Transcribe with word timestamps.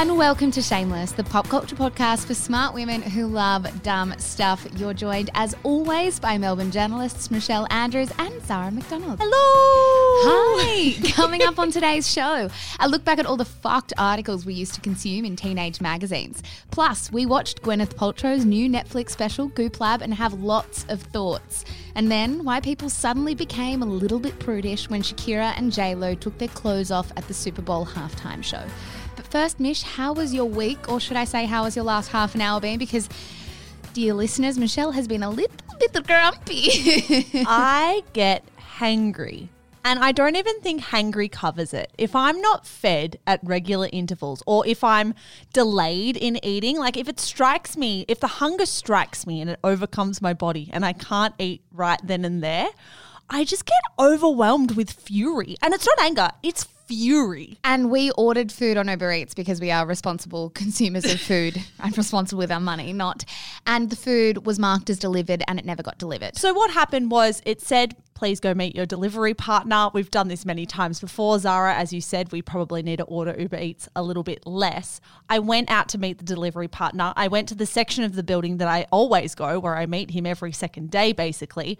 And 0.00 0.16
welcome 0.16 0.50
to 0.52 0.62
Shameless, 0.62 1.12
the 1.12 1.24
pop 1.24 1.46
culture 1.50 1.76
podcast 1.76 2.24
for 2.24 2.32
smart 2.32 2.72
women 2.72 3.02
who 3.02 3.26
love 3.26 3.82
dumb 3.82 4.14
stuff. 4.16 4.66
You're 4.76 4.94
joined, 4.94 5.28
as 5.34 5.54
always, 5.62 6.18
by 6.18 6.38
Melbourne 6.38 6.70
journalists 6.70 7.30
Michelle 7.30 7.66
Andrews 7.68 8.10
and 8.18 8.42
Zara 8.46 8.70
McDonald. 8.70 9.18
Hello. 9.20 9.30
Hi! 10.22 11.12
Coming 11.12 11.42
up 11.42 11.58
on 11.58 11.70
today's 11.70 12.10
show, 12.10 12.48
a 12.78 12.88
look 12.88 13.04
back 13.04 13.18
at 13.18 13.26
all 13.26 13.36
the 13.36 13.44
fucked 13.44 13.92
articles 13.98 14.46
we 14.46 14.54
used 14.54 14.72
to 14.72 14.80
consume 14.80 15.26
in 15.26 15.36
teenage 15.36 15.82
magazines. 15.82 16.42
Plus, 16.70 17.12
we 17.12 17.26
watched 17.26 17.60
Gwyneth 17.60 17.94
Paltrow's 17.94 18.46
new 18.46 18.70
Netflix 18.70 19.10
special, 19.10 19.48
Goop 19.48 19.80
Lab, 19.80 20.00
and 20.00 20.14
have 20.14 20.32
lots 20.32 20.86
of 20.88 21.02
thoughts. 21.02 21.66
And 21.94 22.10
then, 22.10 22.42
why 22.42 22.60
people 22.60 22.88
suddenly 22.88 23.34
became 23.34 23.82
a 23.82 23.86
little 23.86 24.18
bit 24.18 24.38
prudish 24.38 24.88
when 24.88 25.02
Shakira 25.02 25.52
and 25.58 25.70
J-Lo 25.70 26.14
took 26.14 26.38
their 26.38 26.48
clothes 26.48 26.90
off 26.90 27.12
at 27.18 27.28
the 27.28 27.34
Super 27.34 27.60
Bowl 27.60 27.84
halftime 27.84 28.42
show. 28.42 28.64
First, 29.30 29.60
Mish, 29.60 29.82
how 29.82 30.12
was 30.12 30.34
your 30.34 30.46
week? 30.46 30.90
Or 30.90 30.98
should 30.98 31.16
I 31.16 31.22
say, 31.22 31.46
how 31.46 31.62
was 31.62 31.76
your 31.76 31.84
last 31.84 32.08
half 32.08 32.34
an 32.34 32.40
hour 32.40 32.60
been? 32.60 32.80
Because, 32.80 33.08
dear 33.92 34.12
listeners, 34.12 34.58
Michelle 34.58 34.90
has 34.90 35.06
been 35.06 35.22
a 35.22 35.30
little 35.30 35.56
bit 35.78 36.04
grumpy. 36.04 36.66
I 37.46 38.02
get 38.12 38.44
hangry. 38.78 39.48
And 39.84 40.00
I 40.00 40.10
don't 40.10 40.34
even 40.34 40.60
think 40.62 40.82
hangry 40.82 41.30
covers 41.30 41.72
it. 41.72 41.92
If 41.96 42.16
I'm 42.16 42.40
not 42.40 42.66
fed 42.66 43.20
at 43.24 43.38
regular 43.44 43.88
intervals 43.92 44.42
or 44.48 44.66
if 44.66 44.82
I'm 44.82 45.14
delayed 45.52 46.16
in 46.16 46.44
eating, 46.44 46.76
like 46.76 46.96
if 46.96 47.08
it 47.08 47.20
strikes 47.20 47.76
me, 47.76 48.04
if 48.08 48.18
the 48.18 48.26
hunger 48.26 48.66
strikes 48.66 49.28
me 49.28 49.40
and 49.40 49.48
it 49.48 49.60
overcomes 49.62 50.20
my 50.20 50.34
body 50.34 50.68
and 50.72 50.84
I 50.84 50.92
can't 50.92 51.34
eat 51.38 51.62
right 51.70 52.00
then 52.02 52.24
and 52.24 52.42
there, 52.42 52.68
I 53.30 53.44
just 53.44 53.64
get 53.64 53.80
overwhelmed 53.96 54.72
with 54.72 54.90
fury. 54.90 55.56
And 55.62 55.72
it's 55.72 55.86
not 55.86 56.00
anger, 56.00 56.30
it's 56.42 56.66
fury. 56.90 57.56
And 57.62 57.88
we 57.88 58.10
ordered 58.18 58.50
food 58.50 58.76
on 58.76 58.88
Uber 58.88 59.12
Eats 59.12 59.32
because 59.32 59.60
we 59.60 59.70
are 59.70 59.86
responsible 59.86 60.50
consumers 60.54 61.04
of 61.04 61.20
food 61.20 61.62
and 61.78 61.96
responsible 61.96 62.38
with 62.40 62.50
our 62.50 62.60
money, 62.60 62.92
not. 62.92 63.24
And 63.64 63.90
the 63.90 63.96
food 63.96 64.44
was 64.44 64.58
marked 64.58 64.90
as 64.90 64.98
delivered 64.98 65.44
and 65.46 65.58
it 65.58 65.64
never 65.64 65.84
got 65.84 65.98
delivered. 65.98 66.36
So 66.36 66.52
what 66.52 66.72
happened 66.72 67.12
was 67.12 67.42
it 67.46 67.60
said, 67.60 67.94
please 68.20 68.38
go 68.38 68.52
meet 68.52 68.76
your 68.76 68.84
delivery 68.84 69.32
partner. 69.32 69.88
We've 69.94 70.10
done 70.10 70.28
this 70.28 70.44
many 70.44 70.66
times 70.66 71.00
before, 71.00 71.38
Zara. 71.38 71.74
As 71.74 71.90
you 71.90 72.02
said, 72.02 72.30
we 72.32 72.42
probably 72.42 72.82
need 72.82 72.98
to 72.98 73.04
order 73.04 73.34
Uber 73.38 73.56
Eats 73.56 73.88
a 73.96 74.02
little 74.02 74.22
bit 74.22 74.46
less. 74.46 75.00
I 75.30 75.38
went 75.38 75.70
out 75.70 75.88
to 75.88 75.98
meet 75.98 76.18
the 76.18 76.24
delivery 76.24 76.68
partner. 76.68 77.14
I 77.16 77.28
went 77.28 77.48
to 77.48 77.54
the 77.54 77.64
section 77.64 78.04
of 78.04 78.16
the 78.16 78.22
building 78.22 78.58
that 78.58 78.68
I 78.68 78.84
always 78.92 79.34
go, 79.34 79.58
where 79.58 79.74
I 79.74 79.86
meet 79.86 80.10
him 80.10 80.26
every 80.26 80.52
second 80.52 80.90
day, 80.90 81.12
basically 81.14 81.78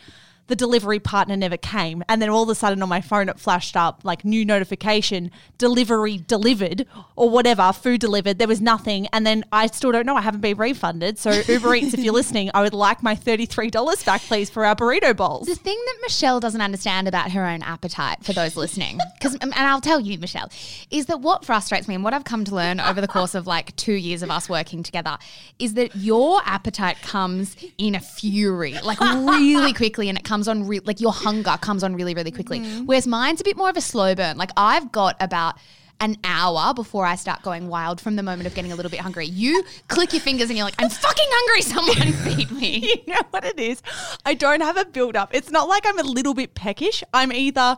the 0.51 0.57
delivery 0.57 0.99
partner 0.99 1.37
never 1.37 1.57
came. 1.57 2.03
And 2.09 2.21
then 2.21 2.29
all 2.29 2.43
of 2.43 2.49
a 2.49 2.55
sudden 2.55 2.83
on 2.83 2.89
my 2.89 3.01
phone, 3.01 3.29
it 3.29 3.39
flashed 3.39 3.77
up 3.77 4.01
like 4.03 4.25
new 4.25 4.45
notification, 4.45 5.31
delivery 5.59 6.19
delivered 6.19 6.87
or 7.17 7.31
whatever, 7.31 7.73
food 7.73 8.01
delivered. 8.01 8.39
There 8.39 8.49
was 8.49 8.61
nothing. 8.61 9.07
And 9.13 9.25
then 9.25 9.45
I 9.53 9.69
still 9.69 9.93
don't 9.93 10.05
know. 10.05 10.17
I 10.17 10.21
haven't 10.21 10.41
been 10.41 10.57
refunded. 10.57 11.19
So 11.19 11.31
Uber 11.31 11.77
Eats, 11.77 11.95
if 11.95 12.01
you're 12.01 12.13
listening, 12.13 12.51
I 12.53 12.63
would 12.63 12.75
like 12.75 13.03
my 13.03 13.15
$33 13.15 14.05
back, 14.05 14.23
please, 14.23 14.51
for 14.51 14.67
our 14.67 14.75
burrito 14.75 15.17
bowls. 15.17 15.47
The 15.47 15.55
thing 15.55 15.81
that 15.87 15.99
Michelle 16.03 16.30
doesn't 16.39 16.61
understand 16.61 17.09
about 17.09 17.33
her 17.33 17.45
own 17.45 17.63
appetite, 17.63 18.23
for 18.23 18.33
those 18.33 18.57
listening, 18.57 19.01
because, 19.19 19.35
and 19.35 19.53
I'll 19.55 19.81
tell 19.81 19.99
you, 19.99 20.19
Michelle, 20.19 20.51
is 20.91 21.07
that 21.07 21.21
what 21.21 21.45
frustrates 21.45 21.89
me 21.89 21.97
and 21.97 22.05
what 22.05 22.15
I've 22.15 22.25
come 22.25 22.45
to 22.45 22.55
learn 22.55 22.79
over 22.79 23.01
the 23.01 23.09
course 23.09 23.35
of 23.35 23.47
like 23.47 23.75
two 23.77 23.95
years 23.95 24.23
of 24.23 24.31
us 24.31 24.49
working 24.49 24.83
together 24.83 25.19
is 25.59 25.75
that 25.75 25.97
your 25.97 26.41
appetite 26.45 27.01
comes 27.03 27.57
in 27.79 27.95
a 27.95 28.01
fury, 28.01 28.75
like 28.85 29.01
really 29.01 29.73
quickly, 29.73 30.09
and 30.09 30.19
it 30.19 30.25
comes 30.25 30.47
on 30.47 30.69
re- 30.69 30.81
like 30.81 31.01
your 31.01 31.13
hunger 31.13 31.57
comes 31.61 31.83
on 31.83 31.97
really, 31.97 32.15
really 32.15 32.31
quickly. 32.31 32.61
Mm-hmm. 32.61 32.87
Whereas 32.87 33.07
mine's 33.07 33.41
a 33.41 33.45
bit 33.45 33.57
more 33.57 33.71
of 33.71 33.77
a 33.77 33.81
slow 33.81 34.15
burn. 34.15 34.37
Like 34.37 34.51
I've 34.57 34.93
got 34.93 35.17
about 35.21 35.57
an 36.01 36.17
hour 36.25 36.73
before 36.75 37.05
I 37.07 37.15
start 37.17 37.43
going 37.43 37.69
wild 37.69 38.01
from 38.01 38.17
the 38.17 38.23
moment 38.23 38.47
of 38.47 38.55
getting 38.55 38.73
a 38.73 38.75
little 38.75 38.91
bit 38.91 39.01
hungry. 39.01 39.27
You 39.27 39.63
click 39.89 40.13
your 40.13 40.21
fingers 40.23 40.49
and 40.49 40.57
you're 40.57 40.65
like, 40.67 40.75
I'm 40.79 40.89
fucking 40.91 41.29
hungry. 41.29 41.63
Someone 41.63 42.13
feed 42.37 42.51
me. 42.51 42.79
you 43.07 43.13
know 43.13 43.21
what 43.31 43.45
it 43.45 43.59
is? 43.59 43.83
I 44.25 44.35
don't 44.35 44.61
have 44.63 44.77
a 44.77 44.85
build 44.85 45.17
up. 45.17 45.35
It's 45.35 45.51
not 45.51 45.69
like 45.69 45.85
I'm 45.87 45.99
a 45.99 46.03
little 46.03 46.35
bit 46.35 46.55
peckish. 46.55 47.05
I'm 47.13 47.33
either 47.33 47.77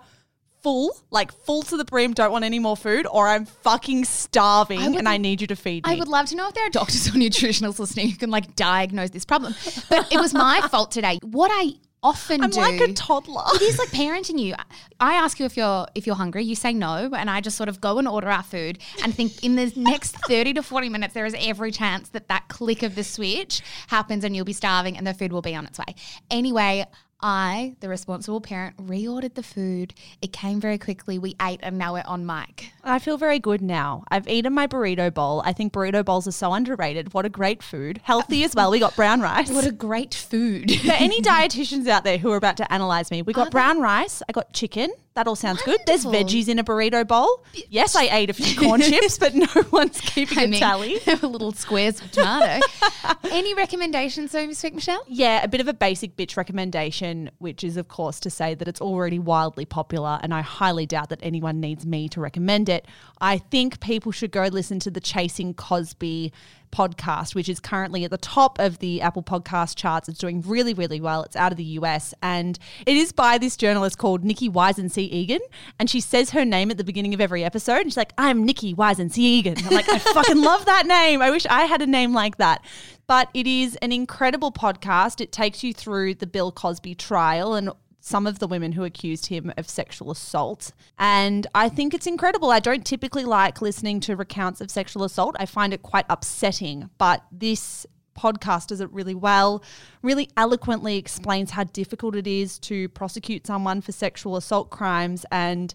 full, 0.63 0.93
like 1.11 1.33
full 1.33 1.63
to 1.65 1.77
the 1.77 1.85
brim, 1.85 2.15
don't 2.15 2.31
want 2.31 2.45
any 2.45 2.61
more 2.61 2.77
food, 2.77 3.05
or 3.11 3.27
I'm 3.29 3.47
fucking 3.47 4.05
starving 4.05 4.79
would- 4.91 4.99
and 5.01 5.09
I 5.09 5.17
need 5.17 5.41
you 5.41 5.49
to 5.49 5.57
feed 5.57 5.85
me. 5.85 5.93
I 5.95 5.97
would 5.99 6.07
love 6.07 6.27
to 6.27 6.37
know 6.37 6.47
if 6.49 6.55
there 6.55 6.65
are 6.65 6.71
doctors 6.71 7.09
or 7.09 7.13
nutritionalists 7.19 7.81
listening 7.81 8.11
who 8.11 8.17
can 8.17 8.31
like 8.31 8.55
diagnose 8.55 9.11
this 9.11 9.25
problem. 9.25 9.55
But 9.91 10.13
it 10.13 10.19
was 10.21 10.33
my 10.33 10.61
fault 10.71 10.93
today. 10.93 11.19
What 11.23 11.51
I 11.53 11.73
often 12.03 12.43
I'm 12.43 12.51
do 12.51 12.61
like 12.61 12.81
a 12.81 12.93
toddler. 12.93 13.45
It 13.55 13.63
is 13.63 13.79
like 13.79 13.89
parenting 14.03 14.39
you. 14.39 14.55
I 15.01 15.15
ask 15.15 15.39
you 15.39 15.47
if 15.47 15.57
you're 15.57 15.87
if 15.95 16.07
you're 16.07 16.17
hungry, 16.17 16.45
you 16.45 16.55
say 16.55 16.73
no, 16.73 17.11
and 17.15 17.31
I 17.31 17.41
just 17.41 17.57
sort 17.57 17.69
of 17.69 17.81
go 17.81 17.99
and 17.99 18.09
order 18.09 18.29
our 18.29 18.43
food 18.43 18.79
and 19.03 19.15
think 19.15 19.45
in 19.45 19.57
the 19.57 19.73
next 19.77 20.17
30 20.29 20.55
to 20.55 20.63
40 20.63 20.89
minutes 20.89 21.15
there 21.15 21.27
is 21.27 21.35
every 21.39 21.71
chance 21.71 22.09
that 22.11 22.29
that 22.29 22.49
click 22.49 22.83
of 22.83 22.95
the 22.95 23.05
switch 23.05 23.63
happens 23.89 24.25
and 24.25 24.35
you'll 24.35 24.45
be 24.45 24.53
starving 24.53 24.97
and 24.97 25.07
the 25.07 25.15
food 25.15 25.33
will 25.33 25.43
be 25.43 25.55
on 25.55 25.67
its 25.67 25.79
way. 25.79 25.95
Anyway, 26.31 26.87
I, 27.23 27.75
the 27.81 27.89
responsible 27.89 28.41
parent, 28.41 28.77
reordered 28.77 29.35
the 29.35 29.43
food. 29.43 29.95
It 30.21 30.33
came 30.33 30.61
very 30.61 30.79
quickly. 30.79 31.19
We 31.19 31.37
ate 31.41 31.61
and 31.63 31.79
now 31.79 31.95
we're 31.95 32.03
on 32.07 32.27
mic. 32.27 32.73
I 32.83 32.99
feel 32.99 33.17
very 33.17 33.39
good 33.39 33.63
now. 33.63 34.05
I've 34.09 34.27
eaten 34.27 34.53
my 34.53 34.67
burrito 34.67 35.13
bowl. 35.13 35.43
I 35.45 35.53
think 35.53 35.73
burrito 35.73 36.05
bowls 36.05 36.27
are 36.27 36.33
so 36.33 36.53
underrated. 36.53 37.15
What 37.15 37.25
a 37.25 37.29
great 37.29 37.63
food. 37.63 38.01
Healthy 38.03 38.45
as 38.45 38.55
well. 38.55 38.71
We 38.71 38.81
got 38.81 38.97
brown 38.97 39.21
rice. 39.21 39.51
What 39.51 39.67
a 39.67 39.73
great 39.73 40.15
food. 40.15 40.71
For 40.81 40.93
any 40.93 41.21
dietitians 41.21 41.87
out 41.87 42.05
there 42.05 42.19
who 42.19 42.31
are 42.33 42.37
about 42.37 42.57
to 42.57 42.73
analyze 42.73 43.11
me, 43.11 43.23
we 43.23 43.33
got 43.33 43.51
brown 43.51 43.81
rice. 43.81 44.23
I 44.29 44.33
got 44.33 44.53
chicken. 44.53 44.91
That 45.15 45.29
all 45.29 45.37
sounds 45.37 45.61
good. 45.63 45.79
There's 45.87 46.07
veggies 46.07 46.49
in 46.49 46.59
a 46.59 46.65
burrito 46.65 47.07
bowl. 47.07 47.45
Yes, 47.69 47.95
I 47.95 48.05
ate 48.05 48.31
a 48.31 48.33
few 48.33 48.59
corn 48.61 48.81
chips, 48.81 49.19
but 49.19 49.35
no 49.35 49.47
one's 49.71 50.01
keeping 50.01 50.39
I 50.39 50.43
a 50.45 50.49
mean, 50.49 50.61
tally. 50.61 50.99
little 51.23 51.53
squares 51.53 52.01
of 52.01 52.11
tomato. 52.13 52.67
Any 53.31 53.53
recommendations, 53.53 54.31
so 54.31 54.47
to 54.47 54.55
speak, 54.55 54.75
Michelle? 54.75 55.05
Yeah, 55.07 55.45
a 55.45 55.49
bit 55.49 55.61
of 55.61 55.69
a 55.69 55.75
basic 55.75 56.17
bitch 56.17 56.37
recommendation, 56.39 57.31
which 57.39 57.63
is, 57.63 57.77
of 57.77 57.89
course, 57.89 58.21
to 58.21 58.31
say 58.31 58.55
that 58.55 58.69
it's 58.69 58.81
already 58.81 59.19
wildly 59.19 59.67
popular, 59.67 60.19
and 60.23 60.33
I 60.33 60.41
highly 60.41 60.87
doubt 60.87 61.11
that 61.11 61.21
anyone 61.23 61.61
needs 61.61 61.85
me 61.85 62.09
to 62.09 62.21
recommend 62.21 62.71
it. 62.71 62.87
I 63.21 63.37
think 63.37 63.81
people 63.81 64.13
should 64.13 64.31
go 64.31 64.45
listen 64.45 64.79
to 64.81 64.91
the 64.91 65.01
Chasing 65.01 65.53
Cosby 65.53 66.33
podcast, 66.73 67.35
which 67.35 67.49
is 67.49 67.61
currently 67.61 68.05
at 68.05 68.11
the 68.11 68.19
top 68.19 68.59
of 68.59 68.79
the 68.79 69.01
Apple 69.01 69.23
podcast 69.23 69.77
charts. 69.77 70.09
It's 70.09 70.19
doing 70.19 70.41
really, 70.41 70.75
really 70.75 71.01
well. 71.01 71.23
It's 71.23 71.37
out 71.37 71.53
of 71.53 71.59
the 71.59 71.65
US, 71.65 72.15
and 72.23 72.59
it 72.87 72.97
is 72.97 73.13
by 73.13 73.39
this 73.39 73.57
journalist 73.57 73.99
called 73.99 74.25
Nicki 74.25 74.49
Weisensee 74.49 75.09
Egan, 75.11 75.41
and 75.79 75.89
she 75.89 76.01
says 76.01 76.31
her 76.31 76.45
name 76.45 76.71
at 76.71 76.79
the 76.79 76.85
beginning 76.85 77.15
of 77.15 77.21
every 77.21 77.45
episode, 77.45 77.83
and 77.83 77.87
she's 77.87 77.97
like, 77.97 78.15
"I'm 78.19 78.45
Nicki 78.45 78.75
Weisensee 78.75 79.19
Egan." 79.19 79.57
I'm 79.59 79.75
like, 79.75 79.89
I 79.89 79.99
fucking 80.15 80.41
love 80.41 80.65
that 80.65 80.87
name. 80.87 81.23
I 81.23 81.31
wish 81.31 81.47
I 81.47 81.67
had 81.67 81.83
a 81.83 81.87
name 81.87 82.13
like 82.13 82.39
that. 82.39 82.65
But 83.07 83.29
it 83.35 83.47
is 83.47 83.77
an 83.77 83.93
incredible 83.93 84.53
podcast. 84.53 85.21
It 85.21 85.33
takes 85.33 85.63
you 85.63 85.75
through 85.75 86.15
the 86.15 86.27
Bill 86.27 86.51
Cosby 86.51 86.95
trial 86.95 87.55
and 87.55 87.71
some 88.05 88.27
of 88.27 88.41
the 88.41 88.49
women 88.49 88.73
who 88.73 88.83
accused 88.83 89.27
him 89.27 89.53
of 89.57 89.69
sexual 89.71 90.11
assault. 90.11 90.73
And 90.99 91.47
I 91.55 91.69
think 91.69 91.95
it's 91.95 92.07
incredible. 92.07 92.51
I 92.51 92.59
don't 92.59 92.85
typically 92.85 93.25
like 93.25 93.63
listening 93.63 94.01
to 94.01 94.17
recounts 94.17 94.61
of 94.61 94.71
sexual 94.71 95.05
assault, 95.05 95.37
I 95.39 95.47
find 95.47 95.73
it 95.73 95.83
quite 95.83 96.05
upsetting. 96.11 96.91
But 96.99 97.23
this 97.31 97.87
podcast 98.19 98.67
does 98.67 98.81
it 98.81 98.91
really 98.91 99.15
well, 99.15 99.63
really 100.03 100.29
eloquently 100.37 100.99
explains 100.99 101.53
how 101.53 101.65
difficult 101.65 102.17
it 102.17 102.27
is 102.27 102.59
to 102.59 102.89
prosecute 102.91 103.47
someone 103.47 103.81
for 103.81 103.93
sexual 103.93 104.37
assault 104.37 104.71
crimes. 104.71 105.25
And 105.31 105.73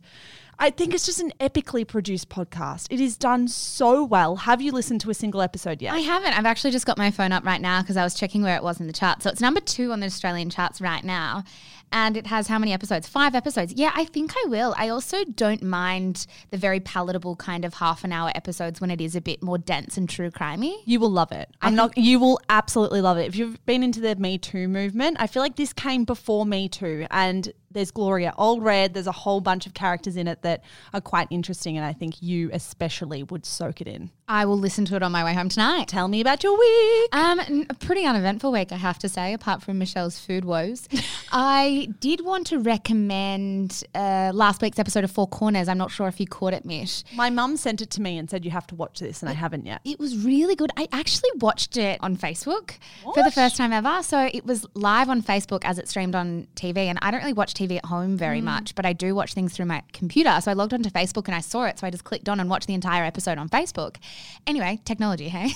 I 0.60 0.72
think 0.72 0.94
it's 0.94 1.06
just 1.06 1.22
an 1.22 1.32
epically 1.40 1.88
produced 1.88 2.30
podcast. 2.30 2.88
It 2.90 3.00
is 3.00 3.16
done 3.16 3.48
so 3.48 4.04
well. 4.04 4.36
Have 4.38 4.60
you 4.60 4.72
listened 4.72 5.02
to 5.02 5.12
a 5.12 5.14
single 5.14 5.42
episode 5.42 5.82
yet? 5.84 5.94
I 5.94 6.00
haven't. 6.00 6.38
I've 6.38 6.48
actually 6.48 6.72
just 6.72 6.86
got 6.86 6.98
my 6.98 7.12
phone 7.12 7.32
up 7.32 7.46
right 7.46 7.62
now 7.62 7.82
because 7.82 7.96
I 7.96 8.04
was 8.04 8.16
checking 8.16 8.42
where 8.42 8.56
it 8.56 8.64
was 8.64 8.80
in 8.80 8.88
the 8.88 8.94
chart. 8.94 9.22
So 9.22 9.30
it's 9.30 9.42
number 9.42 9.60
two 9.60 9.92
on 9.92 10.00
the 10.00 10.08
Australian 10.08 10.50
charts 10.50 10.82
right 10.82 11.04
now. 11.04 11.44
And 11.92 12.18
it 12.18 12.28
has 12.28 12.48
how 12.48 12.60
many 12.60 12.74
episodes? 12.74 13.08
Five 13.08 13.34
episodes. 13.36 13.74
Yeah, 13.76 13.92
I 13.96 14.06
think 14.06 14.34
I 14.36 14.48
will. 14.48 14.76
I 14.78 14.90
also 14.90 15.24
don't 15.24 15.64
mind 15.64 16.28
the 16.52 16.58
very 16.58 16.80
palatable 16.80 17.36
kind 17.38 17.64
of 17.66 17.76
half 17.76 18.04
an 18.04 18.12
hour 18.12 18.32
episodes 18.36 18.82
when 18.82 18.92
it 18.92 19.00
is 19.00 19.16
a 19.16 19.22
bit 19.22 19.42
more 19.42 19.58
dense 19.58 19.98
and 19.98 20.10
true 20.10 20.30
crimey. 20.30 20.76
You 20.86 21.00
will 21.00 21.12
love 21.12 21.32
it. 21.32 21.50
I'm 21.62 21.76
not. 21.76 21.98
You 21.98 22.20
will 22.20 22.40
absolutely 22.50 23.02
love 23.02 23.18
it. 23.18 23.28
If 23.28 23.36
you've 23.36 23.66
been 23.66 23.84
into 23.84 24.02
the 24.02 24.16
Me 24.16 24.38
Too 24.38 24.68
movement, 24.68 25.18
I 25.20 25.28
feel 25.28 25.42
like 25.42 25.56
this 25.56 25.74
came 25.74 26.04
before 26.04 26.46
Me 26.46 26.68
Too, 26.68 27.08
and 27.10 27.52
there's 27.72 27.92
Gloria 27.92 28.34
Allred. 28.38 28.94
There's 28.94 29.08
a 29.08 29.12
whole 29.12 29.42
bunch 29.42 29.66
of 29.66 29.74
characters 29.74 30.18
in 30.18 30.28
it 30.28 30.42
that 30.42 30.64
are 30.94 31.02
quite 31.02 31.28
interesting, 31.30 31.78
and 31.78 31.86
I 31.86 31.94
think 31.94 32.22
you 32.22 32.50
especially 32.54 33.24
would 33.24 33.46
soak 33.46 33.82
it 33.82 33.88
in. 33.88 34.10
I 34.28 34.46
will 34.46 34.58
listen 34.58 34.86
to 34.86 34.96
it 34.96 35.04
on 35.04 35.12
my 35.12 35.24
way 35.24 35.34
home 35.34 35.50
tonight. 35.50 35.88
Tell 35.88 36.08
me 36.08 36.22
about 36.22 36.44
your 36.44 36.58
week. 36.58 37.16
Um, 37.16 37.66
a 37.70 37.74
pretty 37.74 38.06
uneventful 38.06 38.52
week, 38.52 38.72
I 38.72 38.78
have 38.78 39.00
to 39.00 39.10
say, 39.10 39.34
apart 39.34 39.62
from 39.62 39.78
Michelle's 39.78 40.20
food 40.20 40.44
woes. 40.44 40.88
I 41.32 41.90
did 42.00 42.24
want 42.24 42.48
to 42.48 42.60
recommend 42.60 43.84
uh, 43.94 44.32
last 44.34 44.62
week's 44.62 44.80
episode 44.80 45.04
of 45.04 45.12
Four 45.12 45.28
Corners. 45.28 45.68
I'm 45.68 45.78
not 45.78 45.92
sure 45.92 46.08
if 46.08 46.20
you 46.20 46.28
caught 46.28 46.54
it, 46.54 46.66
Mish. 46.66 47.04
My 47.16 47.30
mum 47.30 47.58
sent 47.58 47.82
it 47.82 47.90
to 47.92 48.02
me 48.02 48.18
and 48.18 48.30
said 48.30 48.46
you 48.46 48.52
have 48.52 48.68
to 48.68 48.76
watch 48.76 49.00
this, 49.00 49.22
and 49.22 49.30
I 49.30 49.34
haven't 49.34 49.66
yet. 49.66 49.82
It 49.84 50.00
was 50.00 50.18
really 50.26 50.56
good. 50.56 50.72
I 50.78 50.88
actually 50.92 51.30
watched 51.40 51.78
it 51.78 52.00
on 52.02 52.16
Facebook 52.18 52.72
for 53.14 53.24
the 53.24 53.32
first 53.32 53.58
time 53.58 53.74
ever. 53.74 54.02
So 54.04 54.30
it 54.32 54.46
was 54.46 54.66
live 54.74 55.10
on 55.10 55.22
Facebook 55.22 55.62
as 55.64 55.78
it 55.78 55.88
streamed 55.90 56.16
on 56.16 56.48
TV. 56.56 56.78
And 56.88 56.98
I 57.02 57.12
don't 57.12 57.20
really 57.20 57.34
watch 57.34 57.54
TV 57.54 57.78
at 57.78 57.86
home 57.86 57.98
Mm. 58.16 58.18
very 58.18 58.42
much, 58.42 58.74
but 58.76 58.86
I 58.86 58.94
do 58.94 59.14
watch 59.16 59.34
things 59.34 59.54
through 59.54 59.66
my 59.66 59.84
computer. 59.92 60.40
So 60.40 60.52
I 60.52 60.54
logged 60.54 60.74
onto 60.74 60.90
Facebook 60.90 61.28
and 61.28 61.36
I 61.36 61.42
saw 61.42 61.66
it. 61.66 61.80
So 61.80 61.88
I 61.88 61.90
just 61.90 62.04
clicked 62.04 62.30
on 62.30 62.40
and 62.40 62.50
watched 62.50 62.68
the 62.68 62.74
entire 62.74 63.04
episode 63.04 63.38
on 63.38 63.50
Facebook. 63.50 63.98
Anyway, 64.46 64.80
technology, 64.86 65.30
hey? 65.30 65.52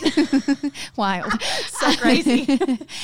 Wild. 0.97 1.31
So 1.81 1.95
crazy. 1.95 2.45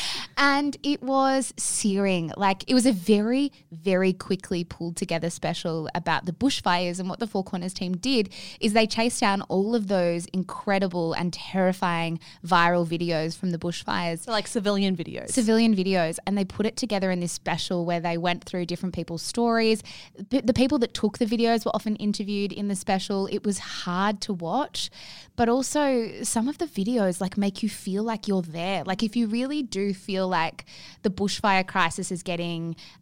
and 0.37 0.77
it 0.83 1.01
was 1.01 1.53
searing. 1.57 2.31
Like 2.37 2.56
it 2.67 2.73
was 2.73 2.85
a 2.85 2.91
very, 2.91 3.51
very 3.71 4.13
quickly 4.13 4.63
pulled 4.63 4.95
together 4.95 5.29
special 5.29 5.89
about 5.93 6.25
the 6.25 6.31
bushfires. 6.31 6.99
And 6.99 7.09
what 7.09 7.19
the 7.19 7.27
Four 7.27 7.43
Corners 7.43 7.73
team 7.73 7.97
did 7.97 8.29
is 8.59 8.73
they 8.73 8.87
chased 8.87 9.19
down 9.19 9.41
all 9.43 9.75
of 9.75 9.87
those 9.87 10.25
incredible 10.27 11.13
and 11.13 11.33
terrifying 11.33 12.19
viral 12.45 12.87
videos 12.87 13.37
from 13.37 13.51
the 13.51 13.57
bushfires. 13.57 14.19
so 14.19 14.31
like 14.31 14.47
civilian 14.47 14.95
videos. 14.95 15.29
Civilian 15.29 15.75
videos, 15.75 16.17
and 16.25 16.37
they 16.37 16.45
put 16.45 16.65
it 16.65 16.77
together 16.77 17.11
in 17.11 17.19
this 17.19 17.31
special 17.31 17.85
where 17.85 17.99
they 17.99 18.17
went 18.17 18.43
through 18.43 18.65
different 18.65 18.95
people's 18.95 19.21
stories. 19.21 19.83
The, 20.29 20.41
the 20.41 20.53
people 20.53 20.79
that 20.79 20.93
took 20.93 21.17
the 21.17 21.25
videos 21.25 21.65
were 21.65 21.75
often 21.75 21.95
interviewed 21.97 22.51
in 22.51 22.67
the 22.67 22.75
special. 22.75 23.27
It 23.27 23.45
was 23.45 23.59
hard 23.59 24.21
to 24.21 24.33
watch, 24.33 24.89
but 25.35 25.49
also 25.49 26.23
some 26.23 26.47
of 26.47 26.57
the 26.57 26.65
videos 26.65 27.19
like 27.21 27.37
make 27.37 27.61
you 27.61 27.69
feel 27.69 28.03
like 28.03 28.27
you're 28.27 28.41
there. 28.41 28.83
Like 28.83 29.03
if 29.03 29.15
you 29.15 29.27
really 29.27 29.61
do 29.63 29.93
feel 29.93 30.27
like 30.27 30.65
the 31.03 31.09
bushfire 31.09 31.65
crisis 31.65 32.11
is 32.11 32.23
getting 32.23 32.46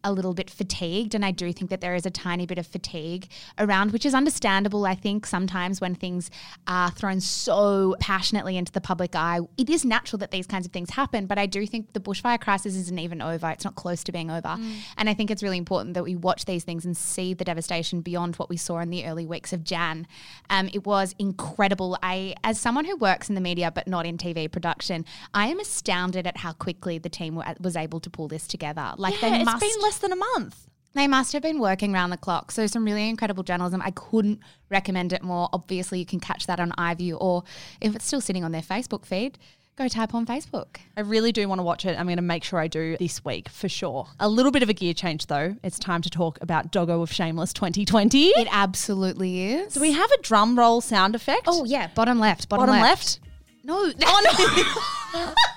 a 0.03 0.11
little 0.11 0.33
bit 0.33 0.49
fatigued, 0.49 1.15
and 1.15 1.23
I 1.23 1.31
do 1.31 1.51
think 1.53 1.69
that 1.69 1.81
there 1.81 1.95
is 1.95 2.05
a 2.05 2.11
tiny 2.11 2.45
bit 2.45 2.57
of 2.57 2.67
fatigue 2.67 3.27
around, 3.57 3.91
which 3.91 4.05
is 4.05 4.13
understandable. 4.13 4.85
I 4.85 4.95
think 4.95 5.25
sometimes 5.25 5.81
when 5.81 5.95
things 5.95 6.29
are 6.67 6.91
thrown 6.91 7.19
so 7.19 7.95
passionately 7.99 8.57
into 8.57 8.71
the 8.71 8.81
public 8.81 9.15
eye, 9.15 9.39
it 9.57 9.69
is 9.69 9.85
natural 9.85 10.19
that 10.19 10.31
these 10.31 10.47
kinds 10.47 10.65
of 10.65 10.71
things 10.71 10.91
happen. 10.91 11.25
But 11.25 11.37
I 11.37 11.45
do 11.45 11.65
think 11.65 11.93
the 11.93 11.99
bushfire 11.99 12.39
crisis 12.39 12.75
isn't 12.75 12.99
even 12.99 13.21
over. 13.21 13.49
It's 13.49 13.65
not 13.65 13.75
close 13.75 14.03
to 14.05 14.11
being 14.11 14.31
over. 14.31 14.57
And 14.97 15.09
I 15.09 15.13
think 15.13 15.31
it's 15.31 15.43
really 15.43 15.57
important 15.57 15.93
that 15.93 16.03
we 16.03 16.15
watch 16.15 16.45
these 16.45 16.63
things 16.63 16.85
and 16.85 16.95
see 16.95 17.33
the 17.33 17.43
devastation 17.43 18.01
beyond 18.01 18.35
what 18.35 18.49
we 18.49 18.57
saw 18.57 18.79
in 18.79 18.89
the 18.89 19.05
early 19.05 19.25
weeks 19.25 19.53
of 19.53 19.63
Jan. 19.63 20.07
Um, 20.49 20.69
it 20.73 20.85
was 20.85 21.15
incredible. 21.19 21.97
I, 22.01 22.35
as 22.43 22.59
someone 22.59 22.85
who 22.85 22.95
works 22.95 23.29
in 23.29 23.35
the 23.35 23.41
media 23.41 23.71
but 23.71 23.87
not 23.87 24.05
in 24.05 24.17
TV 24.17 24.51
production, 24.51 25.05
I 25.33 25.47
am 25.47 25.59
astounded 25.59 26.27
at 26.27 26.37
how 26.37 26.53
quickly 26.53 26.97
the 26.97 27.09
team 27.09 27.35
were, 27.35 27.45
was 27.59 27.75
able 27.75 27.99
to 27.99 28.09
pull 28.09 28.27
this 28.27 28.47
together. 28.47 28.93
Like 28.97 29.21
yeah, 29.21 29.29
they 29.29 29.34
it's 29.41 29.45
must 29.45 29.59
been 29.59 29.81
less 29.81 29.97
than 29.97 30.11
a 30.11 30.15
month. 30.15 30.67
they 30.93 31.07
must 31.07 31.33
have 31.33 31.41
been 31.41 31.59
working 31.59 31.91
round 31.91 32.11
the 32.11 32.17
clock. 32.17 32.51
So 32.51 32.67
some 32.67 32.85
really 32.85 33.09
incredible 33.09 33.43
journalism. 33.43 33.81
I 33.83 33.91
couldn't 33.91 34.39
recommend 34.69 35.13
it 35.13 35.21
more. 35.23 35.49
Obviously, 35.53 35.99
you 35.99 36.05
can 36.05 36.19
catch 36.19 36.47
that 36.47 36.59
on 36.59 36.71
iView 36.71 37.17
or 37.19 37.43
if 37.81 37.95
it's 37.95 38.05
still 38.05 38.21
sitting 38.21 38.43
on 38.43 38.51
their 38.51 38.61
Facebook 38.61 39.05
feed, 39.05 39.37
go 39.77 39.89
type 39.89 40.13
on 40.13 40.25
Facebook. 40.25 40.77
I 40.95 41.01
really 41.01 41.33
do 41.33 41.49
want 41.49 41.59
to 41.59 41.63
watch 41.63 41.83
it. 41.85 41.99
I'm 41.99 42.05
going 42.05 42.15
to 42.15 42.21
make 42.21 42.45
sure 42.45 42.59
I 42.59 42.67
do 42.69 42.95
this 42.97 43.25
week 43.25 43.49
for 43.49 43.67
sure. 43.67 44.07
A 44.21 44.29
little 44.29 44.51
bit 44.51 44.63
of 44.63 44.69
a 44.69 44.73
gear 44.73 44.93
change 44.93 45.27
though. 45.27 45.57
It's 45.63 45.77
time 45.77 46.01
to 46.03 46.09
talk 46.09 46.39
about 46.41 46.71
Doggo 46.71 47.01
of 47.01 47.11
Shameless 47.11 47.51
2020. 47.51 48.27
It 48.29 48.47
absolutely 48.51 49.51
is. 49.51 49.73
Do 49.73 49.81
we 49.81 49.91
have 49.91 50.09
a 50.11 50.21
drum 50.21 50.57
roll 50.57 50.79
sound 50.79 51.13
effect? 51.13 51.43
Oh 51.47 51.65
yeah, 51.65 51.87
bottom 51.87 52.19
left, 52.19 52.47
bottom, 52.47 52.67
bottom 52.67 52.81
left. 52.81 53.19
left. 53.19 53.19
No. 53.65 53.91
Oh 54.05 54.73
no. 55.13 55.33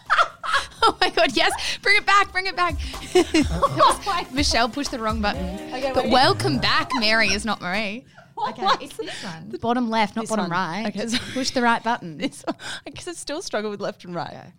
oh 0.93 0.97
my 1.01 1.11
god, 1.11 1.37
yes. 1.37 1.53
Bring 1.83 1.97
it 1.97 2.07
back, 2.07 2.33
bring 2.33 2.47
it 2.47 2.57
back. 2.57 2.75
Oh 3.51 4.03
Was- 4.07 4.33
Michelle 4.33 4.69
pushed 4.69 4.91
the 4.91 4.99
wrong 4.99 5.21
button. 5.21 5.45
Okay, 5.75 5.91
but 5.95 6.09
welcome 6.09 6.59
back, 6.59 6.91
Mary 6.99 7.29
is 7.29 7.45
not 7.45 7.61
Marie. 7.61 8.05
Okay, 8.51 8.67
it's 8.81 8.97
this 8.97 9.25
one. 9.25 9.51
Bottom 9.61 9.91
left, 9.91 10.15
not 10.17 10.23
This 10.23 10.31
bottom 10.31 10.45
one. 10.45 10.51
right. 10.53 10.87
Okay, 10.89 11.07
so- 11.09 11.19
push 11.35 11.51
the 11.51 11.61
right 11.63 11.83
button. 11.83 12.19
This, 12.19 12.45
I 12.49 12.91
guess 12.91 13.09
I 13.09 13.13
still 13.13 13.43
struggle 13.43 13.71
with 13.71 13.81
left 13.81 14.05
and 14.05 14.15
right. 14.15 14.53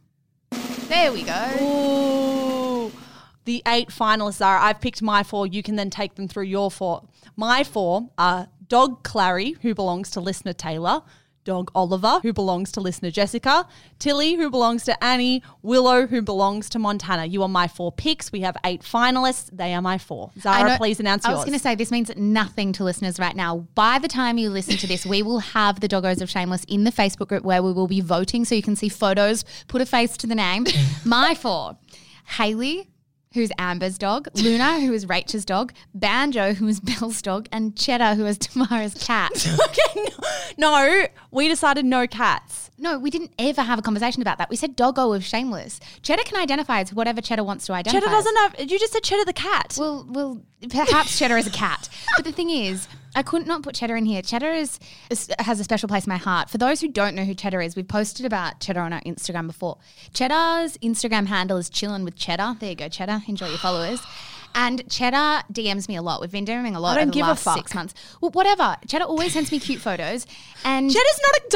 There 0.89 1.11
we 1.13 1.23
go. 1.23 1.49
Ooh. 1.61 2.91
The 3.45 3.63
eight 3.67 3.89
finalists 3.89 4.45
are 4.45 4.57
I've 4.57 4.81
picked 4.81 5.01
my 5.01 5.23
four. 5.23 5.47
You 5.47 5.63
can 5.63 5.75
then 5.75 5.89
take 5.89 6.15
them 6.15 6.27
through 6.27 6.43
your 6.43 6.69
four. 6.69 7.03
My 7.35 7.63
four 7.63 8.09
are 8.17 8.47
Dog 8.67 9.03
Clary, 9.03 9.55
who 9.61 9.73
belongs 9.73 10.11
to 10.11 10.19
listener 10.19 10.53
Taylor, 10.53 11.01
Dog 11.49 11.71
Oliver, 11.73 12.19
who 12.21 12.31
belongs 12.31 12.71
to 12.73 12.79
listener 12.79 13.09
Jessica, 13.09 13.67
Tilly, 13.97 14.35
who 14.35 14.51
belongs 14.51 14.83
to 14.83 15.03
Annie, 15.03 15.41
Willow, 15.63 16.05
who 16.05 16.21
belongs 16.21 16.69
to 16.69 16.77
Montana. 16.77 17.25
You 17.25 17.41
are 17.41 17.49
my 17.49 17.67
four 17.67 17.91
picks. 17.91 18.31
We 18.31 18.41
have 18.41 18.55
eight 18.63 18.83
finalists. 18.83 19.49
They 19.51 19.73
are 19.73 19.81
my 19.81 19.97
four. 19.97 20.29
I 20.37 20.39
Zara, 20.41 20.69
know- 20.69 20.77
please 20.77 20.99
announce 20.99 21.25
I 21.25 21.29
yours. 21.31 21.37
was 21.39 21.45
going 21.45 21.57
to 21.57 21.63
say 21.63 21.73
this 21.73 21.89
means 21.89 22.11
nothing 22.15 22.71
to 22.73 22.83
listeners 22.83 23.17
right 23.17 23.35
now. 23.35 23.65
By 23.73 23.97
the 23.97 24.07
time 24.07 24.37
you 24.37 24.51
listen 24.51 24.77
to 24.77 24.85
this, 24.85 25.07
we 25.07 25.23
will 25.23 25.39
have 25.39 25.79
the 25.79 25.87
Doggos 25.87 26.21
of 26.21 26.29
Shameless 26.29 26.63
in 26.65 26.83
the 26.83 26.91
Facebook 26.91 27.29
group 27.29 27.43
where 27.43 27.63
we 27.63 27.73
will 27.73 27.87
be 27.87 28.01
voting, 28.01 28.45
so 28.45 28.53
you 28.53 28.61
can 28.61 28.75
see 28.75 28.87
photos, 28.89 29.43
put 29.67 29.81
a 29.81 29.87
face 29.87 30.15
to 30.17 30.27
the 30.27 30.35
name. 30.35 30.67
My 31.03 31.33
four: 31.33 31.77
Haley, 32.37 32.89
who's 33.33 33.51
Amber's 33.57 33.97
dog; 33.97 34.27
Luna, 34.35 34.79
who 34.79 34.93
is 34.93 35.07
Rachel's 35.07 35.45
dog; 35.45 35.73
Banjo, 35.93 36.53
who 36.53 36.67
is 36.67 36.79
Belle's 36.79 37.21
dog; 37.21 37.47
and 37.51 37.75
Cheddar, 37.75 38.15
who 38.15 38.25
is 38.25 38.37
Tamara's 38.37 38.95
cat. 38.95 39.31
okay, 39.67 40.09
no, 40.57 40.71
no, 40.71 41.07
we 41.31 41.47
decided 41.47 41.85
no 41.85 42.07
cats. 42.07 42.71
no, 42.77 42.97
we 42.97 43.09
didn't 43.09 43.31
ever 43.37 43.61
have 43.61 43.79
a 43.79 43.81
conversation 43.81 44.21
about 44.21 44.37
that. 44.37 44.49
We 44.49 44.55
said 44.55 44.75
Doggo 44.75 45.13
of 45.13 45.23
Shameless. 45.23 45.79
Cheddar 46.01 46.23
can 46.23 46.37
identify 46.37 46.79
as 46.81 46.93
whatever 46.93 47.21
Cheddar 47.21 47.43
wants 47.43 47.65
to 47.67 47.73
identify. 47.73 47.99
Cheddar 47.99 48.11
doesn't 48.11 48.35
have. 48.37 48.55
You 48.59 48.79
just 48.79 48.93
said 48.93 49.03
Cheddar 49.03 49.25
the 49.25 49.33
cat. 49.33 49.75
Well, 49.79 50.05
well, 50.09 50.41
perhaps 50.69 51.17
Cheddar 51.17 51.37
is 51.37 51.47
a 51.47 51.51
cat. 51.51 51.89
But 52.15 52.25
the 52.25 52.31
thing 52.31 52.49
is, 52.49 52.87
I 53.15 53.23
couldn't 53.23 53.47
not 53.47 53.63
put 53.63 53.75
Cheddar 53.75 53.95
in 53.95 54.05
here. 54.05 54.21
Cheddar 54.21 54.51
is, 54.51 54.79
is 55.09 55.29
has 55.39 55.59
a 55.59 55.63
special 55.63 55.87
place 55.89 56.05
in 56.05 56.09
my 56.11 56.17
heart. 56.17 56.49
For 56.49 56.57
those 56.57 56.81
who 56.81 56.87
don't 56.87 57.15
know 57.15 57.23
who 57.23 57.33
Cheddar 57.33 57.61
is, 57.61 57.75
we've 57.75 57.87
posted 57.87 58.25
about 58.25 58.59
Cheddar 58.59 58.81
on 58.81 58.93
our 58.93 59.01
Instagram 59.01 59.47
before. 59.47 59.77
Cheddar's 60.13 60.77
Instagram 60.77 61.27
handle 61.27 61.57
is 61.57 61.69
chillin' 61.69 62.03
with 62.03 62.15
Cheddar. 62.15 62.57
There 62.59 62.69
you 62.69 62.75
go, 62.75 62.89
Cheddar. 62.89 63.23
Enjoy 63.27 63.47
your 63.47 63.57
followers. 63.57 64.01
And 64.55 64.89
Cheddar 64.89 65.43
DMs 65.53 65.87
me 65.87 65.95
a 65.95 66.01
lot. 66.01 66.21
We've 66.21 66.31
been 66.31 66.45
DMing 66.45 66.75
a 66.75 66.79
lot 66.79 66.93
I 66.97 67.01
don't 67.01 67.03
over 67.03 67.11
the 67.11 67.13
give 67.13 67.25
a 67.25 67.29
last 67.29 67.43
fuck. 67.43 67.55
six 67.57 67.73
months. 67.75 67.93
Well, 68.19 68.31
whatever. 68.31 68.77
Cheddar 68.87 69.05
always 69.05 69.33
sends 69.33 69.51
me 69.51 69.59
cute 69.59 69.79
photos. 69.79 70.25
And 70.65 70.89
Cheddar's 70.91 71.21
not 71.21 71.35
a 71.35 71.49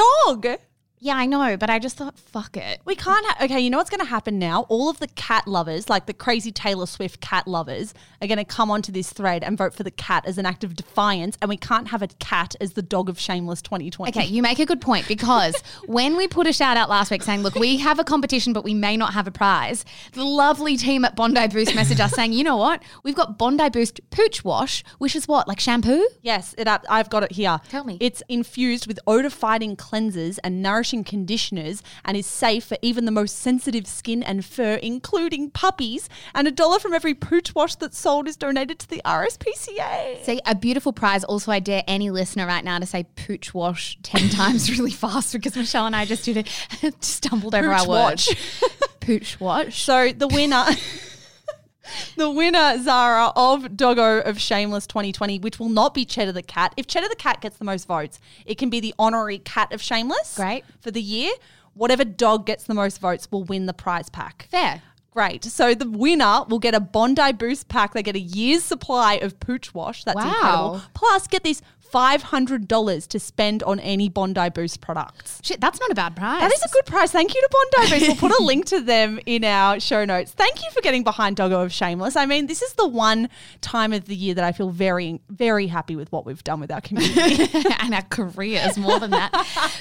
dog. 0.43 0.59
Yeah, 1.03 1.17
I 1.17 1.25
know, 1.25 1.57
but 1.57 1.69
I 1.69 1.79
just 1.79 1.97
thought, 1.97 2.17
fuck 2.17 2.55
it. 2.55 2.79
We 2.85 2.95
can't. 2.95 3.25
Ha- 3.25 3.43
okay, 3.43 3.59
you 3.59 3.69
know 3.69 3.77
what's 3.77 3.89
going 3.89 3.99
to 3.99 4.05
happen 4.05 4.39
now? 4.39 4.61
All 4.69 4.89
of 4.89 4.99
the 4.99 5.07
cat 5.09 5.45
lovers, 5.49 5.89
like 5.89 6.05
the 6.05 6.13
crazy 6.13 6.49
Taylor 6.49 6.85
Swift 6.85 7.19
cat 7.19 7.45
lovers, 7.45 7.93
are 8.21 8.27
going 8.27 8.37
to 8.37 8.45
come 8.45 8.71
onto 8.71 8.89
this 8.89 9.11
thread 9.11 9.43
and 9.43 9.57
vote 9.57 9.73
for 9.73 9.83
the 9.83 9.91
cat 9.91 10.23
as 10.25 10.37
an 10.37 10.45
act 10.45 10.63
of 10.63 10.77
defiance, 10.77 11.37
and 11.41 11.49
we 11.49 11.57
can't 11.57 11.89
have 11.89 12.01
a 12.01 12.07
cat 12.07 12.55
as 12.61 12.73
the 12.73 12.81
dog 12.81 13.09
of 13.09 13.19
shameless 13.19 13.61
2020. 13.61 14.17
Okay, 14.17 14.25
you 14.25 14.41
make 14.41 14.59
a 14.59 14.65
good 14.65 14.79
point 14.79 15.05
because 15.05 15.61
when 15.87 16.15
we 16.15 16.25
put 16.25 16.47
a 16.47 16.53
shout 16.53 16.77
out 16.77 16.87
last 16.87 17.11
week 17.11 17.21
saying, 17.21 17.41
look, 17.41 17.55
we 17.55 17.79
have 17.79 17.99
a 17.99 18.05
competition, 18.05 18.53
but 18.53 18.63
we 18.63 18.73
may 18.73 18.95
not 18.95 19.13
have 19.13 19.27
a 19.27 19.31
prize, 19.31 19.83
the 20.13 20.23
lovely 20.23 20.77
team 20.77 21.03
at 21.03 21.17
Bondi 21.17 21.49
Boost 21.49 21.73
messaged 21.73 21.99
us 21.99 22.13
saying, 22.13 22.31
you 22.31 22.45
know 22.45 22.55
what? 22.55 22.81
We've 23.03 23.13
got 23.13 23.37
Bondi 23.37 23.69
Boost 23.71 23.99
Pooch 24.09 24.45
Wash, 24.45 24.85
which 24.99 25.17
is 25.17 25.27
what, 25.27 25.49
like 25.49 25.59
shampoo? 25.59 26.07
Yes, 26.21 26.55
it. 26.57 26.69
I've 26.89 27.09
got 27.09 27.23
it 27.23 27.33
here. 27.33 27.59
Tell 27.67 27.83
me. 27.83 27.97
It's 27.99 28.23
infused 28.29 28.87
with 28.87 29.01
odor-fighting 29.05 29.75
cleansers 29.75 30.39
and 30.45 30.61
nourishing 30.61 30.92
conditioners, 31.01 31.81
and 32.03 32.17
is 32.17 32.25
safe 32.25 32.65
for 32.65 32.77
even 32.81 33.05
the 33.05 33.11
most 33.11 33.37
sensitive 33.37 33.87
skin 33.87 34.21
and 34.21 34.43
fur, 34.43 34.73
including 34.73 35.49
puppies. 35.49 36.09
And 36.35 36.45
a 36.45 36.51
dollar 36.51 36.77
from 36.77 36.93
every 36.93 37.13
pooch 37.13 37.55
wash 37.55 37.75
that's 37.75 37.97
sold 37.97 38.27
is 38.27 38.35
donated 38.35 38.79
to 38.79 38.89
the 38.89 39.01
RSPCA. 39.05 40.23
See, 40.23 40.41
a 40.45 40.55
beautiful 40.55 40.91
prize. 40.91 41.23
Also, 41.23 41.53
I 41.53 41.59
dare 41.59 41.83
any 41.87 42.09
listener 42.09 42.45
right 42.45 42.63
now 42.65 42.79
to 42.79 42.85
say 42.85 43.05
Pooch 43.15 43.53
Wash 43.53 43.97
10 44.03 44.29
times 44.31 44.69
really 44.69 44.91
fast 44.91 45.31
because 45.31 45.55
Michelle 45.55 45.85
and 45.85 45.95
I 45.95 46.03
just 46.03 46.25
did 46.25 46.37
it, 46.37 46.49
stumbled 47.03 47.55
over 47.55 47.69
Pooch 47.69 47.79
our 47.79 47.87
Watch. 47.87 48.27
words. 48.27 48.83
Pooch 48.99 49.39
Wash. 49.39 49.81
So 49.81 50.11
the 50.11 50.27
winner. 50.27 50.65
The 52.15 52.29
winner, 52.29 52.81
Zara, 52.81 53.31
of 53.35 53.75
Doggo 53.75 54.19
of 54.21 54.39
Shameless 54.39 54.87
2020, 54.87 55.39
which 55.39 55.59
will 55.59 55.69
not 55.69 55.93
be 55.93 56.05
Cheddar 56.05 56.31
the 56.31 56.41
Cat. 56.43 56.73
If 56.77 56.87
Cheddar 56.87 57.09
the 57.09 57.15
Cat 57.15 57.41
gets 57.41 57.57
the 57.57 57.65
most 57.65 57.87
votes, 57.87 58.19
it 58.45 58.57
can 58.57 58.69
be 58.69 58.79
the 58.79 58.93
honorary 58.99 59.39
cat 59.39 59.73
of 59.73 59.81
Shameless. 59.81 60.35
Great. 60.35 60.63
For 60.79 60.91
the 60.91 61.01
year. 61.01 61.31
Whatever 61.73 62.05
dog 62.05 62.45
gets 62.45 62.65
the 62.65 62.75
most 62.75 63.01
votes 63.01 63.27
will 63.31 63.43
win 63.43 63.65
the 63.65 63.73
prize 63.73 64.07
pack. 64.09 64.47
Fair. 64.51 64.83
Great. 65.11 65.43
So 65.43 65.73
the 65.75 65.89
winner 65.89 66.43
will 66.47 66.59
get 66.59 66.73
a 66.75 66.79
Bondi 66.79 67.31
Boost 67.33 67.67
pack. 67.67 67.93
They 67.93 68.03
get 68.03 68.15
a 68.15 68.19
year's 68.19 68.63
supply 68.63 69.15
of 69.15 69.39
Pooch 69.39 69.73
Wash. 69.73 70.03
That's 70.03 70.15
Wow. 70.15 70.23
incredible. 70.29 70.81
Plus, 70.93 71.27
get 71.27 71.43
this 71.43 71.61
$500 71.93 73.07
to 73.07 73.19
spend 73.19 73.61
on 73.63 73.79
any 73.79 74.09
Bondi 74.09 74.49
Boost 74.49 74.81
products. 74.81 75.39
Shit, 75.43 75.61
that's 75.61 75.79
not 75.79 75.91
a 75.91 75.95
bad 75.95 76.15
price. 76.15 76.41
That 76.41 76.51
is 76.51 76.63
a 76.63 76.69
good 76.69 76.85
price. 76.87 77.11
Thank 77.11 77.35
you 77.35 77.41
to 77.41 77.49
Bondi 77.51 77.91
Boost. 77.91 78.07
We'll 78.07 78.31
put 78.31 78.39
a 78.39 78.43
link 78.43 78.65
to 78.67 78.81
them 78.81 79.19
in 79.27 79.43
our 79.43 79.79
show 79.79 80.03
notes. 80.03 80.31
Thank 80.31 80.63
you 80.63 80.71
for 80.71 80.81
getting 80.81 81.03
behind 81.03 81.35
Doggo 81.35 81.61
of 81.61 81.71
Shameless. 81.71 82.15
I 82.15 82.25
mean, 82.25 82.47
this 82.47 82.63
is 82.63 82.73
the 82.73 82.87
one 82.87 83.29
time 83.61 83.93
of 83.93 84.05
the 84.05 84.15
year 84.15 84.33
that 84.33 84.43
I 84.43 84.51
feel 84.51 84.71
very, 84.71 85.21
very 85.29 85.67
happy 85.67 85.95
with 85.95 86.11
what 86.11 86.25
we've 86.25 86.43
done 86.43 86.59
with 86.59 86.71
our 86.71 86.81
community. 86.81 87.47
and 87.79 87.93
our 87.93 88.01
careers 88.03 88.77
more 88.77 88.99
than 88.99 89.11
that. 89.11 89.31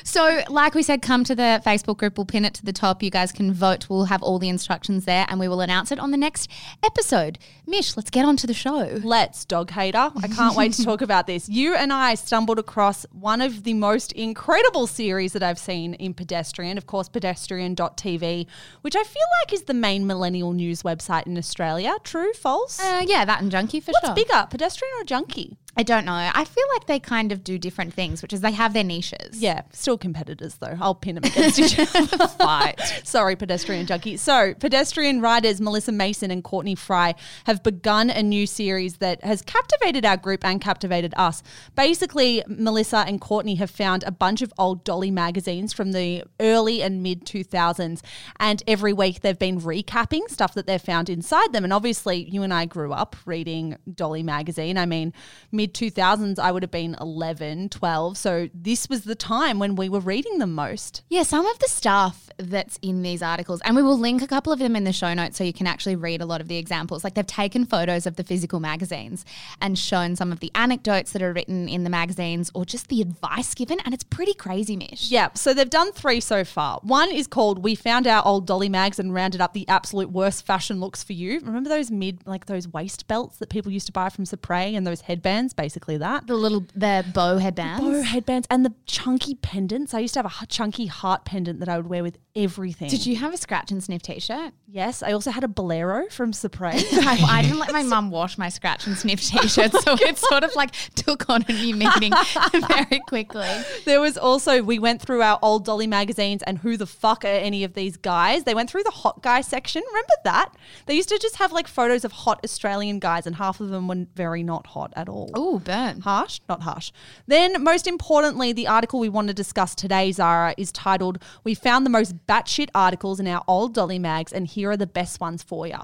so, 0.04 0.42
like 0.50 0.74
we 0.74 0.82
said, 0.82 1.00
come 1.00 1.24
to 1.24 1.34
the 1.34 1.62
Facebook 1.64 1.96
group. 1.96 2.18
We'll 2.18 2.26
pin 2.26 2.44
it 2.44 2.52
to 2.54 2.64
the 2.64 2.74
top. 2.74 3.02
You 3.02 3.10
guys 3.10 3.32
can 3.32 3.54
vote. 3.54 3.88
We'll 3.88 4.04
have 4.04 4.22
all 4.22 4.38
the 4.38 4.50
instructions 4.50 5.06
there 5.06 5.24
and 5.28 5.40
we 5.40 5.48
will 5.48 5.62
announce 5.62 5.90
it 5.90 5.98
on 5.98 6.10
the 6.10 6.18
next 6.18 6.50
episode. 6.84 7.38
Mish, 7.66 7.96
let's 7.96 8.10
get 8.10 8.26
on 8.26 8.36
to 8.36 8.46
the 8.46 8.54
show. 8.54 9.00
Let's, 9.02 9.46
dog 9.46 9.70
hater. 9.70 10.10
I 10.22 10.28
can't 10.28 10.56
wait 10.56 10.74
to 10.74 10.84
talk 10.84 11.00
about 11.00 11.26
this. 11.26 11.48
You 11.48 11.74
and 11.74 11.92
I 11.92 12.01
stumbled 12.14 12.58
across 12.58 13.06
one 13.12 13.40
of 13.40 13.62
the 13.64 13.74
most 13.74 14.12
incredible 14.12 14.86
series 14.86 15.32
that 15.32 15.42
I've 15.42 15.58
seen 15.58 15.94
in 15.94 16.14
Pedestrian, 16.14 16.76
of 16.76 16.86
course, 16.86 17.08
pedestrian.tv, 17.08 18.46
which 18.82 18.96
I 18.96 19.02
feel 19.04 19.22
like 19.40 19.52
is 19.52 19.62
the 19.62 19.74
main 19.74 20.06
millennial 20.06 20.52
news 20.52 20.82
website 20.82 21.26
in 21.26 21.38
Australia. 21.38 21.94
True, 22.04 22.32
false? 22.32 22.80
Uh, 22.80 23.04
yeah, 23.06 23.24
that 23.24 23.40
and 23.40 23.50
Junkee 23.50 23.80
for 23.82 23.92
What's 23.92 24.06
sure. 24.06 24.14
bigger, 24.14 24.46
pedestrian 24.50 24.92
or 25.00 25.04
junkee? 25.04 25.56
I 25.74 25.82
don't 25.84 26.04
know. 26.04 26.12
I 26.12 26.44
feel 26.44 26.64
like 26.74 26.86
they 26.86 27.00
kind 27.00 27.32
of 27.32 27.42
do 27.42 27.56
different 27.56 27.94
things, 27.94 28.20
which 28.20 28.34
is 28.34 28.42
they 28.42 28.52
have 28.52 28.74
their 28.74 28.84
niches. 28.84 29.40
Yeah, 29.40 29.62
still 29.72 29.96
competitors 29.96 30.56
though. 30.56 30.76
I'll 30.78 30.94
pin 30.94 31.14
them 31.14 31.24
against 31.24 31.58
each 31.58 31.78
other. 31.78 32.28
Fight. 32.38 32.78
Sorry, 33.04 33.36
pedestrian 33.36 33.86
junkee. 33.86 34.18
So, 34.18 34.52
pedestrian 34.52 35.22
writers 35.22 35.62
Melissa 35.62 35.92
Mason 35.92 36.30
and 36.30 36.44
Courtney 36.44 36.74
Fry 36.74 37.14
have 37.44 37.62
begun 37.62 38.10
a 38.10 38.22
new 38.22 38.46
series 38.46 38.96
that 38.96 39.24
has 39.24 39.40
captivated 39.40 40.04
our 40.04 40.18
group 40.18 40.44
and 40.44 40.60
captivated 40.60 41.14
us. 41.16 41.42
Basically, 41.74 42.44
Melissa 42.46 43.04
and 43.06 43.18
Courtney 43.18 43.54
have 43.54 43.70
found 43.70 44.04
a 44.04 44.10
bunch 44.10 44.42
of 44.42 44.52
old 44.58 44.84
Dolly 44.84 45.10
magazines 45.10 45.72
from 45.72 45.92
the 45.92 46.24
early 46.38 46.82
and 46.82 47.02
mid 47.02 47.24
2000s, 47.24 48.02
and 48.38 48.62
every 48.66 48.92
week 48.92 49.22
they've 49.22 49.38
been 49.38 49.58
recapping 49.58 50.28
stuff 50.28 50.52
that 50.52 50.66
they've 50.66 50.82
found 50.82 51.08
inside 51.08 51.54
them. 51.54 51.64
And 51.64 51.72
obviously, 51.72 52.28
you 52.28 52.42
and 52.42 52.52
I 52.52 52.66
grew 52.66 52.92
up 52.92 53.16
reading 53.24 53.78
Dolly 53.94 54.22
magazine. 54.22 54.76
I 54.76 54.84
mean, 54.84 55.14
mid 55.62 55.74
2000s, 55.74 56.40
I 56.40 56.50
would 56.50 56.64
have 56.64 56.72
been 56.72 56.96
11, 57.00 57.68
12. 57.68 58.18
So, 58.18 58.48
this 58.52 58.88
was 58.88 59.04
the 59.04 59.14
time 59.14 59.60
when 59.60 59.76
we 59.76 59.88
were 59.88 60.00
reading 60.00 60.38
them 60.38 60.54
most. 60.54 61.02
Yeah, 61.08 61.22
some 61.22 61.46
of 61.46 61.58
the 61.60 61.68
stuff 61.68 62.30
that's 62.36 62.80
in 62.82 63.02
these 63.02 63.22
articles, 63.22 63.60
and 63.64 63.76
we 63.76 63.82
will 63.82 63.98
link 63.98 64.22
a 64.22 64.26
couple 64.26 64.52
of 64.52 64.58
them 64.58 64.74
in 64.74 64.82
the 64.82 64.92
show 64.92 65.14
notes 65.14 65.36
so 65.36 65.44
you 65.44 65.52
can 65.52 65.68
actually 65.68 65.94
read 65.94 66.20
a 66.20 66.26
lot 66.26 66.40
of 66.40 66.48
the 66.48 66.56
examples. 66.56 67.04
Like 67.04 67.14
they've 67.14 67.24
taken 67.24 67.64
photos 67.64 68.06
of 68.06 68.16
the 68.16 68.24
physical 68.24 68.58
magazines 68.58 69.24
and 69.60 69.78
shown 69.78 70.16
some 70.16 70.32
of 70.32 70.40
the 70.40 70.50
anecdotes 70.56 71.12
that 71.12 71.22
are 71.22 71.32
written 71.32 71.68
in 71.68 71.84
the 71.84 71.90
magazines 71.90 72.50
or 72.54 72.64
just 72.64 72.88
the 72.88 73.00
advice 73.00 73.54
given, 73.54 73.78
and 73.84 73.94
it's 73.94 74.04
pretty 74.04 74.34
crazy, 74.34 74.76
Mish. 74.76 75.12
Yeah, 75.12 75.28
so 75.34 75.54
they've 75.54 75.70
done 75.70 75.92
three 75.92 76.18
so 76.18 76.44
far. 76.44 76.80
One 76.82 77.12
is 77.12 77.28
called 77.28 77.62
We 77.62 77.76
Found 77.76 78.08
Our 78.08 78.26
Old 78.26 78.46
Dolly 78.48 78.68
Mags 78.68 78.98
and 78.98 79.14
Rounded 79.14 79.40
Up 79.40 79.52
the 79.52 79.68
Absolute 79.68 80.10
Worst 80.10 80.44
Fashion 80.44 80.80
Looks 80.80 81.04
for 81.04 81.12
You. 81.12 81.38
Remember 81.40 81.68
those 81.68 81.90
mid, 81.90 82.26
like 82.26 82.46
those 82.46 82.66
waist 82.66 83.06
belts 83.06 83.38
that 83.38 83.48
people 83.48 83.70
used 83.70 83.86
to 83.86 83.92
buy 83.92 84.08
from 84.08 84.24
Supre 84.24 84.74
and 84.76 84.84
those 84.84 85.02
headbands? 85.02 85.51
Basically 85.52 85.96
that. 85.98 86.26
The 86.26 86.34
little 86.34 86.66
the 86.74 87.04
bow 87.14 87.38
headbands. 87.38 87.82
Bow 87.82 88.02
headbands 88.02 88.46
and 88.50 88.64
the 88.64 88.72
chunky 88.86 89.34
pendants. 89.34 89.94
I 89.94 90.00
used 90.00 90.14
to 90.14 90.22
have 90.22 90.32
a 90.42 90.46
chunky 90.46 90.86
heart 90.86 91.24
pendant 91.24 91.60
that 91.60 91.68
I 91.68 91.76
would 91.76 91.88
wear 91.88 92.02
with 92.02 92.18
everything. 92.34 92.88
Did 92.88 93.06
you 93.06 93.16
have 93.16 93.34
a 93.34 93.36
scratch 93.36 93.70
and 93.70 93.82
sniff 93.82 94.02
t-shirt? 94.02 94.52
Yes, 94.66 95.02
I 95.02 95.12
also 95.12 95.30
had 95.30 95.44
a 95.44 95.48
bolero 95.48 96.08
from 96.10 96.32
Supre. 96.32 96.72
I, 96.92 97.38
I 97.38 97.42
didn't 97.42 97.58
let 97.58 97.72
my 97.72 97.82
mum 97.82 98.10
wash 98.10 98.38
my 98.38 98.48
scratch 98.48 98.86
and 98.86 98.96
sniff 98.96 99.20
t-shirts, 99.20 99.82
so 99.84 99.96
it 100.00 100.18
sort 100.18 100.44
of 100.44 100.54
like 100.54 100.72
took 100.94 101.28
on 101.28 101.44
a 101.48 101.52
new 101.52 101.76
meaning 101.76 102.12
very 102.52 103.00
quickly. 103.06 103.48
There 103.84 104.00
was 104.00 104.16
also, 104.16 104.62
we 104.62 104.78
went 104.78 105.02
through 105.02 105.22
our 105.22 105.38
old 105.42 105.64
Dolly 105.64 105.86
magazines 105.86 106.42
and 106.44 106.58
who 106.58 106.76
the 106.76 106.86
fuck 106.86 107.24
are 107.24 107.28
any 107.28 107.64
of 107.64 107.74
these 107.74 107.96
guys? 107.96 108.44
They 108.44 108.54
went 108.54 108.70
through 108.70 108.84
the 108.84 108.90
hot 108.90 109.22
guy 109.22 109.42
section. 109.42 109.82
Remember 109.86 110.14
that? 110.24 110.54
They 110.86 110.94
used 110.94 111.10
to 111.10 111.18
just 111.18 111.36
have 111.36 111.52
like 111.52 111.68
photos 111.68 112.04
of 112.04 112.12
hot 112.12 112.40
Australian 112.44 112.98
guys 112.98 113.26
and 113.26 113.36
half 113.36 113.60
of 113.60 113.68
them 113.68 113.88
were 113.88 114.06
very 114.14 114.42
not 114.42 114.68
hot 114.68 114.92
at 114.96 115.08
all. 115.08 115.30
Oh, 115.34 115.41
Oh, 115.44 115.58
burn. 115.58 116.02
Harsh, 116.02 116.38
not 116.48 116.62
harsh. 116.62 116.92
Then, 117.26 117.64
most 117.64 117.88
importantly, 117.88 118.52
the 118.52 118.68
article 118.68 119.00
we 119.00 119.08
want 119.08 119.26
to 119.26 119.34
discuss 119.34 119.74
today, 119.74 120.12
Zara, 120.12 120.54
is 120.56 120.70
titled 120.70 121.20
We 121.42 121.52
Found 121.54 121.84
the 121.84 121.90
Most 121.90 122.28
Batshit 122.28 122.68
Articles 122.76 123.18
in 123.18 123.26
Our 123.26 123.42
Old 123.48 123.74
Dolly 123.74 123.98
Mags, 123.98 124.32
and 124.32 124.46
here 124.46 124.70
are 124.70 124.76
the 124.76 124.86
best 124.86 125.20
ones 125.20 125.42
for 125.42 125.66
you. 125.66 125.80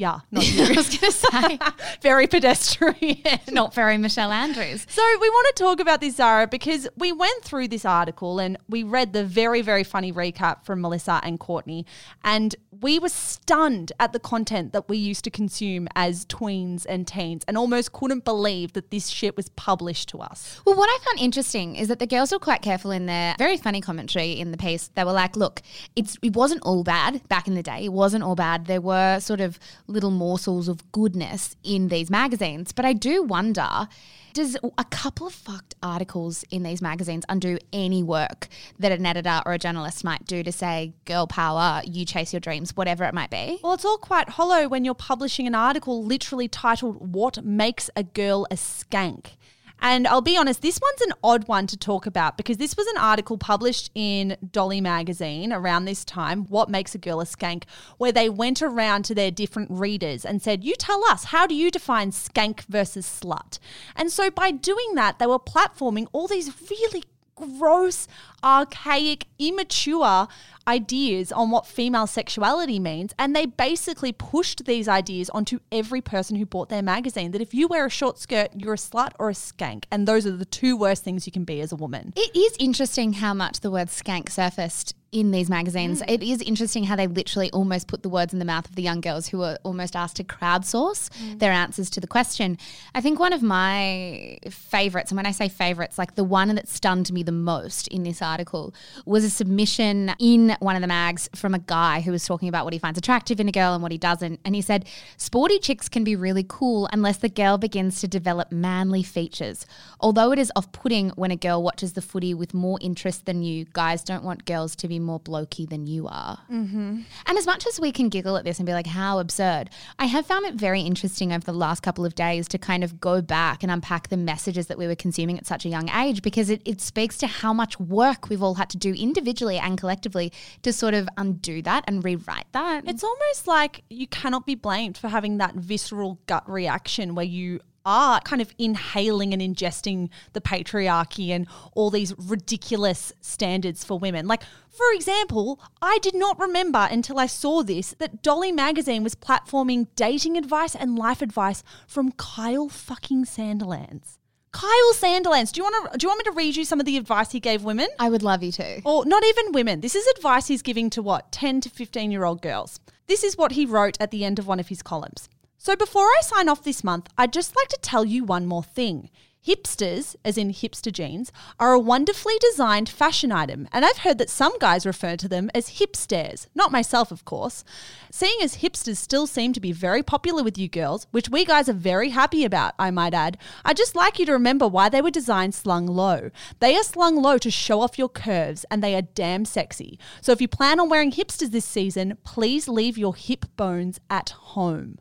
Yeah, 0.00 0.20
not 0.30 0.44
I 0.58 0.72
was 0.74 0.96
going 0.96 1.12
to 1.12 1.12
say, 1.12 1.58
Very 2.00 2.26
pedestrian. 2.26 3.18
not 3.50 3.74
very 3.74 3.98
Michelle 3.98 4.32
Andrews. 4.32 4.86
So 4.88 5.02
we 5.20 5.28
want 5.28 5.54
to 5.54 5.62
talk 5.62 5.78
about 5.78 6.00
this, 6.00 6.16
Zara, 6.16 6.46
because 6.46 6.88
we 6.96 7.12
went 7.12 7.44
through 7.44 7.68
this 7.68 7.84
article 7.84 8.38
and 8.38 8.56
we 8.66 8.82
read 8.82 9.12
the 9.12 9.24
very, 9.24 9.60
very 9.60 9.84
funny 9.84 10.10
recap 10.10 10.64
from 10.64 10.80
Melissa 10.80 11.20
and 11.22 11.38
Courtney, 11.38 11.84
and 12.24 12.56
we 12.80 12.98
were 12.98 13.10
stunned 13.10 13.92
at 14.00 14.14
the 14.14 14.18
content 14.18 14.72
that 14.72 14.88
we 14.88 14.96
used 14.96 15.22
to 15.24 15.30
consume 15.30 15.86
as 15.94 16.24
tweens 16.24 16.86
and 16.88 17.06
teens, 17.06 17.44
and 17.46 17.58
almost 17.58 17.92
couldn't 17.92 18.24
believe 18.24 18.72
that 18.72 18.90
this 18.90 19.08
shit 19.08 19.36
was 19.36 19.50
published 19.50 20.08
to 20.08 20.20
us. 20.20 20.62
Well, 20.64 20.76
what 20.76 20.88
I 20.88 21.04
found 21.04 21.18
interesting 21.18 21.76
is 21.76 21.88
that 21.88 21.98
the 21.98 22.06
girls 22.06 22.32
were 22.32 22.38
quite 22.38 22.62
careful 22.62 22.90
in 22.90 23.04
their 23.04 23.34
very 23.38 23.58
funny 23.58 23.82
commentary 23.82 24.32
in 24.32 24.50
the 24.50 24.56
piece. 24.56 24.88
They 24.94 25.04
were 25.04 25.12
like, 25.12 25.36
"Look, 25.36 25.60
it's 25.94 26.16
it 26.22 26.34
wasn't 26.34 26.62
all 26.62 26.84
bad 26.84 27.28
back 27.28 27.46
in 27.46 27.54
the 27.54 27.62
day. 27.62 27.84
It 27.84 27.92
wasn't 27.92 28.24
all 28.24 28.34
bad. 28.34 28.64
There 28.64 28.80
were 28.80 29.20
sort 29.20 29.42
of 29.42 29.58
little 29.90 30.10
morsels 30.10 30.68
of 30.68 30.90
goodness 30.92 31.56
in 31.62 31.88
these 31.88 32.10
magazines, 32.10 32.72
but 32.72 32.84
I 32.84 32.92
do 32.92 33.22
wonder." 33.22 33.88
Does 34.32 34.56
a 34.78 34.84
couple 34.84 35.26
of 35.26 35.34
fucked 35.34 35.74
articles 35.82 36.44
in 36.52 36.62
these 36.62 36.80
magazines 36.80 37.24
undo 37.28 37.58
any 37.72 38.04
work 38.04 38.46
that 38.78 38.92
an 38.92 39.04
editor 39.04 39.42
or 39.44 39.54
a 39.54 39.58
journalist 39.58 40.04
might 40.04 40.24
do 40.24 40.44
to 40.44 40.52
say, 40.52 40.92
girl 41.04 41.26
power, 41.26 41.82
you 41.84 42.04
chase 42.04 42.32
your 42.32 42.38
dreams, 42.38 42.76
whatever 42.76 43.02
it 43.04 43.12
might 43.12 43.30
be? 43.30 43.58
Well, 43.60 43.72
it's 43.72 43.84
all 43.84 43.98
quite 43.98 44.28
hollow 44.28 44.68
when 44.68 44.84
you're 44.84 44.94
publishing 44.94 45.48
an 45.48 45.56
article 45.56 46.04
literally 46.04 46.46
titled 46.46 47.12
What 47.12 47.44
Makes 47.44 47.90
a 47.96 48.04
Girl 48.04 48.46
a 48.52 48.54
Skank. 48.54 49.32
And 49.80 50.06
I'll 50.06 50.20
be 50.20 50.36
honest, 50.36 50.62
this 50.62 50.78
one's 50.80 51.00
an 51.02 51.12
odd 51.22 51.48
one 51.48 51.66
to 51.68 51.76
talk 51.76 52.06
about 52.06 52.36
because 52.36 52.58
this 52.58 52.76
was 52.76 52.86
an 52.88 52.98
article 52.98 53.38
published 53.38 53.90
in 53.94 54.36
Dolly 54.52 54.80
magazine 54.80 55.52
around 55.52 55.84
this 55.84 56.04
time, 56.04 56.44
What 56.46 56.68
Makes 56.68 56.94
a 56.94 56.98
Girl 56.98 57.20
a 57.20 57.24
Skank, 57.24 57.64
where 57.98 58.12
they 58.12 58.28
went 58.28 58.62
around 58.62 59.04
to 59.06 59.14
their 59.14 59.30
different 59.30 59.70
readers 59.70 60.24
and 60.24 60.42
said, 60.42 60.64
You 60.64 60.74
tell 60.74 61.04
us, 61.04 61.24
how 61.24 61.46
do 61.46 61.54
you 61.54 61.70
define 61.70 62.10
skank 62.10 62.62
versus 62.62 63.06
slut? 63.06 63.58
And 63.96 64.10
so 64.10 64.30
by 64.30 64.50
doing 64.50 64.94
that, 64.94 65.18
they 65.18 65.26
were 65.26 65.38
platforming 65.38 66.06
all 66.12 66.26
these 66.26 66.52
really 66.70 67.04
gross, 67.40 68.06
archaic, 68.42 69.26
immature 69.38 70.28
ideas 70.66 71.32
on 71.32 71.50
what 71.50 71.66
female 71.66 72.06
sexuality 72.06 72.78
means. 72.78 73.12
And 73.18 73.34
they 73.34 73.46
basically 73.46 74.12
pushed 74.12 74.66
these 74.66 74.88
ideas 74.88 75.30
onto 75.30 75.58
every 75.72 76.00
person 76.00 76.36
who 76.36 76.46
bought 76.46 76.68
their 76.68 76.82
magazine 76.82 77.32
that 77.32 77.40
if 77.40 77.54
you 77.54 77.66
wear 77.66 77.86
a 77.86 77.90
short 77.90 78.18
skirt, 78.18 78.50
you're 78.56 78.74
a 78.74 78.76
slut 78.76 79.12
or 79.18 79.30
a 79.30 79.34
skank. 79.34 79.84
And 79.90 80.06
those 80.06 80.26
are 80.26 80.36
the 80.36 80.44
two 80.44 80.76
worst 80.76 81.02
things 81.02 81.26
you 81.26 81.32
can 81.32 81.44
be 81.44 81.60
as 81.60 81.72
a 81.72 81.76
woman. 81.76 82.12
It 82.16 82.36
is 82.36 82.56
interesting 82.58 83.14
how 83.14 83.34
much 83.34 83.60
the 83.60 83.70
word 83.70 83.88
skank 83.88 84.30
surfaced 84.30 84.94
in 85.12 85.32
these 85.32 85.50
magazines. 85.50 86.02
Mm. 86.02 86.10
It 86.10 86.22
is 86.22 86.40
interesting 86.42 86.84
how 86.84 86.94
they 86.94 87.06
literally 87.06 87.50
almost 87.50 87.88
put 87.88 88.02
the 88.02 88.08
words 88.08 88.32
in 88.32 88.38
the 88.38 88.44
mouth 88.44 88.68
of 88.68 88.76
the 88.76 88.82
young 88.82 89.00
girls 89.00 89.28
who 89.28 89.38
were 89.38 89.58
almost 89.64 89.96
asked 89.96 90.16
to 90.16 90.24
crowdsource 90.24 91.08
mm. 91.10 91.38
their 91.38 91.50
answers 91.50 91.90
to 91.90 92.00
the 92.00 92.06
question. 92.06 92.56
I 92.94 93.00
think 93.00 93.18
one 93.18 93.32
of 93.32 93.42
my 93.42 94.38
favorites, 94.48 95.10
and 95.10 95.16
when 95.16 95.26
I 95.26 95.32
say 95.32 95.48
favorites, 95.48 95.98
like 95.98 96.14
the 96.14 96.24
one 96.24 96.54
that 96.54 96.68
stunned 96.68 97.12
me 97.12 97.22
the 97.22 97.32
most 97.32 97.88
in 97.88 98.04
this 98.04 98.22
article 98.30 98.74
was 99.04 99.24
a 99.24 99.30
submission 99.30 100.12
in 100.18 100.56
one 100.60 100.76
of 100.76 100.82
the 100.82 100.88
mags 100.88 101.28
from 101.34 101.54
a 101.54 101.58
guy 101.58 102.00
who 102.00 102.12
was 102.12 102.24
talking 102.24 102.48
about 102.48 102.64
what 102.64 102.72
he 102.72 102.78
finds 102.78 102.98
attractive 102.98 103.40
in 103.40 103.48
a 103.48 103.52
girl 103.52 103.74
and 103.74 103.82
what 103.82 103.92
he 103.92 103.98
doesn't. 103.98 104.40
And 104.44 104.54
he 104.54 104.62
said, 104.62 104.86
Sporty 105.16 105.58
chicks 105.58 105.88
can 105.88 106.04
be 106.04 106.16
really 106.16 106.44
cool 106.46 106.88
unless 106.92 107.18
the 107.18 107.28
girl 107.28 107.58
begins 107.58 108.00
to 108.00 108.08
develop 108.08 108.52
manly 108.52 109.02
features. 109.02 109.66
Although 110.00 110.32
it 110.32 110.38
is 110.38 110.52
off 110.56 110.70
putting 110.72 111.10
when 111.10 111.30
a 111.30 111.36
girl 111.36 111.62
watches 111.62 111.92
the 111.94 112.02
footy 112.02 112.34
with 112.34 112.54
more 112.54 112.78
interest 112.80 113.26
than 113.26 113.42
you, 113.42 113.66
guys 113.72 114.02
don't 114.04 114.24
want 114.24 114.44
girls 114.44 114.76
to 114.76 114.88
be 114.88 114.98
more 114.98 115.20
blokey 115.20 115.68
than 115.68 115.86
you 115.86 116.06
are. 116.08 116.38
Mm-hmm. 116.50 117.00
And 117.26 117.38
as 117.38 117.46
much 117.46 117.66
as 117.66 117.80
we 117.80 117.92
can 117.92 118.08
giggle 118.08 118.36
at 118.36 118.44
this 118.44 118.58
and 118.58 118.66
be 118.66 118.72
like, 118.72 118.86
how 118.86 119.18
absurd, 119.18 119.70
I 119.98 120.06
have 120.06 120.26
found 120.26 120.46
it 120.46 120.54
very 120.54 120.82
interesting 120.82 121.32
over 121.32 121.44
the 121.44 121.52
last 121.52 121.82
couple 121.82 122.04
of 122.04 122.14
days 122.14 122.48
to 122.48 122.58
kind 122.58 122.84
of 122.84 123.00
go 123.00 123.20
back 123.22 123.62
and 123.62 123.70
unpack 123.70 124.08
the 124.08 124.16
messages 124.16 124.66
that 124.66 124.78
we 124.78 124.86
were 124.86 124.94
consuming 124.94 125.38
at 125.38 125.46
such 125.46 125.64
a 125.64 125.68
young 125.68 125.88
age 125.90 126.22
because 126.22 126.50
it, 126.50 126.62
it 126.64 126.80
speaks 126.80 127.16
to 127.18 127.26
how 127.26 127.52
much 127.52 127.78
work 127.80 128.19
we've 128.28 128.42
all 128.42 128.54
had 128.54 128.68
to 128.70 128.76
do 128.76 128.92
individually 128.92 129.58
and 129.58 129.78
collectively 129.78 130.32
to 130.62 130.72
sort 130.72 130.94
of 130.94 131.08
um, 131.16 131.30
undo 131.30 131.62
that 131.62 131.84
and 131.86 132.04
rewrite 132.04 132.52
that. 132.52 132.84
It's 132.86 133.04
almost 133.04 133.46
like 133.46 133.82
you 133.88 134.06
cannot 134.06 134.46
be 134.46 134.54
blamed 134.54 134.98
for 134.98 135.08
having 135.08 135.38
that 135.38 135.54
visceral 135.54 136.18
gut 136.26 136.48
reaction 136.50 137.14
where 137.14 137.24
you 137.24 137.60
are 137.84 138.20
kind 138.20 138.42
of 138.42 138.54
inhaling 138.58 139.32
and 139.32 139.40
ingesting 139.40 140.10
the 140.32 140.40
patriarchy 140.40 141.30
and 141.30 141.46
all 141.72 141.90
these 141.90 142.14
ridiculous 142.18 143.12
standards 143.20 143.84
for 143.84 143.98
women. 143.98 144.26
Like, 144.26 144.42
for 144.68 144.92
example, 144.92 145.60
I 145.80 145.98
did 146.02 146.14
not 146.14 146.38
remember 146.38 146.86
until 146.90 147.18
I 147.18 147.26
saw 147.26 147.62
this 147.62 147.94
that 147.98 148.22
Dolly 148.22 148.52
magazine 148.52 149.02
was 149.02 149.14
platforming 149.14 149.88
dating 149.96 150.36
advice 150.36 150.74
and 150.74 150.98
life 150.98 151.22
advice 151.22 151.62
from 151.86 152.12
Kyle 152.12 152.68
fucking 152.68 153.24
Sanderlands. 153.24 154.19
Kyle 154.52 154.92
Sandilands. 154.94 155.52
Do 155.52 155.60
you 155.60 155.64
want 155.64 155.92
to? 155.92 155.98
Do 155.98 156.04
you 156.04 156.08
want 156.08 156.18
me 156.18 156.24
to 156.24 156.36
read 156.36 156.56
you 156.56 156.64
some 156.64 156.80
of 156.80 156.86
the 156.86 156.96
advice 156.96 157.32
he 157.32 157.40
gave 157.40 157.62
women? 157.62 157.88
I 157.98 158.08
would 158.08 158.22
love 158.22 158.42
you 158.42 158.52
to. 158.52 158.82
Or 158.84 159.04
not 159.04 159.24
even 159.24 159.52
women. 159.52 159.80
This 159.80 159.94
is 159.94 160.06
advice 160.16 160.48
he's 160.48 160.62
giving 160.62 160.90
to 160.90 161.02
what? 161.02 161.30
10 161.32 161.60
to 161.62 161.70
15 161.70 162.10
year 162.10 162.24
old 162.24 162.42
girls. 162.42 162.80
This 163.06 163.22
is 163.22 163.36
what 163.36 163.52
he 163.52 163.64
wrote 163.64 163.96
at 164.00 164.10
the 164.10 164.24
end 164.24 164.38
of 164.38 164.46
one 164.46 164.60
of 164.60 164.68
his 164.68 164.82
columns. 164.82 165.28
So 165.58 165.76
before 165.76 166.06
I 166.06 166.20
sign 166.22 166.48
off 166.48 166.64
this 166.64 166.82
month, 166.82 167.08
I'd 167.18 167.32
just 167.32 167.54
like 167.54 167.68
to 167.68 167.78
tell 167.82 168.04
you 168.04 168.24
one 168.24 168.46
more 168.46 168.62
thing. 168.62 169.10
Hipsters, 169.46 170.16
as 170.22 170.36
in 170.36 170.52
hipster 170.52 170.92
jeans, 170.92 171.32
are 171.58 171.72
a 171.72 171.80
wonderfully 171.80 172.34
designed 172.40 172.90
fashion 172.90 173.32
item, 173.32 173.66
and 173.72 173.86
I've 173.86 173.98
heard 173.98 174.18
that 174.18 174.28
some 174.28 174.58
guys 174.58 174.84
refer 174.84 175.16
to 175.16 175.28
them 175.28 175.50
as 175.54 175.78
hipsters. 175.78 176.46
Not 176.54 176.70
myself, 176.70 177.10
of 177.10 177.24
course. 177.24 177.64
Seeing 178.10 178.38
as 178.42 178.58
hipsters 178.58 178.98
still 178.98 179.26
seem 179.26 179.54
to 179.54 179.60
be 179.60 179.72
very 179.72 180.02
popular 180.02 180.42
with 180.42 180.58
you 180.58 180.68
girls, 180.68 181.06
which 181.10 181.30
we 181.30 181.46
guys 181.46 181.70
are 181.70 181.74
very 181.74 182.10
happy 182.10 182.44
about, 182.44 182.74
I 182.78 182.90
might 182.90 183.14
add, 183.14 183.38
I'd 183.64 183.78
just 183.78 183.96
like 183.96 184.18
you 184.18 184.26
to 184.26 184.32
remember 184.32 184.68
why 184.68 184.90
they 184.90 185.00
were 185.00 185.10
designed 185.10 185.54
slung 185.54 185.86
low. 185.86 186.30
They 186.58 186.76
are 186.76 186.82
slung 186.82 187.16
low 187.16 187.38
to 187.38 187.50
show 187.50 187.80
off 187.80 187.98
your 187.98 188.10
curves, 188.10 188.66
and 188.70 188.84
they 188.84 188.94
are 188.94 189.02
damn 189.02 189.46
sexy. 189.46 189.98
So 190.20 190.32
if 190.32 190.42
you 190.42 190.48
plan 190.48 190.78
on 190.78 190.90
wearing 190.90 191.12
hipsters 191.12 191.50
this 191.50 191.64
season, 191.64 192.18
please 192.24 192.68
leave 192.68 192.98
your 192.98 193.16
hip 193.16 193.46
bones 193.56 194.00
at 194.10 194.30
home. 194.30 194.98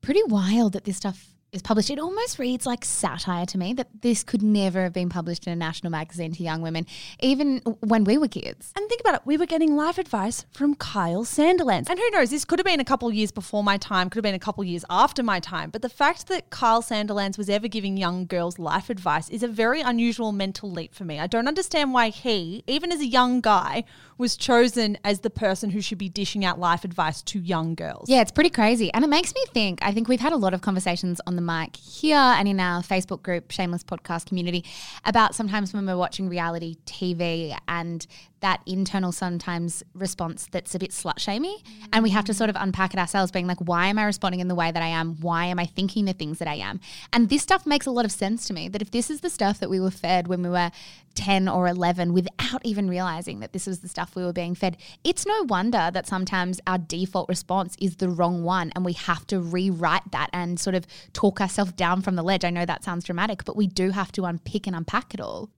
Pretty 0.00 0.24
wild 0.24 0.72
that 0.72 0.84
this 0.84 0.96
stuff 0.96 1.33
is 1.54 1.62
published. 1.62 1.90
It 1.90 1.98
almost 1.98 2.38
reads 2.38 2.66
like 2.66 2.84
satire 2.84 3.46
to 3.46 3.58
me 3.58 3.72
that 3.74 3.88
this 4.02 4.22
could 4.22 4.42
never 4.42 4.82
have 4.82 4.92
been 4.92 5.08
published 5.08 5.46
in 5.46 5.52
a 5.52 5.56
national 5.56 5.90
magazine 5.90 6.32
to 6.32 6.42
young 6.42 6.60
women, 6.60 6.86
even 7.20 7.58
when 7.80 8.04
we 8.04 8.18
were 8.18 8.28
kids. 8.28 8.72
And 8.76 8.88
think 8.88 9.00
about 9.00 9.14
it, 9.14 9.20
we 9.24 9.36
were 9.36 9.46
getting 9.46 9.76
life 9.76 9.98
advice 9.98 10.44
from 10.52 10.74
Kyle 10.74 11.24
Sandilands. 11.24 11.88
And 11.88 11.98
who 11.98 12.10
knows, 12.10 12.30
this 12.30 12.44
could 12.44 12.58
have 12.58 12.66
been 12.66 12.80
a 12.80 12.84
couple 12.84 13.10
years 13.12 13.30
before 13.30 13.62
my 13.62 13.76
time, 13.76 14.10
could 14.10 14.18
have 14.18 14.24
been 14.24 14.34
a 14.34 14.38
couple 14.38 14.64
years 14.64 14.84
after 14.90 15.22
my 15.22 15.40
time. 15.40 15.70
But 15.70 15.82
the 15.82 15.88
fact 15.88 16.26
that 16.28 16.50
Kyle 16.50 16.82
Sandilands 16.82 17.38
was 17.38 17.48
ever 17.48 17.68
giving 17.68 17.96
young 17.96 18.26
girls 18.26 18.58
life 18.58 18.90
advice 18.90 19.28
is 19.30 19.42
a 19.42 19.48
very 19.48 19.80
unusual 19.80 20.32
mental 20.32 20.70
leap 20.70 20.94
for 20.94 21.04
me. 21.04 21.20
I 21.20 21.26
don't 21.26 21.48
understand 21.48 21.92
why 21.92 22.08
he, 22.08 22.64
even 22.66 22.90
as 22.92 23.00
a 23.00 23.06
young 23.06 23.40
guy, 23.40 23.84
was 24.18 24.36
chosen 24.36 24.98
as 25.04 25.20
the 25.20 25.30
person 25.30 25.70
who 25.70 25.80
should 25.80 25.98
be 25.98 26.08
dishing 26.08 26.44
out 26.44 26.58
life 26.58 26.84
advice 26.84 27.22
to 27.22 27.38
young 27.40 27.74
girls. 27.74 28.08
Yeah, 28.08 28.20
it's 28.20 28.32
pretty 28.32 28.50
crazy. 28.50 28.92
And 28.92 29.04
it 29.04 29.08
makes 29.08 29.34
me 29.34 29.44
think 29.52 29.78
I 29.82 29.92
think 29.92 30.08
we've 30.08 30.20
had 30.20 30.32
a 30.32 30.36
lot 30.36 30.54
of 30.54 30.62
conversations 30.62 31.20
on 31.26 31.36
the 31.36 31.42
mic 31.44 31.76
here 31.76 32.16
and 32.16 32.48
in 32.48 32.60
our 32.60 32.82
Facebook 32.82 33.22
group, 33.22 33.50
Shameless 33.50 33.84
Podcast 33.84 34.26
Community, 34.26 34.64
about 35.04 35.34
sometimes 35.34 35.72
when 35.72 35.86
we're 35.86 35.96
watching 35.96 36.28
reality 36.28 36.76
TV 36.86 37.56
and 37.68 38.06
that 38.44 38.60
internal 38.66 39.10
sometimes 39.10 39.82
response 39.94 40.48
that's 40.52 40.74
a 40.74 40.78
bit 40.78 40.90
slut 40.90 41.18
shamey. 41.18 41.62
Mm. 41.64 41.88
And 41.94 42.02
we 42.02 42.10
have 42.10 42.26
to 42.26 42.34
sort 42.34 42.50
of 42.50 42.56
unpack 42.58 42.92
it 42.92 43.00
ourselves, 43.00 43.32
being 43.32 43.46
like, 43.46 43.56
why 43.58 43.86
am 43.86 43.98
I 43.98 44.04
responding 44.04 44.40
in 44.40 44.48
the 44.48 44.54
way 44.54 44.70
that 44.70 44.82
I 44.82 44.88
am? 44.88 45.16
Why 45.22 45.46
am 45.46 45.58
I 45.58 45.64
thinking 45.64 46.04
the 46.04 46.12
things 46.12 46.40
that 46.40 46.48
I 46.48 46.56
am? 46.56 46.78
And 47.10 47.30
this 47.30 47.40
stuff 47.40 47.64
makes 47.64 47.86
a 47.86 47.90
lot 47.90 48.04
of 48.04 48.12
sense 48.12 48.46
to 48.48 48.52
me 48.52 48.68
that 48.68 48.82
if 48.82 48.90
this 48.90 49.08
is 49.08 49.22
the 49.22 49.30
stuff 49.30 49.60
that 49.60 49.70
we 49.70 49.80
were 49.80 49.90
fed 49.90 50.28
when 50.28 50.42
we 50.42 50.50
were 50.50 50.70
10 51.14 51.48
or 51.48 51.66
11 51.66 52.12
without 52.12 52.60
even 52.64 52.86
realizing 52.86 53.40
that 53.40 53.54
this 53.54 53.66
was 53.66 53.80
the 53.80 53.88
stuff 53.88 54.14
we 54.14 54.22
were 54.22 54.32
being 54.34 54.54
fed, 54.54 54.76
it's 55.04 55.24
no 55.24 55.44
wonder 55.44 55.90
that 55.94 56.06
sometimes 56.06 56.60
our 56.66 56.76
default 56.76 57.30
response 57.30 57.78
is 57.80 57.96
the 57.96 58.10
wrong 58.10 58.44
one. 58.44 58.72
And 58.74 58.84
we 58.84 58.92
have 58.92 59.26
to 59.28 59.40
rewrite 59.40 60.10
that 60.12 60.28
and 60.34 60.60
sort 60.60 60.76
of 60.76 60.86
talk 61.14 61.40
ourselves 61.40 61.72
down 61.72 62.02
from 62.02 62.14
the 62.14 62.22
ledge. 62.22 62.44
I 62.44 62.50
know 62.50 62.66
that 62.66 62.84
sounds 62.84 63.04
dramatic, 63.04 63.46
but 63.46 63.56
we 63.56 63.66
do 63.66 63.92
have 63.92 64.12
to 64.12 64.26
unpick 64.26 64.66
and 64.66 64.76
unpack 64.76 65.14
it 65.14 65.20
all. 65.20 65.48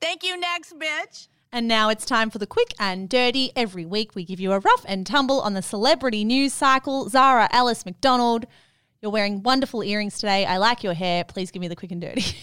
Thank 0.00 0.24
you, 0.24 0.36
next 0.36 0.76
bitch. 0.76 1.28
And 1.54 1.68
now 1.68 1.88
it's 1.88 2.04
time 2.04 2.30
for 2.30 2.38
the 2.38 2.48
quick 2.48 2.74
and 2.80 3.08
dirty. 3.08 3.52
Every 3.54 3.86
week 3.86 4.16
we 4.16 4.24
give 4.24 4.40
you 4.40 4.50
a 4.50 4.58
rough 4.58 4.84
and 4.88 5.06
tumble 5.06 5.40
on 5.40 5.54
the 5.54 5.62
celebrity 5.62 6.24
news 6.24 6.52
cycle. 6.52 7.08
Zara 7.08 7.48
Alice 7.52 7.86
McDonald, 7.86 8.46
you're 9.00 9.12
wearing 9.12 9.40
wonderful 9.40 9.84
earrings 9.84 10.18
today. 10.18 10.44
I 10.46 10.56
like 10.56 10.82
your 10.82 10.94
hair. 10.94 11.22
Please 11.22 11.52
give 11.52 11.60
me 11.60 11.68
the 11.68 11.76
quick 11.76 11.92
and 11.92 12.00
dirty. 12.00 12.24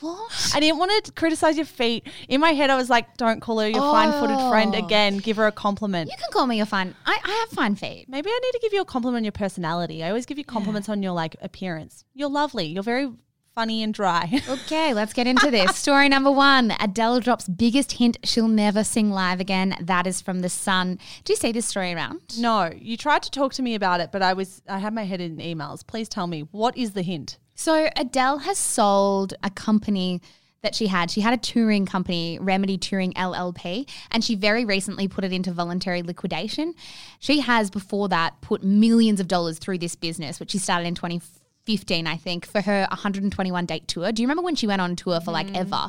What? 0.00 0.52
I 0.54 0.60
didn't 0.60 0.78
want 0.78 1.04
to 1.04 1.12
criticize 1.12 1.56
your 1.58 1.66
feet. 1.66 2.08
In 2.26 2.40
my 2.40 2.52
head, 2.52 2.70
I 2.70 2.76
was 2.76 2.88
like, 2.88 3.18
don't 3.18 3.40
call 3.40 3.58
her 3.60 3.68
your 3.68 3.82
oh. 3.82 3.92
fine 3.92 4.10
footed 4.12 4.38
friend 4.48 4.74
again. 4.74 5.18
Give 5.18 5.36
her 5.36 5.46
a 5.46 5.52
compliment. 5.52 6.10
You 6.10 6.16
can 6.16 6.32
call 6.32 6.46
me 6.46 6.56
your 6.56 6.64
fine. 6.64 6.94
I, 7.04 7.18
I 7.22 7.30
have 7.30 7.50
fine 7.50 7.76
feet. 7.76 8.06
Maybe 8.08 8.30
I 8.30 8.40
need 8.42 8.52
to 8.52 8.60
give 8.62 8.72
you 8.72 8.80
a 8.80 8.86
compliment 8.86 9.18
on 9.18 9.24
your 9.24 9.32
personality. 9.32 10.02
I 10.02 10.08
always 10.08 10.24
give 10.24 10.38
you 10.38 10.44
compliments 10.44 10.88
yeah. 10.88 10.92
on 10.92 11.02
your 11.02 11.12
like 11.12 11.36
appearance. 11.42 12.06
You're 12.14 12.30
lovely. 12.30 12.64
You're 12.64 12.82
very 12.82 13.10
funny 13.54 13.82
and 13.82 13.92
dry. 13.92 14.40
okay, 14.48 14.94
let's 14.94 15.12
get 15.12 15.26
into 15.26 15.50
this. 15.50 15.76
Story 15.76 16.08
number 16.08 16.30
one 16.30 16.72
Adele 16.80 17.20
drops 17.20 17.48
biggest 17.48 17.92
hint 17.92 18.18
she'll 18.24 18.48
never 18.48 18.84
sing 18.84 19.10
live 19.10 19.40
again. 19.40 19.76
That 19.80 20.06
is 20.06 20.20
from 20.20 20.40
The 20.40 20.48
Sun. 20.48 20.98
Do 21.24 21.32
you 21.32 21.36
see 21.36 21.52
this 21.52 21.66
story 21.66 21.92
around? 21.92 22.20
No, 22.38 22.70
you 22.76 22.96
tried 22.96 23.22
to 23.24 23.30
talk 23.30 23.52
to 23.54 23.62
me 23.62 23.74
about 23.74 24.00
it, 24.00 24.10
but 24.12 24.22
I 24.22 24.32
was 24.32 24.62
I 24.68 24.78
had 24.78 24.94
my 24.94 25.04
head 25.04 25.20
in 25.20 25.38
emails. 25.38 25.86
Please 25.86 26.08
tell 26.08 26.26
me, 26.26 26.42
what 26.50 26.76
is 26.76 26.92
the 26.92 27.02
hint? 27.02 27.38
So 27.54 27.90
Adele 27.96 28.38
has 28.38 28.56
sold 28.56 29.34
a 29.42 29.50
company 29.50 30.22
that 30.62 30.74
she 30.74 30.86
had. 30.86 31.10
She 31.10 31.22
had 31.22 31.32
a 31.32 31.38
touring 31.38 31.86
company, 31.86 32.38
Remedy 32.40 32.76
Touring 32.76 33.12
LLP, 33.14 33.88
and 34.10 34.22
she 34.22 34.34
very 34.34 34.64
recently 34.64 35.08
put 35.08 35.24
it 35.24 35.32
into 35.32 35.52
voluntary 35.52 36.02
liquidation. 36.02 36.74
She 37.18 37.40
has 37.40 37.70
before 37.70 38.08
that 38.08 38.40
put 38.42 38.62
millions 38.62 39.20
of 39.20 39.28
dollars 39.28 39.58
through 39.58 39.78
this 39.78 39.96
business, 39.96 40.38
which 40.38 40.50
she 40.50 40.58
started 40.58 40.86
in 40.86 40.94
2014 40.94 41.39
15, 41.70 42.08
I 42.08 42.16
think, 42.16 42.46
for 42.46 42.60
her 42.60 42.84
121 42.90 43.64
date 43.66 43.86
tour. 43.86 44.10
Do 44.10 44.22
you 44.22 44.26
remember 44.26 44.42
when 44.42 44.56
she 44.56 44.66
went 44.66 44.80
on 44.80 44.96
tour 44.96 45.20
for 45.20 45.30
like 45.30 45.46
mm. 45.46 45.56
ever? 45.56 45.88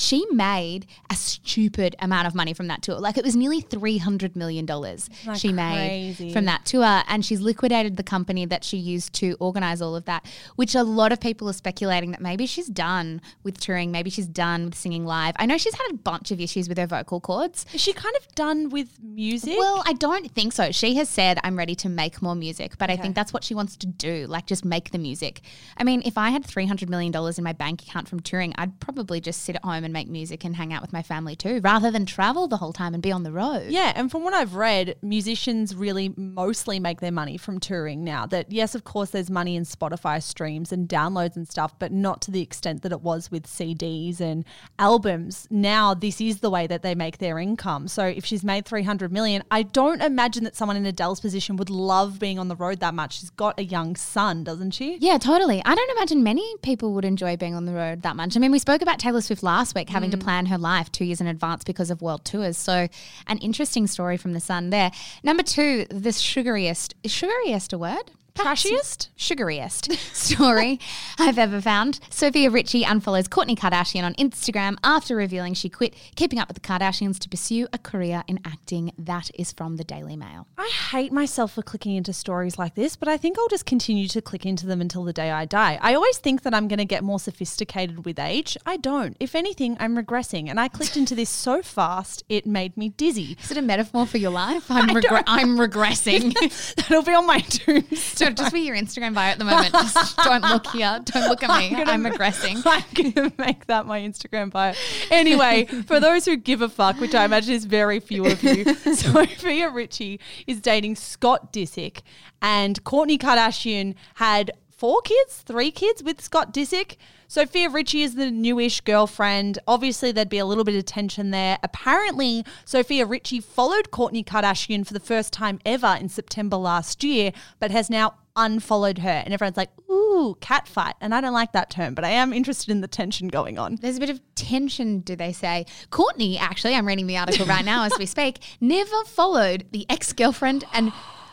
She 0.00 0.24
made 0.32 0.86
a 1.10 1.14
stupid 1.14 1.94
amount 1.98 2.26
of 2.26 2.34
money 2.34 2.54
from 2.54 2.68
that 2.68 2.80
tour. 2.80 2.98
Like 2.98 3.18
it 3.18 3.24
was 3.24 3.36
nearly 3.36 3.60
$300 3.60 4.34
million 4.34 4.64
like 4.64 5.36
she 5.36 5.52
made 5.52 6.32
from 6.32 6.46
that 6.46 6.64
tour. 6.64 7.02
And 7.06 7.24
she's 7.24 7.40
liquidated 7.42 7.96
the 7.98 8.02
company 8.02 8.46
that 8.46 8.64
she 8.64 8.78
used 8.78 9.12
to 9.14 9.36
organize 9.40 9.82
all 9.82 9.94
of 9.94 10.06
that, 10.06 10.24
which 10.56 10.74
a 10.74 10.82
lot 10.82 11.12
of 11.12 11.20
people 11.20 11.50
are 11.50 11.54
speculating 11.54 12.12
that 12.12 12.20
maybe 12.22 12.46
she's 12.46 12.66
done 12.66 13.20
with 13.42 13.60
touring. 13.60 13.92
Maybe 13.92 14.08
she's 14.08 14.26
done 14.26 14.66
with 14.66 14.74
singing 14.74 15.04
live. 15.04 15.34
I 15.36 15.44
know 15.44 15.58
she's 15.58 15.74
had 15.74 15.90
a 15.90 15.94
bunch 15.94 16.30
of 16.30 16.40
issues 16.40 16.66
with 16.66 16.78
her 16.78 16.86
vocal 16.86 17.20
cords. 17.20 17.66
Is 17.74 17.82
she 17.82 17.92
kind 17.92 18.14
of 18.16 18.34
done 18.34 18.70
with 18.70 19.02
music? 19.02 19.56
Well, 19.58 19.82
I 19.84 19.92
don't 19.92 20.30
think 20.32 20.54
so. 20.54 20.72
She 20.72 20.94
has 20.94 21.10
said, 21.10 21.38
I'm 21.44 21.58
ready 21.58 21.74
to 21.74 21.90
make 21.90 22.22
more 22.22 22.34
music, 22.34 22.78
but 22.78 22.88
okay. 22.88 22.98
I 22.98 23.02
think 23.02 23.14
that's 23.14 23.34
what 23.34 23.44
she 23.44 23.54
wants 23.54 23.76
to 23.76 23.86
do, 23.86 24.26
like 24.26 24.46
just 24.46 24.64
make 24.64 24.92
the 24.92 24.98
music. 24.98 25.42
I 25.76 25.84
mean, 25.84 26.00
if 26.06 26.16
I 26.16 26.30
had 26.30 26.44
$300 26.44 26.88
million 26.88 27.12
in 27.36 27.44
my 27.44 27.52
bank 27.52 27.82
account 27.82 28.08
from 28.08 28.20
touring, 28.20 28.54
I'd 28.56 28.80
probably 28.80 29.20
just 29.20 29.42
sit 29.42 29.56
at 29.56 29.64
home 29.64 29.84
and 29.84 29.89
and 29.90 29.92
make 29.92 30.08
music 30.08 30.44
and 30.44 30.54
hang 30.54 30.72
out 30.72 30.82
with 30.82 30.92
my 30.92 31.02
family 31.02 31.34
too, 31.34 31.60
rather 31.62 31.90
than 31.90 32.06
travel 32.06 32.46
the 32.46 32.56
whole 32.56 32.72
time 32.72 32.94
and 32.94 33.02
be 33.02 33.10
on 33.10 33.24
the 33.24 33.32
road. 33.32 33.66
Yeah, 33.68 33.92
and 33.96 34.10
from 34.10 34.22
what 34.22 34.34
I've 34.34 34.54
read, 34.54 34.96
musicians 35.02 35.74
really 35.74 36.14
mostly 36.16 36.78
make 36.78 37.00
their 37.00 37.10
money 37.10 37.36
from 37.36 37.58
touring 37.58 38.04
now. 38.04 38.24
That 38.26 38.52
yes, 38.52 38.74
of 38.74 38.84
course, 38.84 39.10
there's 39.10 39.30
money 39.30 39.56
in 39.56 39.64
Spotify 39.64 40.22
streams 40.22 40.72
and 40.72 40.88
downloads 40.88 41.34
and 41.34 41.48
stuff, 41.48 41.76
but 41.78 41.90
not 41.90 42.22
to 42.22 42.30
the 42.30 42.40
extent 42.40 42.82
that 42.82 42.92
it 42.92 43.00
was 43.00 43.30
with 43.30 43.46
CDs 43.46 44.20
and 44.20 44.44
albums. 44.78 45.48
Now 45.50 45.94
this 45.94 46.20
is 46.20 46.38
the 46.38 46.50
way 46.50 46.66
that 46.68 46.82
they 46.82 46.94
make 46.94 47.18
their 47.18 47.38
income. 47.38 47.88
So 47.88 48.04
if 48.04 48.24
she's 48.24 48.44
made 48.44 48.66
300 48.66 49.12
million, 49.12 49.42
I 49.50 49.62
don't 49.62 50.02
imagine 50.02 50.44
that 50.44 50.54
someone 50.54 50.76
in 50.76 50.86
Adele's 50.86 51.20
position 51.20 51.56
would 51.56 51.70
love 51.70 52.20
being 52.20 52.38
on 52.38 52.46
the 52.46 52.56
road 52.56 52.78
that 52.80 52.94
much. 52.94 53.18
She's 53.18 53.30
got 53.30 53.58
a 53.58 53.64
young 53.64 53.96
son, 53.96 54.44
doesn't 54.44 54.70
she? 54.70 54.98
Yeah, 55.00 55.18
totally. 55.18 55.62
I 55.64 55.74
don't 55.74 55.90
imagine 55.90 56.22
many 56.22 56.56
people 56.62 56.92
would 56.94 57.04
enjoy 57.04 57.36
being 57.36 57.54
on 57.54 57.64
the 57.64 57.72
road 57.72 58.02
that 58.02 58.14
much. 58.14 58.36
I 58.36 58.40
mean, 58.40 58.52
we 58.52 58.58
spoke 58.58 58.82
about 58.82 58.98
Taylor 58.98 59.20
Swift 59.20 59.42
last 59.42 59.74
week 59.74 59.79
week, 59.80 59.90
having 59.90 60.10
mm. 60.10 60.18
to 60.18 60.18
plan 60.18 60.46
her 60.46 60.58
life 60.58 60.90
two 60.92 61.04
years 61.04 61.20
in 61.20 61.26
advance 61.26 61.64
because 61.64 61.90
of 61.90 62.00
world 62.02 62.24
tours. 62.24 62.56
So, 62.56 62.88
an 63.26 63.38
interesting 63.38 63.86
story 63.86 64.16
from 64.16 64.32
the 64.32 64.40
Sun 64.40 64.70
there. 64.70 64.90
Number 65.22 65.42
two, 65.42 65.86
the 65.90 66.10
sugariest. 66.10 66.94
Is 67.02 67.12
sugariest 67.12 67.72
a 67.72 67.78
word? 67.78 68.10
Trashiest? 68.34 69.08
Sugariest 69.16 69.92
story 70.14 70.80
I've 71.18 71.38
ever 71.38 71.60
found. 71.60 72.00
Sofia 72.10 72.50
Richie 72.50 72.84
unfollows 72.84 73.28
Kourtney 73.28 73.56
Kardashian 73.56 74.04
on 74.04 74.14
Instagram 74.14 74.76
after 74.82 75.16
revealing 75.16 75.54
she 75.54 75.68
quit 75.68 75.94
keeping 76.16 76.38
up 76.38 76.48
with 76.48 76.54
the 76.54 76.66
Kardashians 76.66 77.18
to 77.20 77.28
pursue 77.28 77.66
a 77.72 77.78
career 77.78 78.22
in 78.28 78.40
acting. 78.44 78.92
That 78.98 79.30
is 79.34 79.52
from 79.52 79.76
the 79.76 79.84
Daily 79.84 80.16
Mail. 80.16 80.46
I 80.56 80.68
hate 80.90 81.12
myself 81.12 81.52
for 81.54 81.62
clicking 81.62 81.96
into 81.96 82.12
stories 82.12 82.58
like 82.58 82.74
this, 82.74 82.96
but 82.96 83.08
I 83.08 83.16
think 83.16 83.38
I'll 83.38 83.48
just 83.48 83.66
continue 83.66 84.08
to 84.08 84.22
click 84.22 84.46
into 84.46 84.66
them 84.66 84.80
until 84.80 85.04
the 85.04 85.12
day 85.12 85.30
I 85.30 85.44
die. 85.44 85.78
I 85.82 85.94
always 85.94 86.18
think 86.18 86.42
that 86.42 86.54
I'm 86.54 86.68
going 86.68 86.78
to 86.78 86.84
get 86.84 87.02
more 87.04 87.18
sophisticated 87.18 88.04
with 88.04 88.18
age. 88.18 88.56
I 88.66 88.76
don't. 88.76 89.16
If 89.20 89.34
anything, 89.34 89.76
I'm 89.80 89.96
regressing. 89.96 90.48
And 90.48 90.58
I 90.60 90.68
clicked 90.68 90.96
into 90.96 91.14
this 91.14 91.30
so 91.30 91.62
fast, 91.62 92.24
it 92.28 92.46
made 92.46 92.76
me 92.76 92.90
dizzy. 92.90 93.36
Is 93.42 93.50
it 93.50 93.56
a 93.56 93.62
metaphor 93.62 94.06
for 94.06 94.18
your 94.18 94.30
life? 94.30 94.64
I'm, 94.70 94.88
regre- 94.88 95.24
I'm 95.26 95.56
regressing. 95.58 96.34
That'll 96.76 97.02
be 97.02 97.12
on 97.14 97.26
my 97.26 97.40
tombstone 97.40 98.19
just 98.28 98.52
be 98.52 98.60
your 98.60 98.76
Instagram 98.76 99.14
bio 99.14 99.30
at 99.30 99.38
the 99.38 99.44
moment. 99.44 99.72
Just 99.72 100.16
don't 100.18 100.42
look 100.42 100.66
here. 100.68 101.00
Don't 101.04 101.28
look 101.28 101.42
at 101.42 101.58
me. 101.58 101.74
I'm, 101.74 101.88
I'm 101.88 102.06
aggressing. 102.06 102.58
I'm 102.66 102.84
going 102.94 103.12
to 103.12 103.32
make 103.38 103.66
that 103.66 103.86
my 103.86 104.00
Instagram 104.00 104.50
bio. 104.50 104.74
Anyway, 105.10 105.66
for 105.86 106.00
those 106.00 106.24
who 106.24 106.36
give 106.36 106.62
a 106.62 106.68
fuck, 106.68 107.00
which 107.00 107.14
I 107.14 107.24
imagine 107.24 107.54
is 107.54 107.64
very 107.64 108.00
few 108.00 108.26
of 108.26 108.42
you, 108.42 108.74
Sofia 108.94 109.70
Richie 109.70 110.20
is 110.46 110.60
dating 110.60 110.96
Scott 110.96 111.52
Disick, 111.52 112.02
and 112.42 112.82
Kourtney 112.84 113.18
Kardashian 113.18 113.94
had 114.14 114.50
four 114.80 115.02
kids, 115.02 115.42
three 115.42 115.70
kids 115.70 116.02
with 116.02 116.22
Scott 116.22 116.54
Disick. 116.54 116.96
Sofia 117.28 117.68
Richie 117.68 118.02
is 118.02 118.14
the 118.14 118.30
newish 118.30 118.80
girlfriend. 118.80 119.58
Obviously, 119.68 120.10
there'd 120.10 120.30
be 120.30 120.38
a 120.38 120.46
little 120.46 120.64
bit 120.64 120.74
of 120.74 120.86
tension 120.86 121.32
there. 121.32 121.58
Apparently, 121.62 122.46
Sofia 122.64 123.04
Richie 123.04 123.40
followed 123.40 123.90
Kourtney 123.90 124.24
Kardashian 124.24 124.86
for 124.86 124.94
the 124.94 124.98
first 124.98 125.34
time 125.34 125.60
ever 125.66 125.98
in 126.00 126.08
September 126.08 126.56
last 126.56 127.04
year, 127.04 127.30
but 127.58 127.70
has 127.70 127.90
now 127.90 128.14
unfollowed 128.36 128.98
her. 129.00 129.22
And 129.22 129.34
everyone's 129.34 129.58
like, 129.58 129.68
ooh, 129.90 130.38
cat 130.40 130.66
fight. 130.66 130.94
And 131.02 131.14
I 131.14 131.20
don't 131.20 131.34
like 131.34 131.52
that 131.52 131.68
term, 131.68 131.94
but 131.94 132.06
I 132.06 132.10
am 132.10 132.32
interested 132.32 132.70
in 132.70 132.80
the 132.80 132.88
tension 132.88 133.28
going 133.28 133.58
on. 133.58 133.76
There's 133.82 133.98
a 133.98 134.00
bit 134.00 134.08
of 134.08 134.22
tension, 134.34 135.00
do 135.00 135.14
they 135.14 135.34
say? 135.34 135.66
Kourtney, 135.90 136.38
actually, 136.40 136.74
I'm 136.74 136.88
reading 136.88 137.06
the 137.06 137.18
article 137.18 137.44
right 137.44 137.66
now 137.66 137.84
as 137.84 137.92
we 137.98 138.06
speak, 138.06 138.38
never 138.62 139.04
followed 139.04 139.66
the 139.72 139.84
ex 139.90 140.14
girlfriend 140.14 140.64
and. 140.72 140.90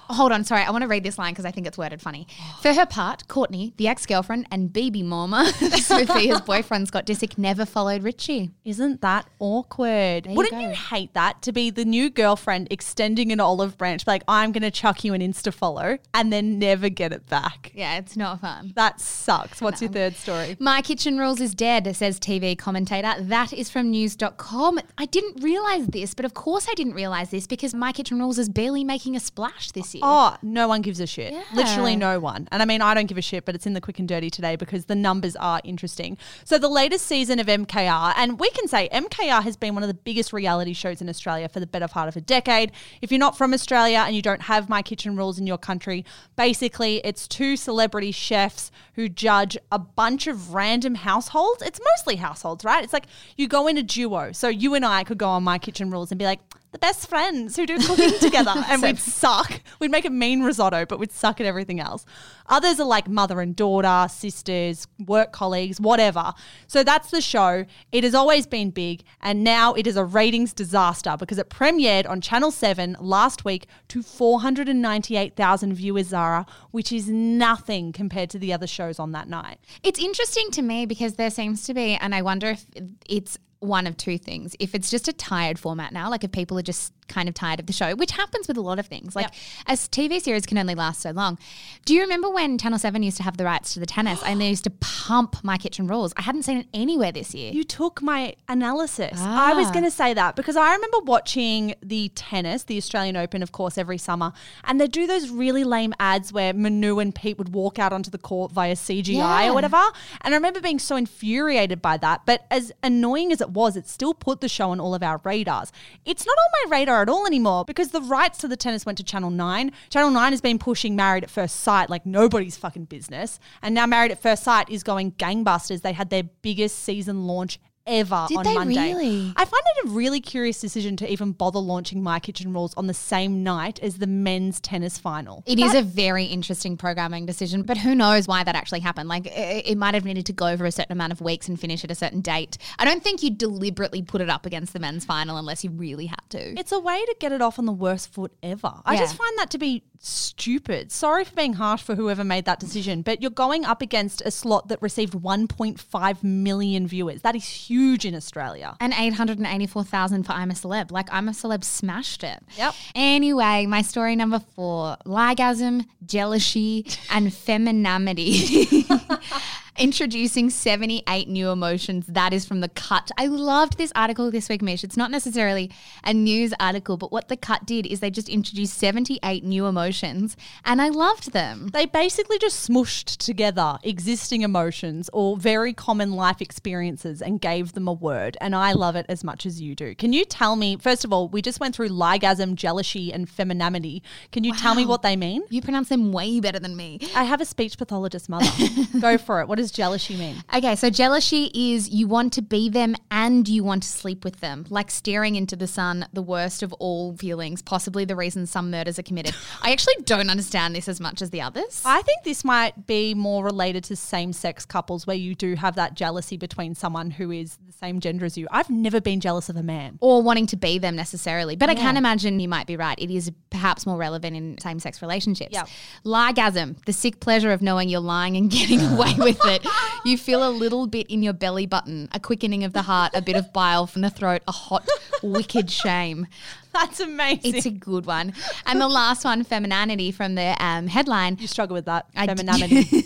Hold 0.10 0.32
on, 0.32 0.44
sorry. 0.44 0.64
I 0.64 0.72
want 0.72 0.82
to 0.84 0.88
read 0.88 1.04
this 1.04 1.18
line 1.18 1.34
because 1.34 1.46
I 1.46 1.52
think 1.52 1.68
it's 1.68 1.78
worded 1.78 2.02
funny. 2.02 2.28
Oh. 2.40 2.60
For 2.62 2.74
her 2.74 2.86
part, 2.86 3.28
Kourtney, 3.28 3.76
the 3.78 3.88
ex 3.88 4.06
girlfriend 4.06 4.48
and 4.52 4.72
baby 4.72 5.04
mama, 5.04 5.52
Sofia's 5.60 6.42
boyfriend 6.42 6.88
Scott 6.88 7.06
Disick, 7.06 7.38
never 7.38 7.66
followed 7.66 8.04
Richie. 8.04 8.52
Isn't 8.66 9.02
that 9.02 9.28
awkward? 9.40 10.26
you 10.26 10.34
Wouldn't 10.34 10.54
go. 10.54 10.60
you 10.70 10.76
hate 10.76 11.14
that 11.14 11.42
to 11.44 11.52
be 11.52 11.70
the 11.70 11.86
new 11.86 12.10
girlfriend 12.10 12.68
extending 12.72 13.32
an 13.32 13.40
olive 13.40 13.78
branch, 13.78 14.08
like, 14.08 14.24
I'm 14.28 14.52
going 14.52 14.64
to 14.64 14.72
chuck 14.72 15.04
you 15.04 15.14
an 15.14 15.22
Insta 15.22 15.54
follow 15.54 15.98
and 16.14 16.32
then 16.32 16.60
never 16.60 16.90
get 16.90 17.12
it 17.12 17.26
back? 17.28 17.72
Yeah, 17.76 17.98
it's 17.98 18.16
not 18.16 18.42
fun. 18.42 18.74
That 18.76 19.00
sucks. 19.02 19.62
What's 19.62 19.82
your 19.82 19.92
third 19.92 20.16
story? 20.16 20.56
My 20.60 20.82
Kitchen 20.82 21.18
Rules 21.18 21.42
is 21.42 21.54
dead, 21.54 21.96
says 21.96 22.20
TV 22.20 22.58
commentator. 22.58 23.14
That 23.20 23.54
is 23.54 23.70
from 23.70 23.92
news.com. 23.92 24.80
I 24.98 25.06
didn't 25.06 25.44
realize 25.44 25.88
this, 25.88 26.14
but 26.14 26.26
of 26.26 26.34
course 26.34 26.68
I 26.70 26.74
didn't 26.74 26.94
realize 26.94 27.32
this 27.32 27.48
because 27.48 27.74
My 27.74 27.92
Kitchen 27.92 28.20
Rules 28.20 28.38
is 28.40 28.50
barely 28.50 28.84
making 28.84 29.16
a 29.16 29.20
splash 29.20 29.72
this 29.72 29.94
year. 29.94 29.97
Oh, 30.02 30.36
no 30.42 30.68
one 30.68 30.82
gives 30.82 31.00
a 31.00 31.08
shit. 31.08 31.34
Yeah. 31.34 31.44
Literally 31.54 31.96
no 31.96 32.20
one. 32.20 32.48
And 32.52 32.62
I 32.62 32.66
mean, 32.66 32.82
I 32.82 32.94
don't 32.94 33.06
give 33.06 33.18
a 33.18 33.22
shit, 33.22 33.46
but 33.46 33.56
it's 33.56 33.66
in 33.66 33.74
the 33.74 33.82
quick 33.82 34.00
and 34.00 34.08
dirty 34.08 34.30
today 34.30 34.56
because 34.56 34.86
the 34.86 34.96
numbers 34.96 35.36
are 35.36 35.62
interesting. 35.64 36.18
So, 36.44 36.58
the 36.58 36.68
latest 36.68 37.06
season 37.06 37.40
of 37.40 37.48
MKR, 37.48 38.14
and 38.16 38.40
we 38.40 38.50
can 38.52 38.68
say 38.68 38.90
MKR 38.90 39.44
has 39.44 39.58
been 39.58 39.74
one 39.74 39.84
of 39.84 39.88
the 39.88 39.94
biggest 39.94 40.34
reality 40.34 40.74
shows 40.74 41.02
in 41.02 41.10
Australia 41.10 41.50
for 41.50 41.60
the 41.60 41.68
better 41.68 41.88
part 41.88 42.08
of 42.08 42.16
a 42.16 42.22
decade. 42.22 42.72
If 43.02 43.12
you're 43.12 43.20
not 43.20 43.38
from 43.38 43.54
Australia 43.54 44.04
and 44.06 44.16
you 44.16 44.22
don't 44.22 44.44
have 44.44 44.70
My 44.70 44.82
Kitchen 44.82 45.16
Rules 45.16 45.40
in 45.40 45.48
your 45.48 45.58
country, 45.58 46.06
basically 46.36 46.98
it's 47.04 47.28
two 47.28 47.56
celebrity 47.56 48.12
chefs 48.12 48.72
who 48.94 49.10
judge 49.10 49.58
a 49.72 49.80
bunch 49.80 50.28
of 50.28 50.54
random 50.54 50.96
households. 50.96 51.62
It's 51.62 51.80
mostly 51.96 52.18
households, 52.18 52.64
right? 52.64 52.84
It's 52.84 52.94
like 52.94 53.06
you 53.36 53.48
go 53.48 53.68
in 53.68 53.78
a 53.78 53.84
duo. 53.84 54.32
So, 54.32 54.48
you 54.48 54.74
and 54.74 54.86
I 54.86 55.04
could 55.04 55.18
go 55.18 55.30
on 55.30 55.44
My 55.44 55.58
Kitchen 55.58 55.90
Rules 55.90 56.12
and 56.12 56.20
be 56.20 56.26
like, 56.26 56.40
the 56.72 56.80
best 56.80 57.08
friends 57.08 57.56
who 57.56 57.66
do 57.66 57.78
cooking 57.80 58.12
together 58.20 58.54
and 58.68 58.82
we'd 58.82 59.00
suck. 59.00 59.62
We'd 59.80 59.92
make 59.92 60.06
a 60.06 60.10
mean 60.10 60.44
risotto, 60.44 60.86
but 60.86 61.00
we'd 61.00 61.12
suck 61.12 61.40
at 61.40 61.46
everything 61.46 61.80
else. 61.80 62.06
Others 62.48 62.80
are 62.80 62.86
like 62.86 63.08
mother 63.08 63.42
and 63.42 63.56
daughter, 63.56 64.08
sisters, 64.10 64.88
work 65.06 65.32
colleagues, 65.32 65.80
whatever. 65.80 66.34
So 66.68 66.84
that's 66.84 67.10
the 67.10 67.22
show. 67.22 67.66
It 67.92 68.04
has 68.04 68.14
always 68.14 68.46
been 68.46 68.72
big 68.72 69.04
and 69.22 69.44
now 69.44 69.74
it 69.74 69.88
is 69.88 69.96
a 69.96 70.04
ratings 70.04 70.54
disaster 70.54 71.16
because 71.18 71.38
it 71.38 71.50
premiered 71.50 72.08
on 72.08 72.22
Channel 72.22 72.52
7 72.52 72.98
last 73.00 73.46
week 73.46 73.68
to 73.88 74.04
498,000 74.04 75.74
viewers, 75.74 76.08
Zara, 76.08 76.46
which 76.72 76.92
is 76.92 77.10
nothing 77.10 77.92
compared 77.92 78.30
to 78.32 78.40
the 78.40 78.52
other 78.52 78.68
shows 78.68 79.00
on 79.00 79.14
that 79.14 79.30
night. 79.30 79.60
It's 79.84 80.00
interesting 80.00 80.52
to 80.52 80.62
me 80.62 80.86
because 80.86 81.14
there 81.14 81.30
seems 81.30 81.64
to 81.66 81.74
be, 81.74 81.96
and 81.96 82.14
I 82.14 82.22
wonder 82.22 82.48
if 82.48 82.66
it's 83.08 83.38
one 83.60 83.88
of 83.88 83.98
two 83.98 84.18
things. 84.18 84.56
If 84.60 84.76
it's 84.76 84.90
just 84.90 85.08
a 85.08 85.14
tired 85.14 85.60
format 85.60 85.94
now, 85.94 86.10
like 86.10 86.24
if 86.24 86.32
people 86.32 86.58
are 86.58 86.64
just 86.64 86.94
kind 87.08 87.28
of 87.30 87.36
tired 87.36 87.60
of 87.60 87.66
the 87.66 87.74
show, 87.74 87.96
which 87.96 88.12
happens 88.12 88.48
with 88.48 88.58
a 88.58 88.62
lot 88.62 88.80
of 88.80 88.88
things. 88.88 89.16
Like 89.16 89.26
Yep. 89.26 89.34
as 89.68 89.88
TV 89.88 90.20
series 90.22 90.46
can 90.46 90.58
only 90.58 90.76
last 90.76 91.02
so 91.02 91.12
long. 91.12 91.38
Do 91.86 91.94
you 91.94 92.02
remember 92.02 92.30
when 92.30 92.58
Channel 92.58 92.80
7 92.80 93.02
used 93.04 93.18
to 93.18 93.24
have 93.24 93.38
the 93.38 93.46
rights 93.46 93.74
to 93.74 93.80
the 93.80 93.86
tennis 93.86 94.22
and 94.24 94.40
they 94.42 94.50
used 94.50 94.64
to 94.66 94.70
pump 94.70 95.44
My 95.44 95.58
Kitchen 95.58 95.88
Rules? 95.88 96.14
I 96.18 96.22
hadn't 96.24 96.44
seen 96.44 96.58
it 96.60 96.68
anywhere 96.74 97.12
this 97.12 97.34
year. 97.34 97.52
You 97.52 97.64
took 97.64 98.02
my 98.02 98.36
analysis. 98.48 99.20
I 99.22 99.54
was 99.54 99.68
Ah. 99.68 99.72
going 99.72 99.86
to 99.86 99.92
say 99.92 100.14
that 100.14 100.36
because 100.36 100.56
I 100.58 100.74
remember 100.74 101.00
watching 101.00 101.76
the 101.82 102.10
tennis, 102.16 102.64
the 102.64 102.78
Australian 102.78 103.16
Open, 103.16 103.42
of 103.44 103.52
course, 103.52 103.78
every 103.78 103.98
summer, 103.98 104.34
and 104.64 104.80
they 104.82 104.88
do 104.88 105.08
those 105.08 105.30
really 105.30 105.64
lame 105.64 105.94
ads 106.00 106.34
where 106.34 106.54
Manu 106.54 107.00
and 107.00 107.14
Pete 107.16 107.38
would 107.38 107.54
walk 107.54 107.80
out 107.80 107.94
onto 107.94 108.10
the 108.12 108.18
court 108.18 108.52
via 108.52 108.76
CGI 108.76 109.44
Yeah. 109.46 109.50
or 109.52 109.54
whatever. 109.54 109.82
And 110.22 110.34
I 110.34 110.38
remember 110.38 110.60
being 110.60 110.80
so 110.80 110.96
infuriated 110.96 111.82
by 111.82 111.98
that. 111.98 112.22
But 112.26 112.46
as 112.52 112.72
annoying 112.84 113.32
as 113.32 113.42
it 113.42 113.52
was, 113.52 113.76
it 113.76 113.88
still 113.88 114.14
put 114.14 114.42
the 114.42 114.50
show 114.50 114.72
on 114.72 114.80
all 114.80 114.94
of 114.94 115.04
our 115.04 115.22
radars. 115.24 115.72
It's 116.06 116.26
not 116.26 116.34
on 116.34 116.70
my 116.70 116.78
radar 116.78 116.97
at 117.02 117.10
all 117.10 117.26
anymore 117.26 117.66
because 117.66 117.90
the 117.90 118.02
rights 118.02 118.38
to 118.40 118.48
the 118.48 118.58
tennis 118.58 118.86
went 118.86 118.98
to 118.98 119.04
Channel 119.04 119.30
9. 119.30 119.72
Channel 119.90 120.12
9 120.12 120.32
has 120.34 120.42
been 120.42 120.60
pushing 120.60 120.96
Married 120.96 121.24
at 121.24 121.30
First 121.30 121.58
Sight 121.62 121.90
like 121.90 122.06
nobody's 122.06 122.58
fucking 122.58 122.86
business. 122.86 123.40
And 123.62 123.74
now 123.76 123.86
Married 123.86 124.12
at 124.12 124.22
First 124.22 124.44
Sight 124.44 124.70
is 124.70 124.84
going 124.84 125.14
gangbusters. 125.14 125.82
They 125.82 125.94
had 125.94 126.10
their 126.10 126.24
biggest 126.24 126.80
season 126.80 127.26
launch 127.26 127.60
ever 127.86 128.26
Did 128.28 128.38
on 128.38 128.44
they 128.44 128.54
Monday. 128.54 128.94
really? 128.94 129.34
I 129.36 129.46
find 129.46 129.64
a 129.88 129.90
really 129.90 130.20
curious 130.20 130.60
decision 130.60 130.98
to 130.98 131.12
even 131.12 131.32
bother 131.32 131.60
launching 131.60 132.04
My 132.04 132.20
Kitchen 132.20 132.54
Rules 132.54 132.74
on 132.76 132.88
the 132.88 132.94
same 132.94 133.44
night 133.44 133.80
as 133.82 133.98
the 133.98 134.08
men's 134.08 134.60
tennis 134.60 134.98
final. 134.98 135.44
It 135.46 135.60
is 135.60 135.74
a 135.74 135.82
very 135.82 136.26
interesting 136.26 136.78
programming 136.78 137.26
decision, 137.26 137.64
but 137.64 137.78
who 137.78 137.96
knows 137.96 138.28
why 138.28 138.44
that 138.44 138.56
actually 138.56 138.82
happened? 138.82 139.08
Like, 139.10 139.26
it, 139.28 139.66
it 139.68 139.78
might 139.78 139.94
have 139.94 140.06
needed 140.06 140.26
to 140.28 140.34
go 140.34 140.48
over 140.48 140.66
a 140.66 140.72
certain 140.72 140.92
amount 140.92 141.14
of 141.14 141.22
weeks 141.22 141.48
and 141.48 141.60
finish 141.60 141.84
at 141.84 141.92
a 141.92 141.96
certain 141.96 142.22
date. 142.22 142.58
I 142.78 142.86
don't 142.86 143.04
think 143.04 143.24
you 143.24 143.30
deliberately 143.32 144.02
put 144.02 144.22
it 144.22 144.30
up 144.30 144.46
against 144.46 144.74
the 144.74 144.80
men's 144.80 145.06
final 145.06 145.38
unless 145.38 145.64
you 145.64 145.70
really 145.72 146.08
had 146.08 146.22
to. 146.30 146.60
It's 146.60 146.72
a 146.72 146.80
way 146.80 147.04
to 147.06 147.16
get 147.20 147.32
it 147.32 147.42
off 147.42 147.58
on 147.60 147.66
the 147.66 147.72
worst 147.72 148.12
foot 148.14 148.34
ever. 148.44 148.74
I 148.86 148.94
Yeah. 148.96 149.00
just 149.00 149.16
find 149.16 149.38
that 149.38 149.50
to 149.52 149.58
be 149.58 149.84
stupid. 150.00 150.92
Sorry 150.92 151.24
for 151.24 151.36
being 151.36 151.54
harsh 151.54 151.82
for 151.82 151.96
whoever 151.96 152.24
made 152.24 152.46
that 152.46 152.60
decision, 152.60 153.02
but 153.02 153.22
you're 153.22 153.32
going 153.32 153.66
up 153.66 153.82
against 153.82 154.22
a 154.22 154.32
slot 154.32 154.68
that 154.70 154.82
received 154.82 155.14
1.5 155.14 156.24
million 156.24 156.88
viewers. 156.88 157.22
That 157.22 157.36
is 157.36 157.46
huge 157.46 158.06
in 158.06 158.16
Australia. 158.16 158.76
and 158.80 158.94
884,000 158.94 160.24
for 160.24 160.32
I'm 160.34 160.52
a 160.52 160.54
Celeb. 160.54 160.92
Like, 160.92 161.08
I'm 161.12 161.28
a 161.28 161.32
Celeb 161.32 161.64
smashed 161.64 162.24
it. 162.24 162.44
Yep. 162.58 162.74
Anyway, 162.96 163.66
my 163.66 163.82
story 163.82 164.16
number 164.16 164.40
four 164.56 164.98
Ligasm, 165.06 165.86
jealousy, 166.06 166.86
and 167.12 167.34
femininity. 167.34 168.86
Introducing 169.80 170.50
78 170.50 171.28
new 171.28 171.52
emotions. 171.52 172.08
That 172.08 172.34
is 172.34 172.48
from 172.48 172.62
The 172.62 172.70
Cut. 172.70 173.12
I 173.16 173.28
loved 173.28 173.78
this 173.78 173.92
article 173.96 174.32
this 174.32 174.50
week, 174.50 174.64
Mish. 174.64 174.84
It's 174.84 174.98
not 174.98 175.12
necessarily 175.12 175.70
a 176.04 176.16
news 176.16 176.52
article, 176.60 176.98
but 176.98 177.12
what 177.12 177.28
The 177.28 177.38
Cut 177.38 177.64
did 177.64 177.86
is 177.86 178.00
they 178.00 178.10
just 178.10 178.28
introduced 178.28 178.74
78 178.74 179.44
new 179.44 179.68
emotions, 179.68 180.36
and 180.66 180.82
I 180.82 180.90
loved 180.90 181.32
them. 181.32 181.68
They 181.74 181.86
basically 181.86 182.40
just 182.40 182.68
smushed 182.68 183.18
together 183.18 183.78
existing 183.84 184.42
emotions 184.42 185.12
or 185.14 185.38
very 185.38 185.74
common 185.74 186.14
life 186.14 186.42
experiences 186.42 187.22
and 187.22 187.40
gave 187.40 187.74
them 187.74 187.88
a 187.88 187.94
word. 187.94 188.36
And 188.42 188.56
I 188.56 188.72
love 188.72 188.96
it 188.96 189.06
as 189.08 189.24
much 189.24 189.46
as 189.46 189.62
you 189.62 189.76
do. 189.76 189.94
Can 189.94 190.12
you 190.12 190.26
tell 190.26 190.56
me, 190.56 190.78
first 190.78 191.06
of 191.06 191.14
all, 191.14 191.30
we 191.30 191.44
just 191.44 191.60
went 191.60 191.76
through 191.76 191.90
ligasm, 191.90 192.56
jealousy, 192.56 193.14
and 193.14 193.30
femininity. 193.30 194.02
Can 194.32 194.44
you 194.44 194.56
tell 194.56 194.74
me 194.74 194.88
what 194.88 195.04
they 195.04 195.16
mean? 195.16 195.44
You 195.52 195.62
pronounce 195.62 195.90
them 195.90 196.12
way 196.12 196.40
better 196.40 196.58
than 196.58 196.76
me. 196.76 197.00
I 197.16 197.26
have 197.26 197.42
a 197.42 197.46
speech 197.46 197.78
pathologist 197.78 198.28
mother. 198.28 198.50
Go 199.00 199.20
for 199.20 199.40
it. 199.42 199.48
What 199.48 199.67
does 199.68 199.76
jealousy 199.76 200.16
mean? 200.16 200.44
Okay, 200.56 200.76
so 200.76 200.90
jealousy 200.90 201.52
is 201.54 201.90
you 201.90 202.08
want 202.08 202.32
to 202.34 202.42
be 202.42 202.70
them 202.70 202.96
and 203.12 203.48
you 203.48 203.64
want 203.64 203.84
to 203.84 203.90
sleep 203.90 204.24
with 204.24 204.40
them, 204.40 204.66
like 204.70 204.90
staring 204.90 205.36
into 205.36 205.56
the 205.58 205.68
sun, 205.68 206.08
the 206.14 206.22
worst 206.22 206.64
of 206.64 206.72
all 206.74 207.16
feelings, 207.18 207.62
possibly 207.62 208.06
the 208.06 208.16
reason 208.16 208.46
some 208.46 208.72
murders 208.72 208.98
are 208.98 209.04
committed. 209.04 209.36
I 209.62 209.72
actually 209.74 209.96
don't 210.06 210.30
understand 210.30 210.74
this 210.76 210.88
as 210.88 211.02
much 211.02 211.22
as 211.22 211.32
the 211.32 211.42
others. 211.42 211.82
I 211.86 212.02
think 212.04 212.24
this 212.24 212.46
might 212.46 212.88
be 212.88 213.14
more 213.14 213.44
related 213.44 213.84
to 213.86 213.96
same 213.98 214.32
sex 214.32 214.66
couples 214.66 215.06
where 215.06 215.18
you 215.18 215.36
do 215.36 215.56
have 215.56 215.76
that 215.76 215.96
jealousy 215.96 216.38
between 216.38 216.74
someone 216.74 217.12
who 217.12 217.32
is 217.32 217.58
the 217.68 217.74
same 217.74 218.00
gender 218.00 218.26
as 218.26 218.38
you. 218.38 218.48
I've 218.52 218.70
never 218.70 219.02
been 219.02 219.20
jealous 219.20 219.50
of 219.50 219.58
a 219.58 219.64
man. 219.64 219.98
or 220.00 220.22
wanting 220.24 220.48
to 220.48 220.56
be 220.56 220.78
them 220.80 220.96
necessarily. 220.96 221.56
But 221.58 221.70
I 221.70 221.76
can 221.76 221.98
imagine 221.98 222.40
you 222.40 222.48
might 222.48 222.68
be 222.68 222.78
right. 222.78 222.98
It 222.98 223.12
is 223.12 223.32
perhaps 223.50 223.86
more 223.86 223.98
relevant 223.98 224.36
in 224.36 224.58
same 224.60 224.80
sex 224.80 225.02
relationships. 225.02 225.54
Yep. 225.54 225.68
Ligasm, 226.06 226.84
the 226.86 226.94
sick 226.94 227.20
pleasure 227.20 227.52
of 227.52 227.62
knowing 227.62 227.90
you're 227.90 228.00
lying 228.00 228.38
and 228.38 228.50
getting 228.58 228.80
away 228.82 229.14
with 229.18 229.40
it. 229.46 229.57
You 230.06 230.18
feel 230.18 230.48
a 230.48 230.52
little 230.52 230.88
bit 230.88 231.08
in 231.08 231.24
your 231.24 231.34
belly 231.34 231.66
button, 231.66 232.10
a 232.14 232.20
quickening 232.20 232.64
of 232.64 232.74
the 232.74 232.84
heart, 232.84 233.12
a 233.14 233.22
bit 233.22 233.36
of 233.36 233.52
bile 233.54 233.88
from 233.88 234.02
the 234.02 234.10
throat, 234.10 234.42
a 234.48 234.52
hot, 234.52 234.88
wicked 235.22 235.70
shame. 235.70 236.28
That's 236.74 237.00
amazing. 237.00 237.56
It's 237.56 237.66
a 237.66 237.72
good 237.72 238.06
one. 238.06 238.34
And 238.66 238.80
the 238.80 238.88
last 238.88 239.26
one, 239.26 239.44
femininity, 239.44 240.12
from 240.12 240.36
the 240.36 240.56
um, 240.64 240.88
headline. 240.88 241.38
you 241.40 241.48
struggle 241.48 241.74
with 241.74 241.86
that. 241.86 242.08
Femininity. 242.14 243.06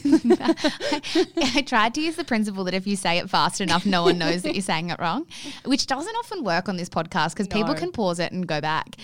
I 1.55 1.63
tried 1.65 1.93
to 1.95 2.01
use 2.01 2.15
the 2.15 2.23
principle 2.23 2.63
that 2.65 2.73
if 2.73 2.85
you 2.85 2.95
say 2.95 3.17
it 3.17 3.29
fast 3.29 3.61
enough, 3.61 3.85
no 3.85 4.03
one 4.03 4.17
knows 4.17 4.41
that 4.43 4.53
you're 4.53 4.61
saying 4.61 4.89
it 4.89 4.99
wrong, 4.99 5.25
which 5.65 5.87
doesn't 5.87 6.15
often 6.15 6.43
work 6.43 6.67
on 6.67 6.77
this 6.77 6.89
podcast 6.89 7.33
because 7.33 7.47
people 7.47 7.73
can 7.73 7.91
pause 7.91 8.19
it 8.19 8.31
and 8.31 8.47
go 8.47 8.61
back. 8.61 8.95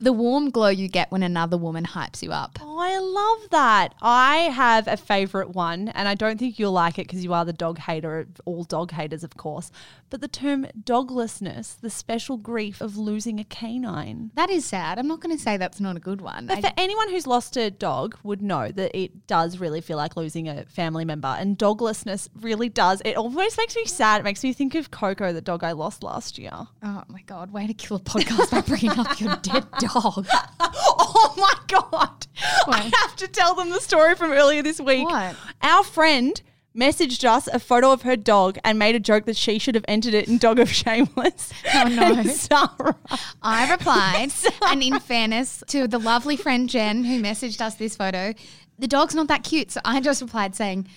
The 0.00 0.12
warm 0.12 0.50
glow 0.50 0.68
you 0.68 0.88
get 0.88 1.10
when 1.10 1.22
another 1.22 1.56
woman 1.56 1.84
hypes 1.84 2.22
you 2.22 2.32
up. 2.32 2.58
Oh, 2.62 2.78
I 2.78 2.98
love 2.98 3.50
that. 3.50 3.94
I 4.00 4.36
have 4.36 4.88
a 4.88 4.96
favorite 4.96 5.50
one, 5.50 5.88
and 5.88 6.08
I 6.08 6.14
don't 6.14 6.38
think 6.38 6.58
you'll 6.58 6.72
like 6.72 6.98
it 6.98 7.06
because 7.06 7.24
you 7.24 7.32
are 7.32 7.44
the 7.44 7.52
dog 7.52 7.78
hater 7.78 8.20
of 8.20 8.40
all 8.44 8.64
dog 8.64 8.92
haters, 8.92 9.24
of 9.24 9.36
course. 9.36 9.70
But 10.10 10.20
the 10.20 10.28
term 10.28 10.66
doglessness, 10.84 11.74
the 11.80 11.90
special 11.90 12.36
grief 12.36 12.80
of 12.80 12.96
losing 12.96 13.40
a 13.40 13.44
canine. 13.44 14.03
That 14.34 14.50
is 14.50 14.64
sad. 14.64 14.98
I'm 14.98 15.06
not 15.08 15.20
going 15.20 15.36
to 15.36 15.42
say 15.42 15.56
that's 15.56 15.80
not 15.80 15.96
a 15.96 16.00
good 16.00 16.20
one. 16.20 16.46
But 16.46 16.58
I- 16.58 16.60
for 16.62 16.72
anyone 16.76 17.08
who's 17.10 17.26
lost 17.26 17.56
a 17.56 17.70
dog 17.70 18.16
would 18.22 18.42
know 18.42 18.70
that 18.70 18.96
it 18.98 19.26
does 19.26 19.58
really 19.58 19.80
feel 19.80 19.96
like 19.96 20.16
losing 20.16 20.48
a 20.48 20.64
family 20.66 21.04
member 21.04 21.28
and 21.38 21.56
doglessness 21.58 22.28
really 22.40 22.68
does. 22.68 23.00
It 23.04 23.16
almost 23.16 23.56
makes 23.58 23.74
me 23.76 23.84
sad. 23.86 24.20
It 24.20 24.24
makes 24.24 24.42
me 24.42 24.52
think 24.52 24.74
of 24.74 24.90
Coco, 24.90 25.32
the 25.32 25.40
dog 25.40 25.64
I 25.64 25.72
lost 25.72 26.02
last 26.02 26.38
year. 26.38 26.52
oh 26.54 27.02
my 27.08 27.22
God, 27.26 27.52
way 27.52 27.66
to 27.66 27.74
kill 27.74 27.96
a 27.96 28.00
podcast 28.00 28.50
by 28.50 28.60
bringing 28.60 28.90
up 28.98 29.20
your 29.20 29.36
dead 29.36 29.66
dog. 29.78 30.26
oh 30.60 31.34
my 31.36 31.54
god! 31.68 32.26
What? 32.64 32.78
I 32.78 32.90
have 33.02 33.16
to 33.16 33.28
tell 33.28 33.54
them 33.54 33.70
the 33.70 33.80
story 33.80 34.14
from 34.14 34.32
earlier 34.32 34.62
this 34.62 34.80
week. 34.80 35.06
What? 35.08 35.36
Our 35.62 35.82
friend 35.84 36.40
messaged 36.76 37.24
us 37.24 37.46
a 37.48 37.58
photo 37.58 37.92
of 37.92 38.02
her 38.02 38.16
dog 38.16 38.58
and 38.64 38.78
made 38.78 38.94
a 38.94 39.00
joke 39.00 39.26
that 39.26 39.36
she 39.36 39.58
should 39.58 39.74
have 39.74 39.84
entered 39.86 40.14
it 40.14 40.28
in 40.28 40.38
Dog 40.38 40.58
of 40.58 40.70
Shameless. 40.70 41.52
Oh, 41.72 41.84
no. 41.88 42.14
And 42.14 42.30
Sarah. 42.30 42.96
I 43.42 43.70
replied, 43.70 44.32
and 44.62 44.82
in 44.82 44.98
fairness 45.00 45.62
to 45.68 45.86
the 45.86 45.98
lovely 45.98 46.36
friend 46.36 46.68
Jen 46.68 47.04
who 47.04 47.22
messaged 47.22 47.60
us 47.60 47.76
this 47.76 47.96
photo, 47.96 48.34
the 48.78 48.88
dog's 48.88 49.14
not 49.14 49.28
that 49.28 49.44
cute. 49.44 49.70
So 49.70 49.80
I 49.84 50.00
just 50.00 50.20
replied 50.20 50.56
saying, 50.56 50.88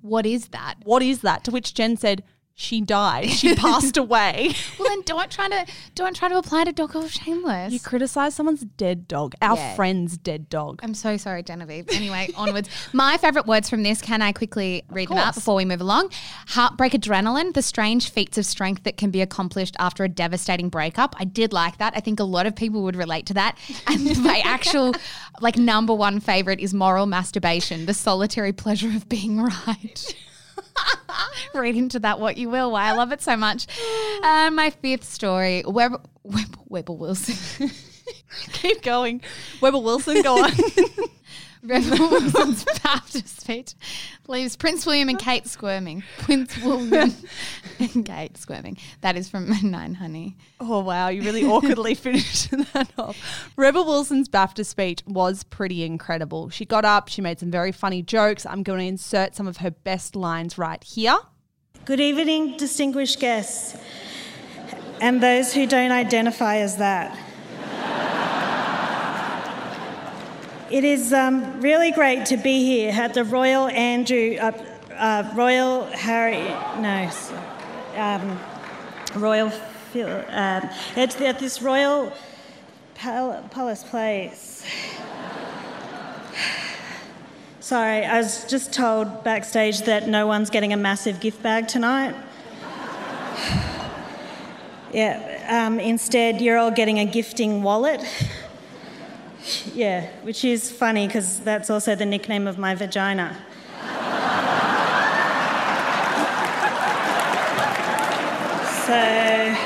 What 0.00 0.24
is 0.24 0.48
that? 0.48 0.76
What 0.84 1.02
is 1.02 1.20
that? 1.20 1.44
To 1.44 1.50
which 1.50 1.74
Jen 1.74 1.96
said, 1.96 2.24
She 2.60 2.80
died. 2.80 3.30
She 3.38 3.54
passed 3.54 3.96
away. 3.96 4.52
Well, 4.80 4.88
then 4.88 5.02
don't 5.02 5.30
try 5.30 5.48
to 5.48 5.64
don't 5.94 6.16
try 6.16 6.28
to 6.28 6.36
apply 6.38 6.64
to 6.64 6.72
Dog 6.72 6.96
of 6.96 7.08
Shameless. 7.12 7.72
You 7.72 7.78
criticize 7.78 8.34
someone's 8.34 8.62
dead 8.62 9.06
dog, 9.06 9.36
our 9.40 9.56
Yeah. 9.56 9.76
friend's 9.76 10.18
dead 10.18 10.48
dog. 10.48 10.80
I'm 10.82 10.92
so 10.94 11.16
sorry, 11.16 11.44
Genevieve. 11.44 11.88
Anyway, 11.92 12.30
onwards. 12.36 12.68
My 12.92 13.16
favourite 13.16 13.46
words 13.46 13.70
from 13.70 13.84
this, 13.84 14.02
can 14.02 14.22
I 14.22 14.32
quickly 14.32 14.82
read 14.90 15.08
them 15.08 15.18
out 15.18 15.36
before 15.36 15.54
we 15.54 15.64
move 15.64 15.80
along? 15.80 16.10
Heartbreak 16.48 16.94
adrenaline, 16.94 17.54
the 17.54 17.62
strange 17.62 18.10
feats 18.10 18.36
of 18.38 18.44
strength 18.44 18.82
that 18.82 18.96
can 18.96 19.12
be 19.12 19.20
accomplished 19.22 19.76
after 19.78 20.02
a 20.02 20.08
devastating 20.08 20.68
breakup. 20.68 21.14
I 21.16 21.26
did 21.26 21.52
like 21.52 21.78
that. 21.78 21.92
I 21.96 22.00
think 22.00 22.18
a 22.18 22.24
lot 22.24 22.46
of 22.46 22.56
people 22.56 22.82
would 22.82 22.96
relate 22.96 23.26
to 23.26 23.34
that. 23.34 23.56
And 23.86 24.18
my 24.24 24.40
actual, 24.44 24.94
like, 25.40 25.56
number 25.56 25.94
one 25.94 26.18
favourite 26.18 26.58
is 26.58 26.74
moral 26.74 27.06
masturbation, 27.06 27.86
the 27.86 27.94
solitary 27.94 28.52
pleasure 28.52 28.88
of 28.88 29.08
being 29.08 29.40
right. 29.40 30.14
Read 31.54 31.76
into 31.76 31.98
that 32.00 32.20
what 32.20 32.36
you 32.36 32.50
will, 32.50 32.70
why 32.72 32.88
I 32.88 32.92
love 32.92 33.12
it 33.12 33.22
so 33.22 33.36
much. 33.36 33.66
Uh, 34.22 34.50
my 34.50 34.70
fifth 34.70 35.04
story, 35.04 35.62
Web, 35.66 36.06
Web, 36.22 36.58
Weber 36.68 36.92
Wilson. 36.92 37.70
Keep 38.52 38.82
going. 38.82 39.20
Weber 39.60 39.78
Wilson, 39.78 40.22
go 40.22 40.44
on. 40.44 40.52
Rebel 41.62 42.10
Wilson's 42.10 42.64
BAFTA 42.64 43.26
speech 43.26 43.74
leaves 44.28 44.54
Prince 44.54 44.86
William 44.86 45.08
and 45.08 45.18
Kate 45.18 45.48
squirming. 45.48 46.04
Prince 46.18 46.56
William 46.62 47.12
and 47.80 48.06
Kate 48.06 48.36
squirming. 48.36 48.78
That 49.00 49.16
is 49.16 49.28
from 49.28 49.50
Nine 49.68 49.94
Honey. 49.94 50.36
Oh 50.60 50.80
wow, 50.80 51.08
you 51.08 51.22
really 51.22 51.44
awkwardly 51.44 51.94
finished 51.94 52.50
that 52.72 52.92
off. 52.96 53.50
Rebel 53.56 53.84
Wilson's 53.84 54.28
BAFTA 54.28 54.64
speech 54.64 55.02
was 55.06 55.42
pretty 55.42 55.82
incredible. 55.82 56.48
She 56.48 56.64
got 56.64 56.84
up, 56.84 57.08
she 57.08 57.22
made 57.22 57.40
some 57.40 57.50
very 57.50 57.72
funny 57.72 58.02
jokes. 58.02 58.46
I'm 58.46 58.62
going 58.62 58.78
to 58.78 58.86
insert 58.86 59.34
some 59.34 59.48
of 59.48 59.56
her 59.56 59.72
best 59.72 60.14
lines 60.14 60.58
right 60.58 60.82
here. 60.84 61.18
Good 61.84 62.00
evening, 62.00 62.56
distinguished 62.56 63.18
guests, 63.18 63.76
and 65.00 65.20
those 65.20 65.52
who 65.52 65.66
don't 65.66 65.90
identify 65.92 66.58
as 66.58 66.76
that. 66.76 67.18
It 70.70 70.84
is 70.84 71.14
um, 71.14 71.62
really 71.62 71.92
great 71.92 72.26
to 72.26 72.36
be 72.36 72.62
here 72.62 72.92
at 72.92 73.14
the 73.14 73.24
Royal 73.24 73.68
Andrew, 73.68 74.36
uh, 74.38 74.52
uh, 74.92 75.32
Royal 75.34 75.84
Harry, 75.84 76.44
no, 76.78 77.10
um, 77.96 78.38
Royal, 79.14 79.46
um, 79.46 80.68
at, 80.94 81.18
at 81.22 81.38
this 81.38 81.62
Royal 81.62 82.12
Pal- 82.94 83.48
Palace 83.50 83.82
Place. 83.82 84.62
Sorry, 87.60 88.04
I 88.04 88.18
was 88.18 88.44
just 88.44 88.70
told 88.70 89.24
backstage 89.24 89.80
that 89.82 90.06
no 90.06 90.26
one's 90.26 90.50
getting 90.50 90.74
a 90.74 90.76
massive 90.76 91.18
gift 91.18 91.42
bag 91.42 91.68
tonight. 91.68 92.14
yeah, 94.92 95.64
um, 95.66 95.80
instead, 95.80 96.42
you're 96.42 96.58
all 96.58 96.70
getting 96.70 96.98
a 96.98 97.06
gifting 97.06 97.62
wallet. 97.62 98.04
Yeah, 99.74 100.06
which 100.22 100.44
is 100.44 100.70
funny 100.70 101.06
because 101.06 101.40
that's 101.40 101.70
also 101.70 101.94
the 101.94 102.06
nickname 102.06 102.46
of 102.46 102.58
my 102.58 102.74
vagina. 102.74 103.36
so, 108.86 109.56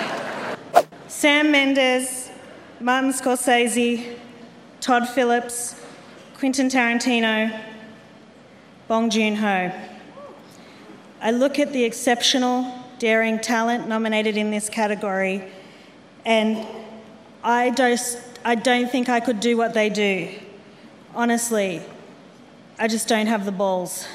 Sam 1.08 1.50
Mendes, 1.50 2.30
Martin 2.80 3.12
Scorsese, 3.12 4.16
Todd 4.80 5.08
Phillips, 5.08 5.80
Quentin 6.34 6.68
Tarantino, 6.68 7.60
Bong 8.88 9.10
Joon 9.10 9.36
Ho. 9.36 9.70
I 11.20 11.30
look 11.30 11.60
at 11.60 11.72
the 11.72 11.84
exceptional, 11.84 12.66
daring 12.98 13.38
talent 13.38 13.86
nominated 13.86 14.36
in 14.36 14.50
this 14.50 14.68
category, 14.68 15.44
and 16.24 16.66
I 17.44 17.70
don't, 17.70 18.00
I 18.44 18.55
don't 18.57 18.90
think 18.90 19.09
I 19.09 19.20
could 19.20 19.40
do 19.40 19.57
what 19.57 19.72
they 19.74 19.88
do. 19.88 20.28
Honestly, 21.14 21.83
I 22.78 22.88
just 22.88 23.07
don't 23.07 23.26
have 23.26 23.44
the 23.44 23.52
balls. 23.52 24.07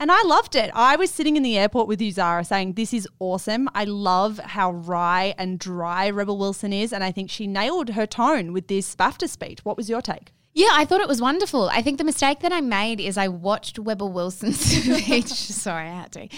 And 0.00 0.12
I 0.12 0.22
loved 0.22 0.54
it. 0.54 0.70
I 0.74 0.94
was 0.94 1.10
sitting 1.10 1.36
in 1.36 1.42
the 1.42 1.58
airport 1.58 1.88
with 1.88 2.00
you, 2.00 2.12
Zara, 2.12 2.44
saying, 2.44 2.74
This 2.74 2.94
is 2.94 3.08
awesome. 3.18 3.68
I 3.74 3.84
love 3.84 4.38
how 4.38 4.70
wry 4.70 5.34
and 5.36 5.58
dry 5.58 6.08
Rebel 6.08 6.38
Wilson 6.38 6.72
is. 6.72 6.92
And 6.92 7.02
I 7.02 7.10
think 7.10 7.30
she 7.30 7.48
nailed 7.48 7.90
her 7.90 8.06
tone 8.06 8.52
with 8.52 8.68
this 8.68 8.94
BAFTA 8.94 9.28
speech. 9.28 9.64
What 9.64 9.76
was 9.76 9.90
your 9.90 10.00
take? 10.00 10.32
Yeah, 10.58 10.70
I 10.72 10.84
thought 10.84 11.00
it 11.00 11.06
was 11.06 11.20
wonderful. 11.22 11.68
I 11.68 11.82
think 11.82 11.98
the 11.98 12.04
mistake 12.04 12.40
that 12.40 12.52
I 12.52 12.60
made 12.60 12.98
is 13.00 13.16
I 13.16 13.28
watched 13.28 13.78
Webber 13.78 14.06
Wilson's 14.06 14.58
speech. 14.60 15.26
Sorry, 15.28 15.86
I 15.88 15.92
had 16.00 16.10
to. 16.12 16.28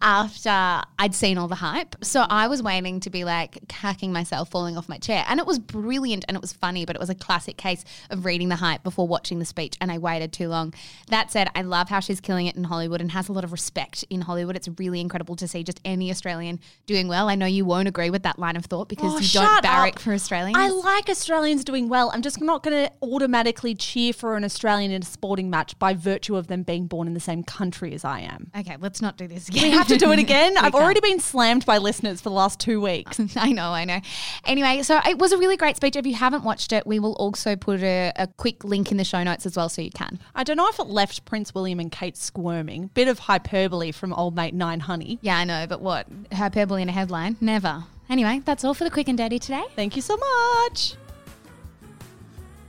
After 0.00 0.82
I'd 0.98 1.14
seen 1.14 1.38
all 1.38 1.46
the 1.46 1.54
hype. 1.54 1.94
So 2.02 2.24
I 2.28 2.48
was 2.48 2.60
waiting 2.60 2.98
to 3.00 3.10
be 3.10 3.24
like 3.24 3.70
hacking 3.70 4.12
myself, 4.12 4.50
falling 4.50 4.76
off 4.76 4.88
my 4.88 4.98
chair. 4.98 5.24
And 5.28 5.38
it 5.38 5.46
was 5.46 5.60
brilliant 5.60 6.24
and 6.26 6.36
it 6.36 6.40
was 6.40 6.52
funny, 6.52 6.86
but 6.86 6.96
it 6.96 6.98
was 6.98 7.08
a 7.08 7.14
classic 7.14 7.56
case 7.56 7.84
of 8.10 8.24
reading 8.24 8.48
the 8.48 8.56
hype 8.56 8.82
before 8.82 9.06
watching 9.06 9.38
the 9.38 9.44
speech. 9.44 9.76
And 9.80 9.92
I 9.92 9.98
waited 9.98 10.32
too 10.32 10.48
long. 10.48 10.74
That 11.08 11.30
said, 11.30 11.48
I 11.54 11.62
love 11.62 11.88
how 11.88 12.00
she's 12.00 12.20
killing 12.20 12.48
it 12.48 12.56
in 12.56 12.64
Hollywood 12.64 13.00
and 13.00 13.12
has 13.12 13.28
a 13.28 13.32
lot 13.32 13.44
of 13.44 13.52
respect 13.52 14.04
in 14.10 14.22
Hollywood. 14.22 14.56
It's 14.56 14.68
really 14.76 15.00
incredible 15.00 15.36
to 15.36 15.46
see 15.46 15.62
just 15.62 15.80
any 15.84 16.10
Australian 16.10 16.58
doing 16.86 17.06
well. 17.06 17.28
I 17.28 17.36
know 17.36 17.46
you 17.46 17.64
won't 17.64 17.86
agree 17.86 18.10
with 18.10 18.24
that 18.24 18.40
line 18.40 18.56
of 18.56 18.64
thought 18.66 18.88
because 18.88 19.14
Oh, 19.14 19.18
you 19.20 19.28
don't 19.28 19.62
barrack 19.62 19.94
up. 19.96 20.02
for 20.02 20.12
Australians. 20.12 20.56
I 20.58 20.68
like 20.70 21.08
Australians 21.08 21.62
doing 21.62 21.88
well. 21.88 22.10
I'm 22.12 22.22
just 22.22 22.40
not 22.40 22.64
going 22.64 22.86
to 22.86 22.92
automatically 23.02 23.67
cheer 23.74 24.12
for 24.12 24.36
an 24.36 24.44
Australian 24.44 24.90
in 24.90 25.02
a 25.02 25.04
sporting 25.04 25.50
match 25.50 25.78
by 25.78 25.94
virtue 25.94 26.36
of 26.36 26.46
them 26.46 26.62
being 26.62 26.86
born 26.86 27.06
in 27.06 27.14
the 27.14 27.20
same 27.20 27.42
country 27.42 27.94
as 27.94 28.04
I 28.04 28.20
am. 28.20 28.50
okay, 28.58 28.76
let's 28.80 29.00
not 29.00 29.16
do 29.16 29.26
this 29.26 29.48
again. 29.48 29.62
We 29.64 29.70
have 29.70 29.88
to 29.88 29.96
do 29.96 30.12
it 30.12 30.18
again. 30.18 30.56
I've 30.56 30.72
can't. 30.72 30.84
already 30.84 31.00
been 31.00 31.20
slammed 31.20 31.66
by 31.66 31.78
listeners 31.78 32.20
for 32.20 32.30
the 32.30 32.34
last 32.34 32.60
two 32.60 32.80
weeks. 32.80 33.20
I 33.36 33.52
know, 33.52 33.70
I 33.70 33.84
know. 33.84 34.00
Anyway, 34.44 34.82
so 34.82 35.00
it 35.06 35.18
was 35.18 35.32
a 35.32 35.38
really 35.38 35.56
great 35.56 35.76
speech. 35.76 35.96
If 35.96 36.06
you 36.06 36.14
haven't 36.14 36.44
watched 36.44 36.72
it, 36.72 36.86
we 36.86 36.98
will 36.98 37.14
also 37.14 37.56
put 37.56 37.82
a, 37.82 38.12
a 38.16 38.26
quick 38.26 38.64
link 38.64 38.90
in 38.90 38.96
the 38.96 39.04
show 39.04 39.22
notes 39.22 39.46
as 39.46 39.56
well 39.56 39.68
so 39.68 39.82
you 39.82 39.90
can. 39.90 40.18
I 40.34 40.44
don't 40.44 40.56
know 40.56 40.68
if 40.68 40.78
it 40.78 40.86
left 40.86 41.24
Prince 41.24 41.54
William 41.54 41.80
and 41.80 41.90
Kate 41.90 42.16
squirming. 42.16 42.90
Bit 42.94 43.08
of 43.08 43.18
hyperbole 43.18 43.92
from 43.92 44.12
old 44.12 44.34
mate 44.36 44.54
Nine 44.54 44.80
Honey. 44.80 45.18
Yeah, 45.22 45.38
I 45.38 45.44
know, 45.44 45.66
but 45.68 45.80
what? 45.80 46.06
Hyperbole 46.32 46.82
in 46.82 46.88
a 46.88 46.92
headline? 46.92 47.36
Never. 47.40 47.84
Anyway, 48.10 48.40
that's 48.44 48.64
all 48.64 48.74
for 48.74 48.84
the 48.84 48.90
quick 48.90 49.08
and 49.08 49.18
dirty 49.18 49.38
today. 49.38 49.64
Thank 49.76 49.94
you 49.96 50.02
so 50.02 50.16
much. 50.16 50.94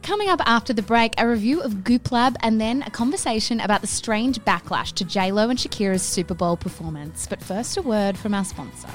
Coming 0.09 0.29
up 0.29 0.41
after 0.47 0.73
the 0.73 0.81
break, 0.81 1.13
a 1.19 1.29
review 1.29 1.61
of 1.61 1.83
Goop 1.83 2.11
Lab 2.11 2.35
and 2.41 2.59
then 2.59 2.81
a 2.81 2.89
conversation 2.89 3.59
about 3.59 3.81
the 3.81 3.87
strange 3.87 4.39
backlash 4.39 4.91
to 4.93 5.05
JLo 5.05 5.51
and 5.51 5.59
Shakira's 5.59 6.01
Super 6.01 6.33
Bowl 6.33 6.57
performance. 6.57 7.27
But 7.27 7.43
first, 7.43 7.77
a 7.77 7.83
word 7.83 8.17
from 8.17 8.33
our 8.33 8.43
sponsor. 8.43 8.89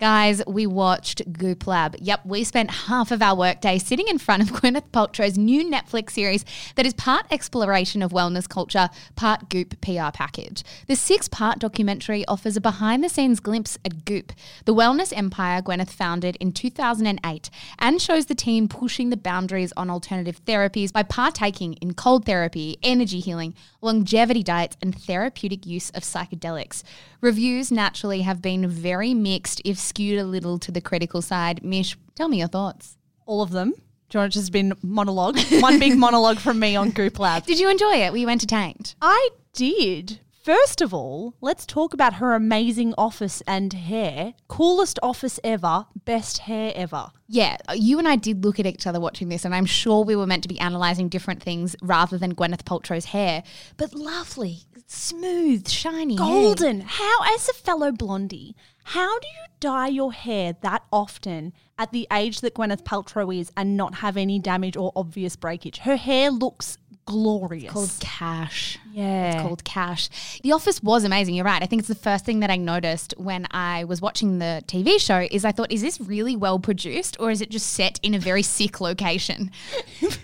Guys, 0.00 0.40
we 0.46 0.64
watched 0.64 1.32
Goop 1.32 1.66
Lab. 1.66 1.96
Yep, 1.98 2.24
we 2.24 2.44
spent 2.44 2.70
half 2.70 3.10
of 3.10 3.20
our 3.20 3.34
workday 3.34 3.78
sitting 3.78 4.06
in 4.06 4.18
front 4.18 4.44
of 4.44 4.48
Gwyneth 4.52 4.90
Paltrow's 4.92 5.36
new 5.36 5.68
Netflix 5.68 6.10
series 6.10 6.44
that 6.76 6.86
is 6.86 6.94
part 6.94 7.26
exploration 7.32 8.00
of 8.00 8.12
wellness 8.12 8.48
culture, 8.48 8.90
part 9.16 9.48
Goop 9.48 9.80
PR 9.80 10.12
package. 10.14 10.62
The 10.86 10.94
six 10.94 11.26
part 11.26 11.58
documentary 11.58 12.24
offers 12.26 12.56
a 12.56 12.60
behind 12.60 13.02
the 13.02 13.08
scenes 13.08 13.40
glimpse 13.40 13.76
at 13.84 14.04
Goop, 14.04 14.32
the 14.66 14.74
wellness 14.74 15.12
empire 15.16 15.60
Gwyneth 15.60 15.90
founded 15.90 16.36
in 16.36 16.52
2008, 16.52 17.50
and 17.80 18.00
shows 18.00 18.26
the 18.26 18.36
team 18.36 18.68
pushing 18.68 19.10
the 19.10 19.16
boundaries 19.16 19.72
on 19.76 19.90
alternative 19.90 20.44
therapies 20.44 20.92
by 20.92 21.02
partaking 21.02 21.72
in 21.74 21.94
cold 21.94 22.24
therapy, 22.24 22.78
energy 22.84 23.18
healing, 23.18 23.52
longevity 23.80 24.44
diets, 24.44 24.76
and 24.80 24.94
therapeutic 24.96 25.66
use 25.66 25.90
of 25.90 26.04
psychedelics. 26.04 26.84
Reviews 27.20 27.72
naturally 27.72 28.20
have 28.20 28.40
been 28.40 28.68
very 28.68 29.12
mixed, 29.12 29.60
if 29.64 29.87
skewed 29.88 30.18
a 30.18 30.24
little 30.24 30.58
to 30.60 30.70
the 30.70 30.80
critical 30.80 31.22
side. 31.22 31.64
Mish, 31.64 31.96
tell 32.14 32.28
me 32.28 32.38
your 32.38 32.48
thoughts. 32.48 32.96
All 33.26 33.42
of 33.42 33.50
them. 33.50 33.72
Do 34.08 34.16
you 34.16 34.20
want 34.20 34.30
it 34.30 34.32
to 34.32 34.38
just 34.38 34.52
been 34.52 34.72
monologue? 34.82 35.38
One 35.60 35.78
big 35.78 35.98
monologue 35.98 36.38
from 36.38 36.58
me 36.58 36.76
on 36.76 36.90
Goop 36.90 37.18
Lab. 37.18 37.44
Did 37.44 37.58
you 37.58 37.68
enjoy 37.70 37.94
it? 37.96 38.10
Were 38.10 38.18
you 38.18 38.28
entertained? 38.28 38.94
I 39.02 39.30
did. 39.52 40.20
First 40.48 40.80
of 40.80 40.94
all, 40.94 41.34
let's 41.42 41.66
talk 41.66 41.92
about 41.92 42.14
her 42.14 42.34
amazing 42.34 42.94
office 42.96 43.42
and 43.46 43.70
hair. 43.70 44.32
Coolest 44.48 44.98
office 45.02 45.38
ever, 45.44 45.84
best 46.06 46.38
hair 46.38 46.72
ever. 46.74 47.08
Yeah, 47.26 47.58
you 47.74 47.98
and 47.98 48.08
I 48.08 48.16
did 48.16 48.42
look 48.42 48.58
at 48.58 48.64
each 48.64 48.86
other 48.86 48.98
watching 48.98 49.28
this, 49.28 49.44
and 49.44 49.54
I'm 49.54 49.66
sure 49.66 50.04
we 50.04 50.16
were 50.16 50.26
meant 50.26 50.44
to 50.44 50.48
be 50.48 50.56
analysing 50.58 51.10
different 51.10 51.42
things 51.42 51.76
rather 51.82 52.16
than 52.16 52.34
Gwyneth 52.34 52.62
Paltrow's 52.62 53.04
hair. 53.04 53.42
But 53.76 53.92
lovely, 53.92 54.60
smooth, 54.86 55.68
shiny, 55.68 56.16
hair. 56.16 56.24
Golden. 56.24 56.80
How, 56.80 57.34
as 57.34 57.46
a 57.50 57.52
fellow 57.52 57.92
blondie, 57.92 58.56
how 58.88 59.18
do 59.18 59.28
you 59.28 59.44
dye 59.60 59.88
your 59.88 60.14
hair 60.14 60.54
that 60.62 60.82
often 60.90 61.52
at 61.78 61.92
the 61.92 62.06
age 62.10 62.40
that 62.40 62.54
Gwyneth 62.54 62.84
Paltrow 62.84 63.38
is 63.38 63.52
and 63.54 63.76
not 63.76 63.96
have 63.96 64.16
any 64.16 64.38
damage 64.38 64.78
or 64.78 64.92
obvious 64.96 65.36
breakage? 65.36 65.80
Her 65.80 65.96
hair 65.96 66.30
looks 66.30 66.78
glorious. 67.04 67.70
called 67.70 67.94
Cash. 68.00 68.78
Yeah. 68.92 69.32
It's 69.32 69.42
called 69.42 69.64
Cash. 69.64 70.40
The 70.42 70.52
Office 70.52 70.82
was 70.82 71.04
amazing. 71.04 71.34
You're 71.34 71.44
right. 71.44 71.62
I 71.62 71.66
think 71.66 71.80
it's 71.80 71.88
the 71.88 71.94
first 71.94 72.24
thing 72.24 72.40
that 72.40 72.50
I 72.50 72.56
noticed 72.56 73.14
when 73.16 73.46
I 73.50 73.84
was 73.84 74.00
watching 74.00 74.38
the 74.38 74.62
TV 74.66 75.00
show 75.00 75.26
is 75.30 75.44
I 75.44 75.52
thought, 75.52 75.70
is 75.72 75.82
this 75.82 76.00
really 76.00 76.36
well 76.36 76.58
produced 76.58 77.16
or 77.20 77.30
is 77.30 77.40
it 77.40 77.50
just 77.50 77.66
set 77.72 77.98
in 78.02 78.14
a 78.14 78.18
very 78.18 78.42
sick 78.42 78.80
location? 78.80 79.50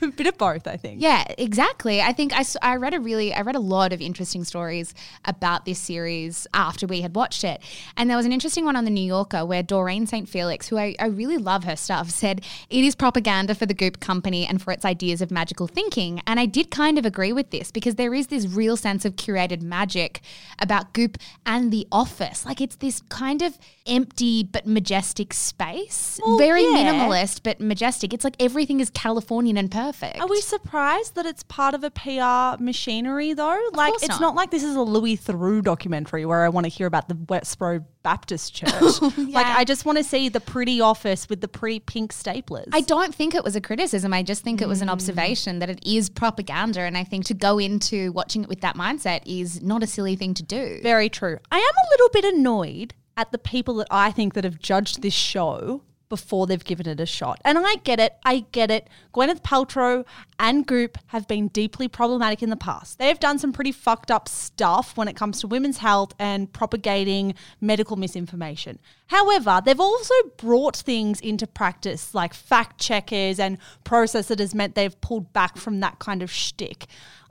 a 0.02 0.08
bit 0.16 0.26
of 0.26 0.38
both, 0.38 0.66
I 0.66 0.76
think. 0.76 1.00
Yeah, 1.00 1.24
exactly. 1.38 2.00
I 2.00 2.12
think 2.12 2.32
I, 2.32 2.44
I 2.62 2.76
read 2.76 2.94
a 2.94 3.00
really 3.00 3.34
I 3.34 3.40
read 3.42 3.56
a 3.56 3.60
lot 3.60 3.92
of 3.92 4.00
interesting 4.00 4.44
stories 4.44 4.94
about 5.24 5.64
this 5.64 5.78
series 5.78 6.46
after 6.54 6.86
we 6.86 7.00
had 7.00 7.14
watched 7.14 7.44
it, 7.44 7.60
and 7.96 8.08
there 8.08 8.16
was 8.16 8.26
an 8.26 8.32
interesting 8.32 8.64
one 8.64 8.76
on 8.76 8.84
the 8.84 8.90
New 8.90 9.04
Yorker 9.04 9.44
where 9.44 9.62
Doreen 9.62 10.06
St. 10.06 10.28
Felix, 10.28 10.68
who 10.68 10.78
I, 10.78 10.94
I 10.98 11.06
really 11.06 11.38
love 11.38 11.64
her 11.64 11.76
stuff, 11.76 12.10
said 12.10 12.42
it 12.70 12.84
is 12.84 12.94
propaganda 12.94 13.54
for 13.54 13.66
the 13.66 13.74
Goop 13.74 14.00
company 14.00 14.46
and 14.46 14.60
for 14.60 14.72
its 14.72 14.84
ideas 14.84 15.20
of 15.20 15.30
magical 15.30 15.66
thinking, 15.66 16.20
and 16.26 16.38
I 16.38 16.46
did 16.46 16.70
kind 16.70 16.98
of 16.98 17.06
agree 17.06 17.32
with 17.32 17.50
this 17.50 17.70
because 17.70 17.96
there 17.96 18.14
is 18.14 18.28
this 18.28 18.46
real 18.54 18.76
sense 18.76 19.04
of 19.04 19.16
curated 19.16 19.62
magic 19.62 20.20
about 20.58 20.92
Goop 20.92 21.18
and 21.44 21.72
the 21.72 21.86
Office, 21.92 22.44
like 22.46 22.60
it's 22.60 22.76
this 22.76 23.00
kind 23.08 23.42
of 23.42 23.58
empty 23.86 24.42
but 24.44 24.66
majestic 24.66 25.32
space, 25.34 26.18
Well, 26.24 26.38
very 26.38 26.62
yeah. 26.62 26.70
minimalist 26.92 27.40
but 27.42 27.60
majestic. 27.60 28.12
It's 28.14 28.24
like 28.24 28.36
everything 28.40 28.80
is 28.80 28.90
Californian 28.90 29.56
and 29.56 29.70
perfect. 29.70 30.20
Are 30.20 30.28
we 30.28 30.40
surprised 30.40 31.14
that 31.16 31.26
it's 31.26 31.42
part 31.42 31.74
of 31.74 31.84
a 31.84 31.90
PR 31.90 32.62
machinery 32.62 33.32
though? 33.34 33.60
like 33.72 33.90
course 33.90 34.02
it's 34.02 34.08
not. 34.08 34.20
not. 34.20 34.34
like 34.34 34.50
this 34.50 34.62
is 34.64 34.76
a 34.76 34.82
Louis 34.82 35.16
Theroux 35.16 35.62
documentary 35.62 36.24
where 36.26 36.44
I 36.44 36.48
want 36.48 36.64
to 36.64 36.70
hear 36.70 36.86
about 36.86 37.08
the 37.08 37.14
Westboro 37.14 37.84
Baptist 38.04 38.54
Church. 38.58 39.02
Like 39.18 39.46
I 39.46 39.64
just 39.64 39.84
want 39.84 39.98
to 39.98 40.04
see 40.04 40.28
the 40.28 40.38
pretty 40.40 40.80
office 40.80 41.28
with 41.28 41.40
the 41.40 41.48
pretty 41.48 41.80
pink 41.80 42.12
staplers. 42.12 42.68
I 42.72 42.82
don't 42.82 43.12
think 43.12 43.34
it 43.34 43.42
was 43.42 43.56
a 43.56 43.60
criticism. 43.60 44.12
I 44.14 44.22
just 44.22 44.44
think 44.44 44.60
it 44.60 44.66
Mm. 44.66 44.68
was 44.68 44.82
an 44.82 44.88
observation 44.88 45.58
that 45.58 45.68
it 45.70 45.80
is 45.84 46.08
propaganda. 46.08 46.80
And 46.82 46.96
I 46.96 47.02
think 47.02 47.24
to 47.26 47.34
go 47.34 47.58
into 47.58 48.12
watching 48.12 48.42
it 48.44 48.48
with 48.48 48.60
that 48.60 48.76
mindset 48.76 49.22
is 49.26 49.60
not 49.62 49.82
a 49.82 49.86
silly 49.88 50.14
thing 50.14 50.34
to 50.34 50.42
do. 50.44 50.78
Very 50.82 51.08
true. 51.08 51.38
I 51.50 51.56
am 51.58 51.62
a 51.62 51.90
little 51.92 52.08
bit 52.12 52.24
annoyed 52.36 52.94
at 53.16 53.32
the 53.32 53.38
people 53.38 53.74
that 53.76 53.88
I 53.90 54.10
think 54.12 54.34
that 54.34 54.44
have 54.44 54.58
judged 54.60 55.02
this 55.02 55.14
show 55.14 55.82
before 56.08 56.46
they've 56.46 56.64
given 56.64 56.88
it 56.88 57.00
a 57.00 57.06
shot. 57.06 57.40
And 57.44 57.58
I 57.58 57.76
get 57.76 58.00
it. 58.00 58.14
I 58.24 58.44
get 58.52 58.70
it. 58.70 58.88
Gwyneth 59.12 59.42
Paltrow 59.42 60.04
and 60.38 60.66
Goop 60.66 60.98
have 61.08 61.26
been 61.26 61.48
deeply 61.48 61.88
problematic 61.88 62.42
in 62.42 62.50
the 62.50 62.56
past. 62.56 62.98
They 62.98 63.08
have 63.08 63.20
done 63.20 63.38
some 63.38 63.52
pretty 63.52 63.72
fucked 63.72 64.10
up 64.10 64.28
stuff 64.28 64.96
when 64.96 65.08
it 65.08 65.16
comes 65.16 65.40
to 65.40 65.46
women's 65.46 65.78
health 65.78 66.14
and 66.18 66.52
propagating 66.52 67.34
medical 67.60 67.96
misinformation. 67.96 68.78
However, 69.08 69.60
they've 69.64 69.80
also 69.80 70.14
brought 70.36 70.76
things 70.76 71.20
into 71.20 71.46
practice 71.46 72.14
like 72.14 72.34
fact 72.34 72.80
checkers 72.80 73.38
and 73.38 73.58
process 73.84 74.28
that 74.28 74.38
has 74.38 74.54
meant 74.54 74.74
they've 74.74 75.00
pulled 75.00 75.32
back 75.32 75.56
from 75.56 75.80
that 75.80 75.98
kind 75.98 76.22
of 76.22 76.30
shtick. 76.30 76.86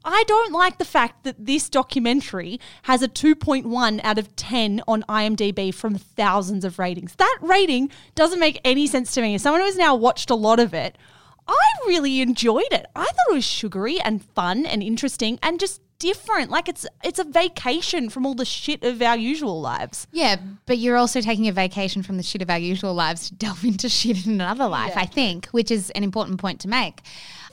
I 0.06 0.24
don't 0.28 0.52
like 0.52 0.78
the 0.78 0.86
fact 0.86 1.24
that 1.24 1.46
this 1.46 1.70
documentary 1.70 2.60
has 2.84 3.02
a 3.02 3.08
2.1 3.08 4.02
out 4.04 4.18
of 4.18 4.36
10 4.36 4.82
on 4.88 5.04
IMDb 5.08 5.74
from 5.74 5.96
thousands 5.96 6.66
of 6.66 6.80
ratings. 6.80 7.16
That 7.16 7.38
rating 7.42 7.90
doesn't 8.16 8.40
make 8.40 8.60
any 8.66 8.88
sense 8.88 9.14
to 9.14 9.22
me. 9.22 9.36
As 9.36 9.44
someone 9.44 9.62
who 9.62 9.68
has 9.68 9.78
now 9.78 9.96
watched 9.96 10.30
a 10.30 10.36
lot 10.36 10.60
of 10.60 10.74
it, 10.74 10.98
I 11.48 11.72
really 11.88 12.22
enjoyed 12.22 12.72
it. 12.72 12.86
I 12.96 13.06
thought 13.06 13.32
it 13.32 13.34
was 13.34 13.46
sugary 13.46 14.00
and 14.00 14.24
fun 14.24 14.66
and 14.66 14.84
interesting 14.84 15.40
and 15.42 15.60
just 15.60 15.82
different. 16.04 16.52
Like 16.52 16.68
it's 16.68 16.86
it's 17.02 17.18
a 17.18 17.24
vacation 17.24 18.10
from 18.10 18.26
all 18.26 18.34
the 18.36 18.44
shit 18.44 18.84
of 18.84 19.02
our 19.02 19.16
usual 19.16 19.62
lives. 19.62 20.06
Yeah, 20.12 20.36
but 20.66 20.78
you're 20.78 20.98
also 20.98 21.22
taking 21.22 21.48
a 21.48 21.54
vacation 21.54 22.04
from 22.04 22.18
the 22.18 22.24
shit 22.24 22.42
of 22.42 22.50
our 22.50 22.60
usual 22.60 22.94
lives 22.94 23.30
to 23.30 23.36
delve 23.36 23.64
into 23.72 23.88
shit 23.88 24.26
in 24.26 24.34
another 24.34 24.68
life, 24.68 24.94
I 24.98 25.06
think, 25.06 25.48
which 25.48 25.72
is 25.72 25.90
an 25.92 26.04
important 26.04 26.42
point 26.42 26.60
to 26.62 26.68
make. 26.68 27.02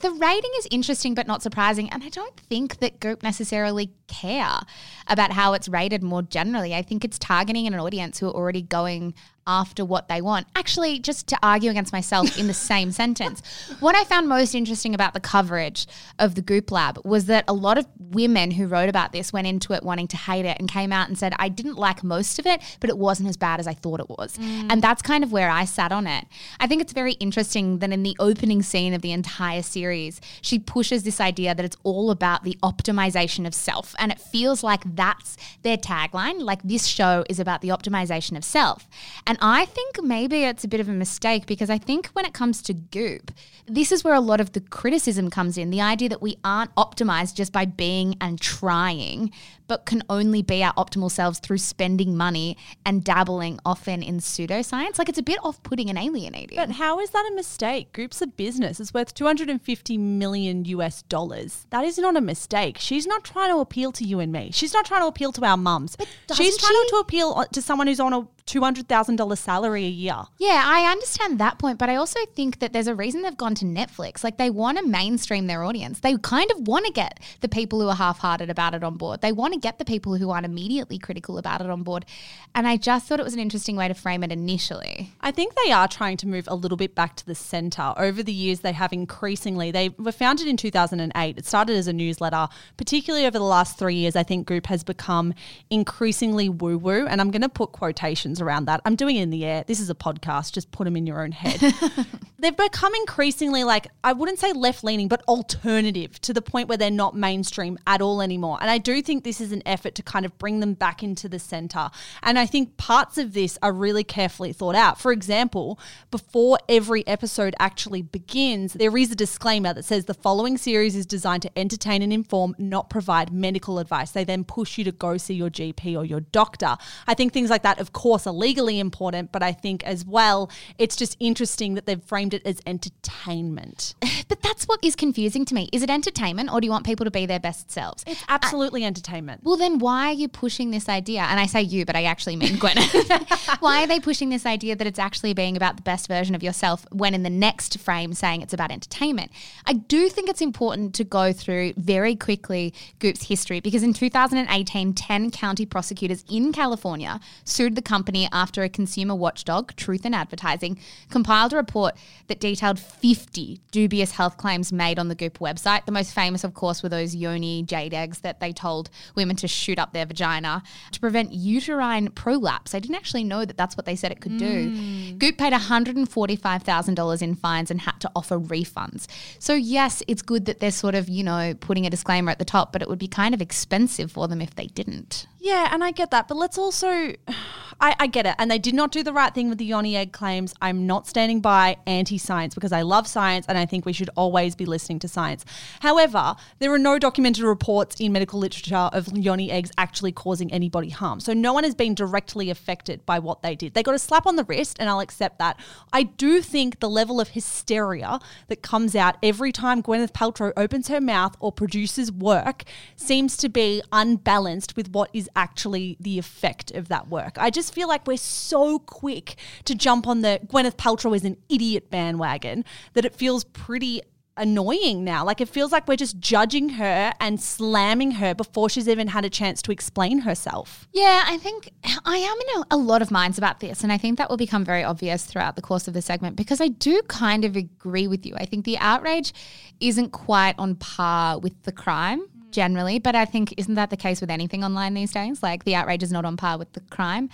The 0.01 0.11
rating 0.11 0.51
is 0.57 0.67
interesting 0.69 1.13
but 1.13 1.27
not 1.27 1.41
surprising, 1.41 1.89
and 1.91 2.03
I 2.03 2.09
don't 2.09 2.35
think 2.35 2.79
that 2.79 2.99
Goop 2.99 3.23
necessarily 3.23 3.91
care 4.07 4.59
about 5.07 5.31
how 5.31 5.53
it's 5.53 5.69
rated 5.69 6.03
more 6.03 6.21
generally. 6.21 6.75
I 6.75 6.81
think 6.81 7.05
it's 7.05 7.17
targeting 7.17 7.67
an 7.67 7.75
audience 7.75 8.19
who 8.19 8.27
are 8.27 8.33
already 8.33 8.63
going 8.63 9.13
after 9.47 9.83
what 9.83 10.07
they 10.07 10.21
want. 10.21 10.47
Actually, 10.55 10.99
just 10.99 11.27
to 11.27 11.37
argue 11.41 11.69
against 11.69 11.93
myself 11.93 12.37
in 12.37 12.47
the 12.47 12.53
same 12.53 12.91
sentence, 13.01 13.41
what 13.79 13.95
I 13.95 14.03
found 14.03 14.29
most 14.29 14.55
interesting 14.55 14.93
about 14.93 15.13
the 15.13 15.19
coverage 15.19 15.87
of 16.19 16.35
the 16.35 16.41
Goop 16.41 16.71
Lab 16.71 16.99
was 17.05 17.25
that 17.25 17.45
a 17.47 17.53
lot 17.53 17.77
of 17.77 17.85
women 17.99 18.51
who 18.51 18.67
wrote 18.67 18.89
about 18.89 19.11
this 19.11 19.31
went 19.33 19.47
into 19.47 19.73
it 19.73 19.83
wanting 19.83 20.07
to 20.09 20.17
hate 20.17 20.45
it 20.45 20.57
and 20.59 20.69
came 20.69 20.91
out 20.91 21.07
and 21.07 21.17
said, 21.17 21.33
I 21.39 21.49
didn't 21.49 21.75
like 21.75 22.03
most 22.03 22.39
of 22.39 22.45
it, 22.45 22.61
but 22.79 22.89
it 22.89 22.97
wasn't 22.97 23.29
as 23.29 23.37
bad 23.37 23.59
as 23.59 23.67
I 23.67 23.73
thought 23.73 23.99
it 23.99 24.09
was. 24.09 24.37
Mm. 24.37 24.67
And 24.71 24.81
that's 24.81 25.01
kind 25.01 25.23
of 25.23 25.31
where 25.31 25.49
I 25.49 25.65
sat 25.65 25.91
on 25.91 26.07
it. 26.07 26.25
I 26.59 26.67
think 26.67 26.81
it's 26.81 26.93
very 26.93 27.13
interesting 27.13 27.79
that 27.79 27.91
in 27.91 28.03
the 28.03 28.15
opening 28.19 28.61
scene 28.61 28.93
of 28.93 29.01
the 29.01 29.11
entire 29.11 29.61
series, 29.61 30.21
she 30.41 30.59
pushes 30.59 31.03
this 31.03 31.19
idea 31.19 31.55
that 31.55 31.65
it's 31.65 31.77
all 31.83 32.11
about 32.11 32.43
the 32.43 32.57
optimization 32.63 33.47
of 33.47 33.53
self. 33.53 33.95
And 33.97 34.11
it 34.11 34.19
feels 34.19 34.63
like 34.63 34.81
that's 34.95 35.37
their 35.63 35.77
tagline. 35.77 36.41
Like 36.41 36.61
this 36.63 36.85
show 36.85 37.23
is 37.29 37.39
about 37.39 37.61
the 37.61 37.69
optimization 37.69 38.37
of 38.37 38.43
self. 38.43 38.87
And 39.25 39.30
I 39.39 39.65
think 39.65 40.01
maybe 40.03 40.43
it's 40.43 40.63
a 40.63 40.67
bit 40.67 40.79
of 40.79 40.89
a 40.89 40.93
mistake 40.93 41.45
because 41.45 41.69
I 41.69 41.77
think 41.77 42.07
when 42.07 42.25
it 42.25 42.33
comes 42.33 42.61
to 42.63 42.73
Goop, 42.73 43.31
this 43.67 43.91
is 43.91 44.03
where 44.03 44.15
a 44.15 44.19
lot 44.19 44.41
of 44.41 44.53
the 44.53 44.61
criticism 44.61 45.29
comes 45.29 45.57
in 45.57 45.69
the 45.69 45.81
idea 45.81 46.09
that 46.09 46.21
we 46.21 46.37
aren't 46.43 46.73
optimized 46.75 47.35
just 47.35 47.53
by 47.53 47.65
being 47.65 48.15
and 48.19 48.41
trying, 48.41 49.31
but 49.71 49.85
can 49.85 50.03
only 50.09 50.41
be 50.41 50.61
our 50.61 50.73
optimal 50.73 51.09
selves 51.09 51.39
through 51.39 51.57
spending 51.57 52.17
money 52.17 52.57
and 52.85 53.05
dabbling 53.05 53.57
often 53.65 54.03
in 54.03 54.17
pseudoscience. 54.17 54.99
Like 54.99 55.07
it's 55.07 55.17
a 55.17 55.23
bit 55.23 55.39
off 55.43 55.63
putting 55.63 55.89
and 55.89 55.97
alienating. 55.97 56.57
But 56.57 56.71
how 56.71 56.99
is 56.99 57.11
that 57.11 57.25
a 57.31 57.33
mistake? 57.33 57.93
Goop's 57.93 58.21
of 58.21 58.35
business. 58.35 58.81
is 58.81 58.93
worth 58.93 59.13
250 59.13 59.97
million 59.97 60.65
US 60.65 61.03
dollars. 61.03 61.67
That 61.69 61.85
is 61.85 61.97
not 61.97 62.17
a 62.17 62.21
mistake. 62.21 62.79
She's 62.79 63.07
not 63.07 63.23
trying 63.23 63.49
to 63.49 63.59
appeal 63.59 63.93
to 63.93 64.03
you 64.03 64.19
and 64.19 64.33
me. 64.33 64.49
She's 64.51 64.73
not 64.73 64.83
trying 64.83 65.03
to 65.03 65.07
appeal 65.07 65.31
to 65.31 65.45
our 65.45 65.55
mums. 65.55 65.95
She's 66.35 66.57
trying 66.57 66.73
she? 66.73 66.89
to 66.89 66.95
appeal 66.97 67.45
to 67.53 67.61
someone 67.61 67.87
who's 67.87 68.01
on 68.01 68.11
a 68.11 68.27
$200,000 68.51 69.37
salary 69.37 69.85
a 69.85 69.89
year. 69.89 70.23
Yeah, 70.37 70.63
I 70.65 70.91
understand 70.91 71.39
that 71.39 71.59
point, 71.59 71.77
but 71.77 71.89
I 71.89 71.95
also 71.95 72.19
think 72.35 72.59
that 72.59 72.73
there's 72.73 72.87
a 72.87 72.95
reason 72.95 73.21
they've 73.21 73.37
gone 73.37 73.55
to 73.55 73.65
Netflix. 73.65 74.23
Like 74.23 74.37
they 74.37 74.49
want 74.49 74.77
to 74.77 74.85
mainstream 74.85 75.47
their 75.47 75.63
audience. 75.63 76.01
They 76.01 76.17
kind 76.17 76.51
of 76.51 76.67
want 76.67 76.85
to 76.85 76.91
get 76.91 77.19
the 77.39 77.47
people 77.47 77.79
who 77.79 77.87
are 77.87 77.95
half-hearted 77.95 78.49
about 78.49 78.73
it 78.73 78.83
on 78.83 78.97
board. 78.97 79.21
They 79.21 79.31
want 79.31 79.53
to 79.53 79.59
get 79.61 79.79
the 79.79 79.85
people 79.85 80.15
who 80.15 80.29
aren't 80.29 80.45
immediately 80.45 80.97
critical 80.97 81.37
about 81.37 81.61
it 81.61 81.69
on 81.69 81.83
board. 81.83 82.05
And 82.53 82.67
I 82.67 82.77
just 82.77 83.07
thought 83.07 83.19
it 83.19 83.23
was 83.23 83.33
an 83.33 83.39
interesting 83.39 83.75
way 83.75 83.87
to 83.87 83.93
frame 83.93 84.23
it 84.23 84.31
initially. 84.31 85.11
I 85.21 85.31
think 85.31 85.55
they 85.55 85.71
are 85.71 85.87
trying 85.87 86.17
to 86.17 86.27
move 86.27 86.45
a 86.47 86.55
little 86.55 86.77
bit 86.77 86.95
back 86.95 87.15
to 87.17 87.25
the 87.25 87.35
center. 87.35 87.93
Over 87.97 88.23
the 88.23 88.33
years, 88.33 88.61
they 88.61 88.73
have 88.73 88.91
increasingly, 88.91 89.71
they 89.71 89.89
were 89.89 90.11
founded 90.11 90.47
in 90.47 90.57
2008. 90.57 91.37
It 91.37 91.45
started 91.45 91.77
as 91.77 91.87
a 91.87 91.93
newsletter. 91.93 92.47
Particularly 92.77 93.25
over 93.25 93.37
the 93.37 93.45
last 93.45 93.77
three 93.77 93.95
years, 93.95 94.15
I 94.15 94.23
think 94.23 94.47
Goop 94.47 94.67
has 94.67 94.83
become 94.83 95.33
increasingly 95.69 96.49
woo 96.49 96.77
woo. 96.77 97.05
And 97.07 97.21
I'm 97.21 97.31
going 97.31 97.41
to 97.41 97.49
put 97.49 97.71
quotations 97.71 98.41
around 98.41 98.65
that. 98.65 98.81
I'm 98.85 98.95
doing 98.95 99.15
it 99.15 99.23
in 99.23 99.29
the 99.29 99.45
air. 99.45 99.63
This 99.65 99.79
is 99.79 99.89
a 99.89 99.95
podcast, 99.95 100.53
just 100.53 100.71
put 100.71 100.85
them 100.85 100.97
in 100.97 101.07
your 101.07 101.21
own 101.21 101.31
head. 101.31 101.73
They've 102.39 102.57
become 102.57 102.93
increasingly 102.95 103.63
like, 103.63 103.87
I 104.03 104.13
wouldn't 104.13 104.39
say 104.39 104.51
left 104.51 104.83
leaning, 104.83 105.07
but 105.07 105.21
alternative 105.27 106.19
to 106.21 106.33
the 106.33 106.41
point 106.41 106.69
where 106.69 106.77
they're 106.77 106.89
not 106.89 107.15
mainstream 107.15 107.77
at 107.85 108.01
all 108.01 108.21
anymore. 108.21 108.57
And 108.59 108.69
I 108.69 108.79
do 108.79 109.01
think 109.01 109.23
this 109.23 109.39
is 109.39 109.50
an 109.51 109.63
effort 109.65 109.95
to 109.95 110.03
kind 110.03 110.25
of 110.25 110.37
bring 110.37 110.59
them 110.59 110.73
back 110.73 111.03
into 111.03 111.27
the 111.29 111.39
center. 111.39 111.89
And 112.23 112.37
I 112.37 112.45
think 112.45 112.77
parts 112.77 113.17
of 113.17 113.33
this 113.33 113.57
are 113.61 113.71
really 113.71 114.03
carefully 114.03 114.53
thought 114.53 114.75
out. 114.75 114.99
For 114.99 115.11
example, 115.11 115.79
before 116.09 116.59
every 116.67 117.05
episode 117.07 117.55
actually 117.59 118.01
begins, 118.01 118.73
there 118.73 118.95
is 118.97 119.11
a 119.11 119.15
disclaimer 119.15 119.73
that 119.73 119.85
says 119.85 120.05
the 120.05 120.13
following 120.13 120.57
series 120.57 120.95
is 120.95 121.05
designed 121.05 121.43
to 121.43 121.59
entertain 121.59 122.01
and 122.01 122.11
inform, 122.11 122.55
not 122.57 122.89
provide 122.89 123.31
medical 123.31 123.79
advice. 123.79 124.11
They 124.11 124.23
then 124.23 124.43
push 124.43 124.77
you 124.77 124.83
to 124.85 124.91
go 124.91 125.17
see 125.17 125.33
your 125.33 125.49
GP 125.49 125.97
or 125.97 126.05
your 126.05 126.21
doctor. 126.21 126.77
I 127.07 127.13
think 127.13 127.33
things 127.33 127.49
like 127.49 127.63
that, 127.63 127.79
of 127.79 127.93
course, 127.93 128.27
are 128.27 128.33
legally 128.33 128.79
important, 128.79 129.31
but 129.31 129.43
I 129.43 129.51
think 129.51 129.83
as 129.83 130.05
well, 130.05 130.49
it's 130.77 130.95
just 130.95 131.17
interesting 131.19 131.75
that 131.75 131.85
they've 131.85 132.03
framed 132.03 132.33
it 132.33 132.45
as 132.45 132.61
entertainment. 132.65 133.95
But 134.27 134.41
that's 134.43 134.65
what 134.65 134.79
is 134.81 134.95
confusing 134.95 135.43
to 135.45 135.53
me. 135.53 135.67
Is 135.73 135.83
it 135.83 135.89
entertainment 135.89 136.53
or 136.53 136.61
do 136.61 136.65
you 136.65 136.71
want 136.71 136.85
people 136.85 137.03
to 137.03 137.11
be 137.11 137.25
their 137.25 137.39
best 137.39 137.69
selves? 137.69 138.03
It's 138.07 138.23
absolutely 138.29 138.85
entertainment. 138.85 139.30
Well, 139.43 139.57
then 139.57 139.79
why 139.79 140.07
are 140.07 140.13
you 140.13 140.27
pushing 140.27 140.71
this 140.71 140.89
idea? 140.89 141.21
And 141.21 141.39
I 141.39 141.45
say 141.45 141.61
you, 141.61 141.85
but 141.85 141.95
I 141.95 142.03
actually 142.03 142.35
mean 142.35 142.57
Gwyneth. 142.57 143.57
why 143.59 143.83
are 143.83 143.87
they 143.87 143.99
pushing 143.99 144.29
this 144.29 144.45
idea 144.45 144.75
that 144.75 144.87
it's 144.87 144.99
actually 144.99 145.33
being 145.33 145.55
about 145.55 145.75
the 145.75 145.81
best 145.81 146.07
version 146.07 146.35
of 146.35 146.43
yourself 146.43 146.85
when 146.91 147.13
in 147.13 147.23
the 147.23 147.29
next 147.29 147.79
frame 147.79 148.13
saying 148.13 148.41
it's 148.41 148.53
about 148.53 148.71
entertainment? 148.71 149.31
I 149.65 149.73
do 149.73 150.09
think 150.09 150.29
it's 150.29 150.41
important 150.41 150.93
to 150.95 151.03
go 151.03 151.33
through 151.33 151.73
very 151.77 152.15
quickly 152.15 152.73
Goop's 152.99 153.27
history 153.27 153.59
because 153.59 153.83
in 153.83 153.93
2018, 153.93 154.93
10 154.93 155.31
county 155.31 155.65
prosecutors 155.65 156.23
in 156.29 156.51
California 156.51 157.19
sued 157.43 157.75
the 157.75 157.81
company 157.81 158.27
after 158.31 158.63
a 158.63 158.69
consumer 158.69 159.15
watchdog, 159.15 159.75
Truth 159.75 160.05
in 160.05 160.13
Advertising, 160.13 160.79
compiled 161.09 161.53
a 161.53 161.55
report 161.57 161.95
that 162.27 162.39
detailed 162.39 162.79
50 162.79 163.59
dubious 163.71 164.11
health 164.11 164.37
claims 164.37 164.71
made 164.71 164.99
on 164.99 165.07
the 165.07 165.15
Goop 165.15 165.39
website. 165.39 165.85
The 165.85 165.91
most 165.91 166.13
famous, 166.13 166.43
of 166.43 166.53
course, 166.53 166.83
were 166.83 166.89
those 166.89 167.15
yoni 167.15 167.63
jade 167.63 167.93
eggs 167.93 168.19
that 168.19 168.39
they 168.39 168.51
told 168.51 168.89
women 169.21 169.35
to 169.37 169.47
shoot 169.47 169.79
up 169.79 169.93
their 169.93 170.05
vagina 170.05 170.63
to 170.91 170.99
prevent 170.99 171.31
uterine 171.31 172.09
prolapse. 172.09 172.75
I 172.75 172.79
didn't 172.79 172.95
actually 172.95 173.23
know 173.23 173.45
that 173.45 173.57
that's 173.57 173.77
what 173.77 173.85
they 173.85 173.95
said 173.95 174.11
it 174.11 174.21
could 174.21 174.37
do. 174.37 174.71
Mm. 174.71 175.17
Goop 175.17 175.37
paid 175.37 175.53
$145,000 175.53 177.21
in 177.21 177.35
fines 177.35 177.71
and 177.71 177.81
had 177.81 177.99
to 177.99 178.11
offer 178.15 178.39
refunds. 178.39 179.07
So, 179.39 179.53
yes, 179.53 180.03
it's 180.07 180.21
good 180.21 180.45
that 180.45 180.59
they're 180.59 180.71
sort 180.71 180.95
of, 180.95 181.07
you 181.09 181.23
know, 181.23 181.53
putting 181.59 181.85
a 181.85 181.89
disclaimer 181.89 182.31
at 182.31 182.39
the 182.39 182.45
top, 182.45 182.73
but 182.73 182.81
it 182.81 182.89
would 182.89 182.99
be 182.99 183.07
kind 183.07 183.33
of 183.33 183.41
expensive 183.41 184.11
for 184.11 184.27
them 184.27 184.41
if 184.41 184.55
they 184.55 184.67
didn't. 184.67 185.27
Yeah, 185.43 185.69
and 185.71 185.83
I 185.83 185.89
get 185.89 186.11
that, 186.11 186.27
but 186.27 186.37
let's 186.37 186.59
also, 186.59 186.87
I, 187.81 187.95
I 187.99 188.05
get 188.05 188.27
it. 188.27 188.35
And 188.37 188.51
they 188.51 188.59
did 188.59 188.75
not 188.75 188.91
do 188.91 189.01
the 189.01 189.11
right 189.11 189.33
thing 189.33 189.49
with 189.49 189.57
the 189.57 189.65
Yoni 189.65 189.97
egg 189.97 190.13
claims. 190.13 190.53
I'm 190.61 190.85
not 190.85 191.07
standing 191.07 191.41
by 191.41 191.77
anti 191.87 192.19
science 192.19 192.53
because 192.53 192.71
I 192.71 192.83
love 192.83 193.07
science 193.07 193.47
and 193.49 193.57
I 193.57 193.65
think 193.65 193.87
we 193.87 193.91
should 193.91 194.11
always 194.15 194.55
be 194.55 194.67
listening 194.67 194.99
to 194.99 195.07
science. 195.07 195.43
However, 195.79 196.35
there 196.59 196.71
are 196.71 196.77
no 196.77 196.99
documented 196.99 197.43
reports 197.43 197.99
in 197.99 198.13
medical 198.13 198.39
literature 198.39 198.75
of 198.93 199.07
Yoni 199.17 199.49
eggs 199.49 199.71
actually 199.79 200.11
causing 200.11 200.53
anybody 200.53 200.89
harm. 200.89 201.19
So 201.19 201.33
no 201.33 201.53
one 201.53 201.63
has 201.63 201.73
been 201.73 201.95
directly 201.95 202.51
affected 202.51 203.03
by 203.07 203.17
what 203.17 203.41
they 203.41 203.55
did. 203.55 203.73
They 203.73 203.81
got 203.81 203.95
a 203.95 203.99
slap 203.99 204.27
on 204.27 204.35
the 204.35 204.43
wrist, 204.43 204.77
and 204.79 204.87
I'll 204.87 204.99
accept 204.99 205.39
that. 205.39 205.59
I 205.91 206.03
do 206.03 206.43
think 206.43 206.81
the 206.81 206.89
level 206.89 207.19
of 207.19 207.29
hysteria 207.29 208.19
that 208.47 208.61
comes 208.61 208.95
out 208.95 209.17
every 209.23 209.51
time 209.51 209.81
Gwyneth 209.81 210.11
Paltrow 210.11 210.53
opens 210.55 210.87
her 210.89 211.01
mouth 211.01 211.35
or 211.39 211.51
produces 211.51 212.11
work 212.11 212.63
seems 212.95 213.37
to 213.37 213.49
be 213.49 213.81
unbalanced 213.91 214.75
with 214.77 214.91
what 214.91 215.09
is 215.13 215.30
actually 215.35 215.97
the 215.99 216.19
effect 216.19 216.71
of 216.71 216.87
that 216.89 217.09
work. 217.09 217.37
I 217.37 217.49
just 217.49 217.73
feel 217.73 217.87
like 217.87 218.07
we're 218.07 218.17
so 218.17 218.79
quick 218.79 219.35
to 219.65 219.75
jump 219.75 220.07
on 220.07 220.21
the 220.21 220.39
Gwyneth 220.47 220.75
Paltrow 220.75 221.15
is 221.15 221.23
an 221.23 221.37
idiot 221.49 221.89
bandwagon 221.89 222.65
that 222.93 223.05
it 223.05 223.15
feels 223.15 223.43
pretty 223.43 224.01
annoying 224.37 225.03
now. 225.03 225.25
Like 225.25 225.41
it 225.41 225.49
feels 225.49 225.71
like 225.71 225.87
we're 225.87 225.97
just 225.97 226.19
judging 226.19 226.69
her 226.69 227.13
and 227.19 227.39
slamming 227.39 228.11
her 228.11 228.33
before 228.33 228.69
she's 228.69 228.87
even 228.87 229.07
had 229.07 229.25
a 229.25 229.29
chance 229.29 229.61
to 229.63 229.71
explain 229.71 230.19
herself. 230.19 230.87
Yeah, 230.93 231.23
I 231.25 231.37
think 231.37 231.71
I 232.05 232.17
am 232.17 232.37
in 232.37 232.63
a, 232.63 232.75
a, 232.75 232.77
lot 232.77 233.01
of 233.01 233.11
minds 233.11 233.37
about 233.37 233.59
this. 233.59 233.83
And 233.83 233.91
I 233.91 233.97
think 233.97 234.17
that 234.17 234.29
will 234.29 234.37
become 234.37 234.63
very 234.63 234.83
obvious 234.83 235.25
throughout 235.25 235.55
the 235.55 235.61
course 235.61 235.87
of 235.87 235.93
the 235.93 236.01
segment 236.01 236.35
because 236.35 236.61
I 236.61 236.69
do 236.69 237.01
kind 237.07 237.45
of 237.45 237.55
agree 237.55 238.07
with 238.07 238.25
you. 238.25 238.35
I 238.35 238.45
think 238.45 238.65
the 238.65 238.77
outrage 238.79 239.33
isn't 239.79 240.11
quite 240.11 240.55
on 240.57 240.75
par 240.75 241.39
with 241.39 241.61
the 241.63 241.71
crime 241.71 242.27
generally, 242.51 242.99
but 242.99 243.15
I 243.15 243.25
think 243.25 243.53
isn't 243.57 243.75
that 243.75 243.89
the 243.89 243.97
case 243.97 244.21
with 244.21 244.29
anything 244.29 244.63
online 244.63 244.93
these 244.93 245.11
days? 245.11 245.41
Like 245.41 245.63
the 245.63 245.75
outrage 245.75 246.03
is 246.03 246.11
not 246.11 246.25
on 246.25 246.37
par 246.37 246.57
with 246.57 246.73
the 246.73 246.81
crime. 246.81 247.29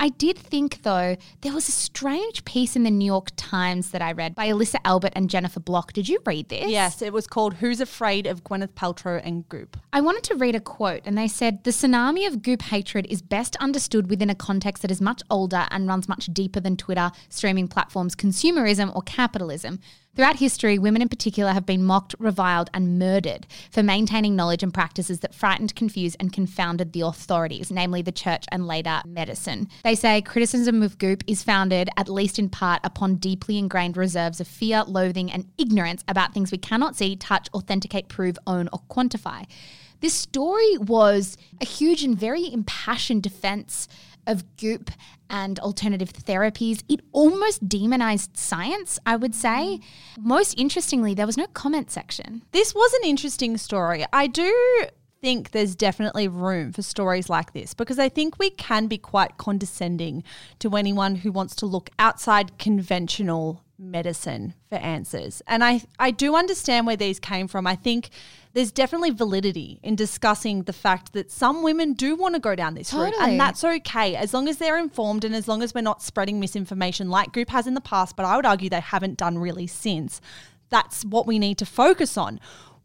I 0.00 0.10
did 0.10 0.38
think, 0.38 0.82
though, 0.82 1.16
there 1.40 1.52
was 1.52 1.68
a 1.68 1.72
strange 1.72 2.44
piece 2.44 2.76
in 2.76 2.84
the 2.84 2.90
New 2.90 3.04
York 3.04 3.30
Times 3.36 3.90
that 3.90 4.00
I 4.00 4.12
read 4.12 4.34
by 4.36 4.46
Alyssa 4.46 4.76
Albert 4.84 5.12
and 5.16 5.28
Jennifer 5.28 5.58
Block. 5.58 5.92
Did 5.92 6.08
you 6.08 6.20
read 6.24 6.48
this? 6.48 6.70
Yes, 6.70 7.02
it 7.02 7.12
was 7.12 7.26
called 7.26 7.54
Who's 7.54 7.80
Afraid 7.80 8.26
of 8.26 8.44
Gwyneth 8.44 8.74
Paltrow 8.74 9.20
and 9.24 9.48
Goop. 9.48 9.76
I 9.92 10.00
wanted 10.00 10.22
to 10.24 10.36
read 10.36 10.54
a 10.54 10.60
quote, 10.60 11.02
and 11.04 11.18
they 11.18 11.26
said 11.26 11.64
The 11.64 11.72
tsunami 11.72 12.28
of 12.28 12.42
Goop 12.42 12.62
hatred 12.62 13.06
is 13.10 13.22
best 13.22 13.56
understood 13.56 14.08
within 14.08 14.30
a 14.30 14.36
context 14.36 14.82
that 14.82 14.92
is 14.92 15.00
much 15.00 15.22
older 15.30 15.66
and 15.70 15.88
runs 15.88 16.08
much 16.08 16.26
deeper 16.26 16.60
than 16.60 16.76
Twitter, 16.76 17.10
streaming 17.28 17.66
platforms, 17.66 18.14
consumerism, 18.14 18.94
or 18.94 19.02
capitalism. 19.02 19.80
Throughout 20.18 20.40
history, 20.40 20.80
women 20.80 21.00
in 21.00 21.08
particular 21.08 21.52
have 21.52 21.64
been 21.64 21.84
mocked, 21.84 22.16
reviled, 22.18 22.70
and 22.74 22.98
murdered 22.98 23.46
for 23.70 23.84
maintaining 23.84 24.34
knowledge 24.34 24.64
and 24.64 24.74
practices 24.74 25.20
that 25.20 25.32
frightened, 25.32 25.76
confused, 25.76 26.16
and 26.18 26.32
confounded 26.32 26.92
the 26.92 27.02
authorities, 27.02 27.70
namely 27.70 28.02
the 28.02 28.10
church 28.10 28.44
and 28.50 28.66
later 28.66 29.00
medicine. 29.06 29.68
They 29.84 29.94
say 29.94 30.20
criticism 30.20 30.82
of 30.82 30.98
Goop 30.98 31.22
is 31.28 31.44
founded, 31.44 31.88
at 31.96 32.08
least 32.08 32.40
in 32.40 32.48
part, 32.48 32.80
upon 32.82 33.18
deeply 33.18 33.58
ingrained 33.58 33.96
reserves 33.96 34.40
of 34.40 34.48
fear, 34.48 34.82
loathing, 34.82 35.30
and 35.30 35.46
ignorance 35.56 36.02
about 36.08 36.34
things 36.34 36.50
we 36.50 36.58
cannot 36.58 36.96
see, 36.96 37.14
touch, 37.14 37.48
authenticate, 37.54 38.08
prove, 38.08 38.40
own, 38.44 38.68
or 38.72 38.80
quantify. 38.90 39.46
This 40.00 40.14
story 40.14 40.78
was 40.78 41.36
a 41.60 41.64
huge 41.64 42.02
and 42.02 42.18
very 42.18 42.52
impassioned 42.52 43.22
defense 43.22 43.86
of 44.28 44.44
goop 44.56 44.90
and 45.28 45.58
alternative 45.58 46.12
therapies. 46.12 46.84
It 46.88 47.00
almost 47.12 47.68
demonized 47.68 48.36
science, 48.36 48.98
I 49.04 49.16
would 49.16 49.34
say. 49.34 49.80
Most 50.18 50.54
interestingly, 50.58 51.14
there 51.14 51.26
was 51.26 51.36
no 51.36 51.46
comment 51.48 51.90
section. 51.90 52.42
This 52.52 52.74
was 52.74 52.92
an 52.94 53.08
interesting 53.08 53.56
story. 53.56 54.04
I 54.12 54.28
do 54.28 54.54
think 55.20 55.50
there's 55.50 55.74
definitely 55.74 56.28
room 56.28 56.72
for 56.72 56.82
stories 56.82 57.28
like 57.28 57.52
this 57.52 57.74
because 57.74 57.98
I 57.98 58.08
think 58.08 58.38
we 58.38 58.50
can 58.50 58.86
be 58.86 58.98
quite 58.98 59.36
condescending 59.36 60.22
to 60.60 60.76
anyone 60.76 61.16
who 61.16 61.32
wants 61.32 61.56
to 61.56 61.66
look 61.66 61.90
outside 61.98 62.58
conventional 62.58 63.64
medicine 63.78 64.54
for 64.68 64.76
answers. 64.76 65.42
And 65.46 65.62
I 65.64 65.82
I 65.98 66.10
do 66.10 66.36
understand 66.36 66.86
where 66.86 66.96
these 66.96 67.20
came 67.20 67.48
from. 67.48 67.66
I 67.66 67.76
think 67.76 68.10
there's 68.58 68.72
definitely 68.72 69.10
validity 69.10 69.78
in 69.84 69.94
discussing 69.94 70.64
the 70.64 70.72
fact 70.72 71.12
that 71.12 71.30
some 71.30 71.62
women 71.62 71.92
do 71.92 72.16
want 72.16 72.34
to 72.34 72.40
go 72.40 72.56
down 72.56 72.74
this 72.74 72.92
route 72.92 73.14
and 73.20 73.38
that's 73.38 73.62
okay 73.62 74.16
as 74.16 74.34
long 74.34 74.48
as 74.48 74.56
they're 74.56 74.76
informed 74.76 75.22
and 75.22 75.32
as 75.32 75.46
long 75.46 75.62
as 75.62 75.72
we're 75.72 75.80
not 75.80 76.02
spreading 76.02 76.40
misinformation 76.40 77.08
like 77.08 77.32
Goop 77.32 77.50
has 77.50 77.68
in 77.68 77.74
the 77.74 77.80
past, 77.80 78.16
but 78.16 78.26
I 78.26 78.34
would 78.34 78.44
argue 78.44 78.68
they 78.68 78.80
haven't 78.80 79.16
done 79.16 79.38
really 79.38 79.68
since. 79.68 80.20
That's 80.70 81.04
what 81.04 81.24
we 81.24 81.38
need 81.38 81.56
to 81.58 81.66
focus 81.66 82.16
on. 82.16 82.40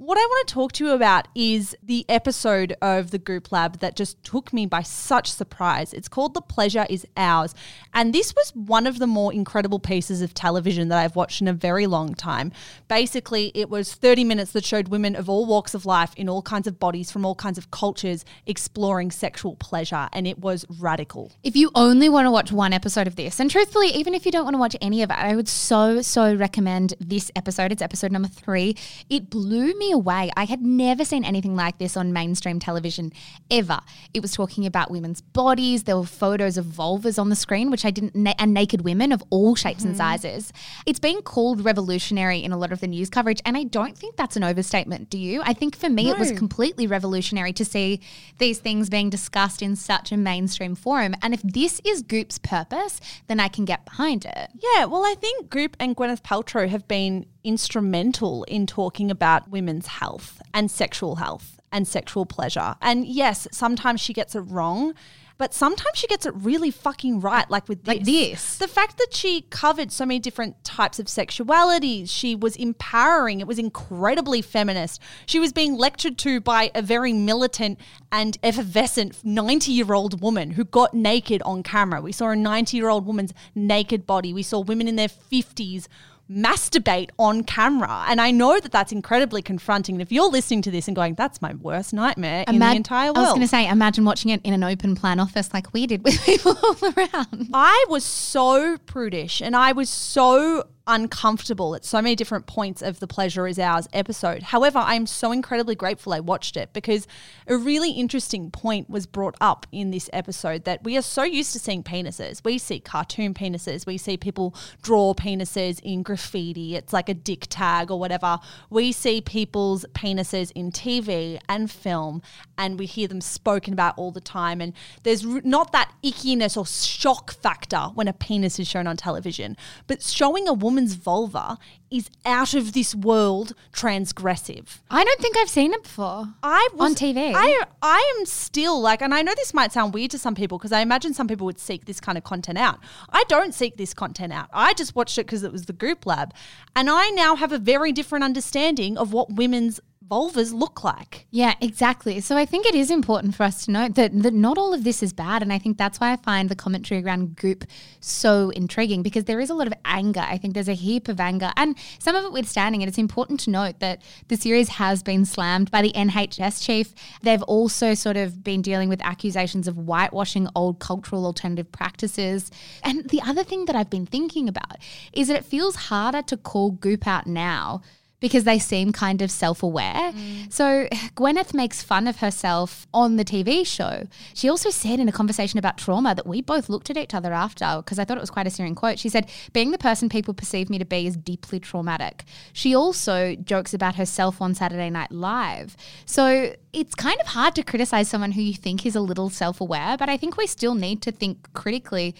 What 0.06 0.18
I 0.18 0.22
want 0.22 0.50
to 0.50 0.54
talk 0.54 0.74
to 0.74 0.86
you 0.86 0.92
about 0.92 1.30
is 1.34 1.78
the 1.82 2.06
episode 2.10 2.76
of 2.82 3.12
the 3.12 3.18
Goop 3.18 3.54
Lab 3.54 3.80
that 3.80 3.96
just 3.96 4.22
took 4.22 4.52
me 4.52 4.66
by 4.66 4.82
such 4.82 5.32
surprise. 5.32 5.94
It's 5.94 6.10
called 6.10 6.34
The 6.34 6.42
Pleasure 6.42 6.86
Is 6.90 7.08
Ours. 7.16 7.56
And 7.94 8.12
this 8.12 8.36
was 8.36 8.52
one 8.54 8.86
of 8.86 9.00
the 9.00 9.08
more 9.08 9.32
incredible 9.32 9.80
pieces 9.80 10.22
of 10.22 10.34
television 10.34 10.90
that 10.90 10.98
I've 10.98 11.16
watched 11.16 11.40
in 11.40 11.48
a 11.48 11.54
very 11.54 11.88
long 11.88 12.16
time. 12.16 12.52
Basically, 12.90 13.54
it 13.56 13.70
was 13.70 13.94
30 13.94 14.26
minutes 14.26 14.52
that 14.52 14.66
showed 14.66 14.90
women 14.90 15.16
of 15.16 15.30
all 15.30 15.46
walks 15.46 15.74
of 15.74 15.86
life 15.86 16.14
in 16.18 16.28
all 16.28 16.42
kinds 16.42 16.68
of 16.68 16.82
bodies 16.82 17.10
from 17.10 17.26
all 17.26 17.36
kinds 17.36 17.58
of 17.58 17.72
cultures 17.72 18.26
exploring 18.46 19.10
sexual 19.10 19.56
pleasure. 19.56 20.10
And 20.12 20.28
it 20.28 20.38
was 20.38 20.66
radical. 20.82 21.32
If 21.44 21.56
you 21.56 21.72
only 21.76 22.10
want 22.10 22.26
to 22.26 22.32
watch 22.32 22.52
one 22.52 22.74
episode 22.74 23.08
of 23.08 23.16
this, 23.16 23.40
and 23.40 23.50
truthfully, 23.50 23.88
even 23.92 24.14
if 24.14 24.26
you 24.26 24.34
don't 24.34 24.44
want 24.44 24.56
to 24.56 24.60
watch 24.60 24.76
any 24.82 25.02
of 25.02 25.12
it, 25.12 25.18
I 25.18 25.34
would 25.34 25.48
so, 25.48 26.02
so 26.02 26.36
recommend 26.36 26.94
this 27.00 27.32
episode. 27.38 27.72
It's 27.72 27.82
episode 27.82 28.12
number 28.12 28.28
three. 28.28 28.76
It 29.10 29.30
blew 29.30 29.74
me 29.80 29.93
away. 29.94 30.32
I 30.36 30.46
had 30.46 30.62
never 30.62 31.06
seen 31.06 31.24
anything 31.24 31.56
like 31.56 31.78
this 31.78 31.96
on 31.96 32.12
mainstream 32.12 32.60
television 32.60 33.14
ever. 33.50 33.80
It 34.14 34.22
was 34.22 34.34
talking 34.34 34.66
about 34.66 34.92
women's 34.92 35.22
bodies. 35.22 35.84
There 35.84 35.96
were 35.96 36.06
photos 36.06 36.58
of 36.58 36.66
vulvas 36.66 37.18
on 37.18 37.30
the 37.30 37.36
screen, 37.36 37.72
which 37.72 37.86
I 37.86 37.92
didn't, 37.92 38.16
na- 38.16 38.34
and 38.38 38.54
naked 38.54 38.82
women 38.82 39.12
of 39.12 39.24
all 39.30 39.56
shapes 39.56 39.84
and 39.84 39.94
mm-hmm. 39.94 40.00
sizes. 40.00 40.52
It's 40.86 41.00
been 41.00 41.22
called 41.22 41.64
revolutionary 41.64 42.44
in 42.44 42.52
a 42.52 42.58
lot 42.58 42.72
of 42.72 42.82
the 42.82 42.88
news 42.88 43.10
coverage, 43.10 43.42
and 43.46 43.56
I 43.56 43.64
don't 43.64 43.98
think 43.98 44.18
that's 44.18 44.36
an 44.36 44.44
overstatement. 44.44 45.10
Do 45.10 45.18
you? 45.18 45.42
I 45.44 45.54
think 45.54 45.78
for 45.78 45.90
me, 45.90 46.10
it 46.10 46.20
was 46.20 46.32
completely 46.32 46.88
revolutionary 46.88 47.54
to 47.54 47.64
see 47.64 48.02
these 48.40 48.60
things 48.60 48.90
being 48.90 49.10
discussed 49.10 49.62
in 49.62 49.76
such 49.76 50.12
a 50.12 50.18
mainstream 50.18 50.76
forum. 50.76 51.16
And 51.22 51.34
if 51.34 51.42
this 51.44 51.80
is 51.86 52.02
Goop's 52.02 52.40
purpose, 52.40 53.00
then 53.28 53.40
I 53.40 53.48
can 53.48 53.66
get 53.66 53.86
behind 53.86 54.26
it. 54.26 54.50
Yeah, 54.60 54.86
well, 54.86 55.04
I 55.04 55.16
think 55.16 55.50
Goop 55.50 55.78
and 55.80 55.96
Gwyneth 55.96 56.22
Paltrow 56.22 56.68
have 56.68 56.88
been 56.88 57.26
instrumental 57.44 58.44
in 58.44 58.66
talking 58.68 59.12
about 59.12 59.50
women's 59.50 59.88
health 59.88 60.42
and 60.54 60.70
sexual 60.70 61.16
health 61.16 61.60
and 61.72 61.88
sexual 61.88 62.26
pleasure. 62.26 62.76
And 62.82 63.06
yes, 63.06 63.48
sometimes 63.52 64.00
she 64.00 64.14
gets 64.14 64.36
it 64.36 64.42
wrong, 64.42 64.94
but 65.38 65.54
sometimes 65.54 65.98
she 65.98 66.08
gets 66.08 66.26
it 66.26 66.34
really 66.36 66.70
fucking 66.70 67.20
right, 67.20 67.50
like 67.50 67.68
with 67.68 67.84
this. 67.84 67.88
Like 67.88 68.04
this. 68.06 68.58
The 68.58 68.68
fact 68.68 68.98
that 69.00 69.14
she 69.14 69.42
covered 69.50 69.92
so 69.92 70.06
many 70.06 70.20
different 70.20 70.64
types 70.64 71.00
of 71.00 71.10
sexuality, 71.10 72.06
she 72.06 72.36
was 72.36 72.56
empowering, 72.56 73.42
it 73.42 73.48
was 73.48 73.58
incredibly 73.58 74.42
feminist. 74.42 75.02
She 75.26 75.40
was 75.40 75.52
being 75.52 75.76
lectured 75.76 76.18
to 76.20 76.40
by 76.40 76.72
a 76.76 76.82
very 76.84 77.14
militant 77.14 77.80
and 78.12 78.38
effervescent 78.44 79.26
90 79.26 79.72
year 79.72 79.94
old 79.94 80.22
woman 80.22 80.52
who 80.52 80.64
got 80.64 80.94
naked 80.94 81.42
on 81.42 81.64
camera. 81.64 82.00
We 82.00 82.12
saw 82.12 82.30
a 82.30 82.36
90 82.36 82.78
year 82.78 82.90
old 82.90 83.06
woman's 83.08 83.34
naked 83.56 84.06
body, 84.06 84.34
we 84.34 84.44
saw 84.44 84.60
women 84.60 84.88
in 84.88 84.96
their 84.96 85.08
50s 85.08 85.88
masturbate 86.32 87.10
on 87.20 87.44
camera. 87.44 88.06
And 88.08 88.22
I 88.22 88.32
know 88.32 88.60
that 88.60 88.72
that's 88.72 88.92
incredibly 88.92 89.42
confronting. 89.42 89.96
And 89.96 90.02
if 90.02 90.12
you're 90.12 90.30
listening 90.30 90.62
to 90.64 90.72
this 90.72 90.88
and 90.88 90.96
going, 90.96 91.16
that's 91.16 91.42
my 91.42 91.54
worst 91.56 91.94
nightmare 91.94 92.46
in 92.48 92.60
the 92.60 92.66
Imag- 92.66 92.76
entire 92.76 93.10
I 93.10 93.20
was 93.20 93.30
going 93.30 93.42
to 93.42 93.48
say, 93.48 93.68
imagine 93.68 94.06
watching 94.06 94.32
it 94.32 94.42
in 94.44 94.54
an 94.54 94.64
open 94.64 94.96
plan 94.96 95.20
office 95.20 95.54
like 95.54 95.74
we 95.74 95.86
did 95.88 96.04
with 96.04 96.22
people 96.26 96.58
all 96.64 96.78
around. 96.98 97.50
I 97.54 97.86
was 97.90 98.04
so 98.04 98.78
prudish 98.86 99.42
and 99.42 99.56
I 99.56 99.74
was 99.74 99.90
so 99.90 100.68
uncomfortable 100.86 101.76
at 101.76 101.86
so 101.86 102.02
many 102.02 102.16
different 102.16 102.46
points 102.46 102.82
of 102.82 103.00
the 103.00 103.08
Pleasure 103.08 103.48
is 103.48 103.58
Ours 103.58 103.88
episode. 103.94 104.44
However, 104.44 104.80
I'm 104.80 105.06
so 105.06 105.32
incredibly 105.32 105.76
grateful 105.76 106.14
I 106.14 106.20
watched 106.20 106.58
it 106.58 106.74
because 106.74 107.08
a 107.48 107.56
really 107.56 107.92
interesting 107.92 108.52
point 108.52 108.90
was 108.90 109.06
brought 109.06 109.36
up 109.40 109.66
in 109.72 109.92
this 109.92 110.10
episode 110.12 110.66
that 110.66 110.84
we 110.84 110.98
are 110.98 111.02
so 111.02 111.24
used 111.24 111.54
to 111.54 111.60
seeing 111.60 111.84
penises. 111.84 112.44
We 112.44 112.58
see 112.58 112.80
cartoon 112.80 113.34
penises, 113.34 113.86
we 113.86 113.98
see 113.98 114.18
people 114.18 114.56
draw 114.82 115.14
penises 115.14 115.80
in 115.82 116.04
graffiti, 116.04 116.76
it's 116.76 116.92
like 116.92 117.08
a 117.08 117.14
dick 117.14 117.48
tag 117.50 117.90
or 117.90 118.00
whatever. 118.00 118.40
We 118.70 118.92
see 118.92 119.22
people's 119.22 119.86
penises 119.94 120.52
in 120.54 120.72
TV 120.72 121.40
and 121.48 121.72
film 121.72 122.22
and 122.58 122.78
we 122.78 122.86
hear 122.86 123.08
them 123.08 123.22
spoken 123.22 123.74
about 123.74 123.98
all 123.98 124.12
the 124.12 124.22
time. 124.22 124.60
And 124.60 124.74
there's 125.04 125.24
not 125.24 125.72
that 125.72 125.94
ickiness 126.04 126.58
or 126.58 126.66
shock 126.66 127.32
factor 127.34 127.92
when 127.94 128.08
a 128.08 128.14
penis 128.14 128.60
is 128.60 128.68
shown 128.68 128.88
on 128.88 128.98
television, 128.98 129.56
but 129.88 130.02
showing 130.02 130.48
a 130.48 130.54
woman's 130.74 130.96
vulva 130.96 131.60
is 131.92 132.10
out 132.26 132.56
of 132.56 132.74
this 132.74 132.96
world 132.96 133.54
transgressive. 133.72 134.80
I 134.90 135.04
don't 135.04 135.22
think 135.22 135.38
I've 135.38 135.50
seen 135.50 135.72
it 135.72 135.84
before. 135.84 136.34
I 136.42 136.68
was, 136.74 136.90
on 136.90 136.96
TV. 136.96 137.32
I 137.36 137.64
I 137.84 138.16
am 138.18 138.26
still 138.26 138.82
like, 138.82 139.04
and 139.04 139.14
I 139.14 139.22
know 139.22 139.34
this 139.36 139.54
might 139.54 139.72
sound 139.72 139.94
weird 139.94 140.10
to 140.12 140.18
some 140.18 140.34
people 140.34 140.58
because 140.58 140.72
I 140.72 140.80
imagine 140.82 141.14
some 141.14 141.28
people 141.28 141.46
would 141.46 141.60
seek 141.60 141.86
this 141.86 142.00
kind 142.00 142.18
of 142.18 142.24
content 142.24 142.58
out. 142.58 142.80
I 143.12 143.24
don't 143.28 143.54
seek 143.54 143.78
this 143.78 143.94
content 143.94 144.34
out. 144.34 144.50
I 144.52 144.74
just 144.74 144.96
watched 144.96 145.20
it 145.20 145.28
because 145.28 145.44
it 145.44 145.52
was 145.52 145.66
the 145.66 145.74
Goop 145.74 146.08
Lab, 146.08 146.34
and 146.76 146.90
I 146.90 147.10
now 147.10 147.36
have 147.36 147.52
a 147.52 147.60
very 147.60 147.92
different 147.92 148.24
understanding 148.24 148.98
of 148.98 149.14
what 149.14 149.32
women's 149.36 149.80
vulvas 150.10 150.54
look 150.54 150.84
like. 150.84 151.26
Yeah, 151.32 151.56
exactly. 151.62 152.20
So 152.22 152.38
I 152.38 152.46
think 152.46 152.66
it 152.66 152.76
is 152.76 152.92
important 152.92 153.36
for 153.36 153.44
us 153.44 153.66
to 153.66 153.72
note 153.72 153.96
that, 153.96 154.12
that 154.24 154.34
not 154.34 154.58
all 154.58 154.74
of 154.74 154.84
this 154.84 155.02
is 155.02 155.14
bad. 155.14 155.42
And 155.42 155.52
I 155.52 155.60
think 155.60 155.78
that's 155.78 156.00
why 156.00 156.12
I 156.12 156.18
find 156.18 156.50
the 156.50 156.56
commentary 156.56 157.04
around 157.04 157.36
Goop 157.36 157.66
so 158.00 158.50
intriguing 158.52 159.02
because 159.02 159.26
there 159.26 159.40
is 159.40 159.50
a 159.50 159.54
lot 159.54 159.68
of 159.68 159.74
anger. 159.86 160.22
I 160.22 160.38
think 160.38 160.54
there's 160.54 160.70
a 160.70 160.74
heap 160.74 161.08
of 161.08 161.20
anger 161.20 161.52
and 161.56 161.76
some 162.00 162.16
of 162.16 162.26
it 162.26 162.32
withstanding. 162.32 162.82
And 162.82 162.90
it's 162.90 162.98
important 162.98 163.40
to 163.42 163.50
note 163.50 163.80
that 163.80 164.02
the 164.28 164.36
series 164.36 164.70
has 164.70 165.04
been 165.04 165.26
slammed 165.26 165.72
by 165.72 165.82
the 165.82 165.92
NHS 165.94 166.64
chief. 166.64 166.94
They've 167.22 167.44
also 167.44 167.94
sort 167.94 168.18
of 168.18 168.44
been 168.44 168.62
dealing 168.62 168.90
with 168.90 169.02
accusations 169.04 169.68
of 169.68 169.76
whitewashing 169.78 170.48
old 170.56 170.80
cultural 170.80 171.26
alternative 171.26 171.72
practices. 171.72 172.52
And 172.84 173.10
the 173.10 173.22
other 173.22 173.44
thing 173.44 173.66
that 173.66 173.76
I've 173.76 173.90
been 173.90 174.06
thinking 174.06 174.48
about 174.48 174.78
is 175.14 175.28
that 175.28 175.38
it 175.38 175.46
feels 175.46 175.76
harder 175.76 176.22
to 176.24 176.38
call 176.38 176.72
Goop 176.72 177.08
out 177.08 177.28
now 177.28 177.82
because 178.24 178.46
they 178.46 178.58
seem 178.58 178.94
kind 178.94 179.22
of 179.22 179.30
self 179.30 179.62
aware. 179.62 180.14
Mm. 180.14 180.52
So 180.52 180.88
Gwyneth 181.18 181.54
makes 181.54 181.84
fun 181.84 182.08
of 182.08 182.20
herself 182.20 182.88
on 182.94 183.18
the 183.18 183.26
TV 183.26 183.68
show. 183.68 184.08
She 184.34 184.48
also 184.48 184.70
said 184.70 185.02
in 185.02 185.10
a 185.10 185.12
conversation 185.12 185.60
about 185.60 185.78
trauma 185.78 186.16
that 186.16 186.26
we 186.26 186.42
both 186.42 186.70
looked 186.70 186.90
at 186.90 186.96
each 186.96 187.14
other 187.14 187.34
after 187.34 187.66
because 187.80 188.00
I 188.00 188.06
thought 188.06 188.16
it 188.16 188.22
was 188.22 188.30
quite 188.30 188.48
a 188.48 188.50
searing 188.50 188.76
quote. 188.76 188.98
She 188.98 189.10
said, 189.10 189.30
Being 189.52 189.72
the 189.72 189.78
person 189.78 190.08
people 190.08 190.34
perceive 190.34 190.70
me 190.70 190.80
to 190.80 190.86
be 190.86 191.06
is 191.06 191.18
deeply 191.18 191.60
traumatic. 191.60 192.24
She 192.54 192.74
also 192.74 193.36
jokes 193.36 193.74
about 193.74 193.96
herself 193.96 194.42
on 194.42 194.56
Saturday 194.56 194.90
Night 194.90 195.12
Live. 195.12 195.76
So 196.06 196.56
it's 196.72 196.96
kind 196.96 197.20
of 197.20 197.28
hard 197.28 197.56
to 197.56 197.64
criticize 197.64 198.08
someone 198.08 198.32
who 198.32 198.42
you 198.42 198.54
think 198.54 198.86
is 198.86 198.96
a 198.96 199.02
little 199.02 199.30
self 199.30 199.60
aware, 199.60 199.98
but 199.98 200.08
I 200.08 200.16
think 200.16 200.38
we 200.38 200.48
still 200.48 200.76
need 200.76 201.02
to 201.02 201.12
think 201.12 201.52
critically 201.52 202.16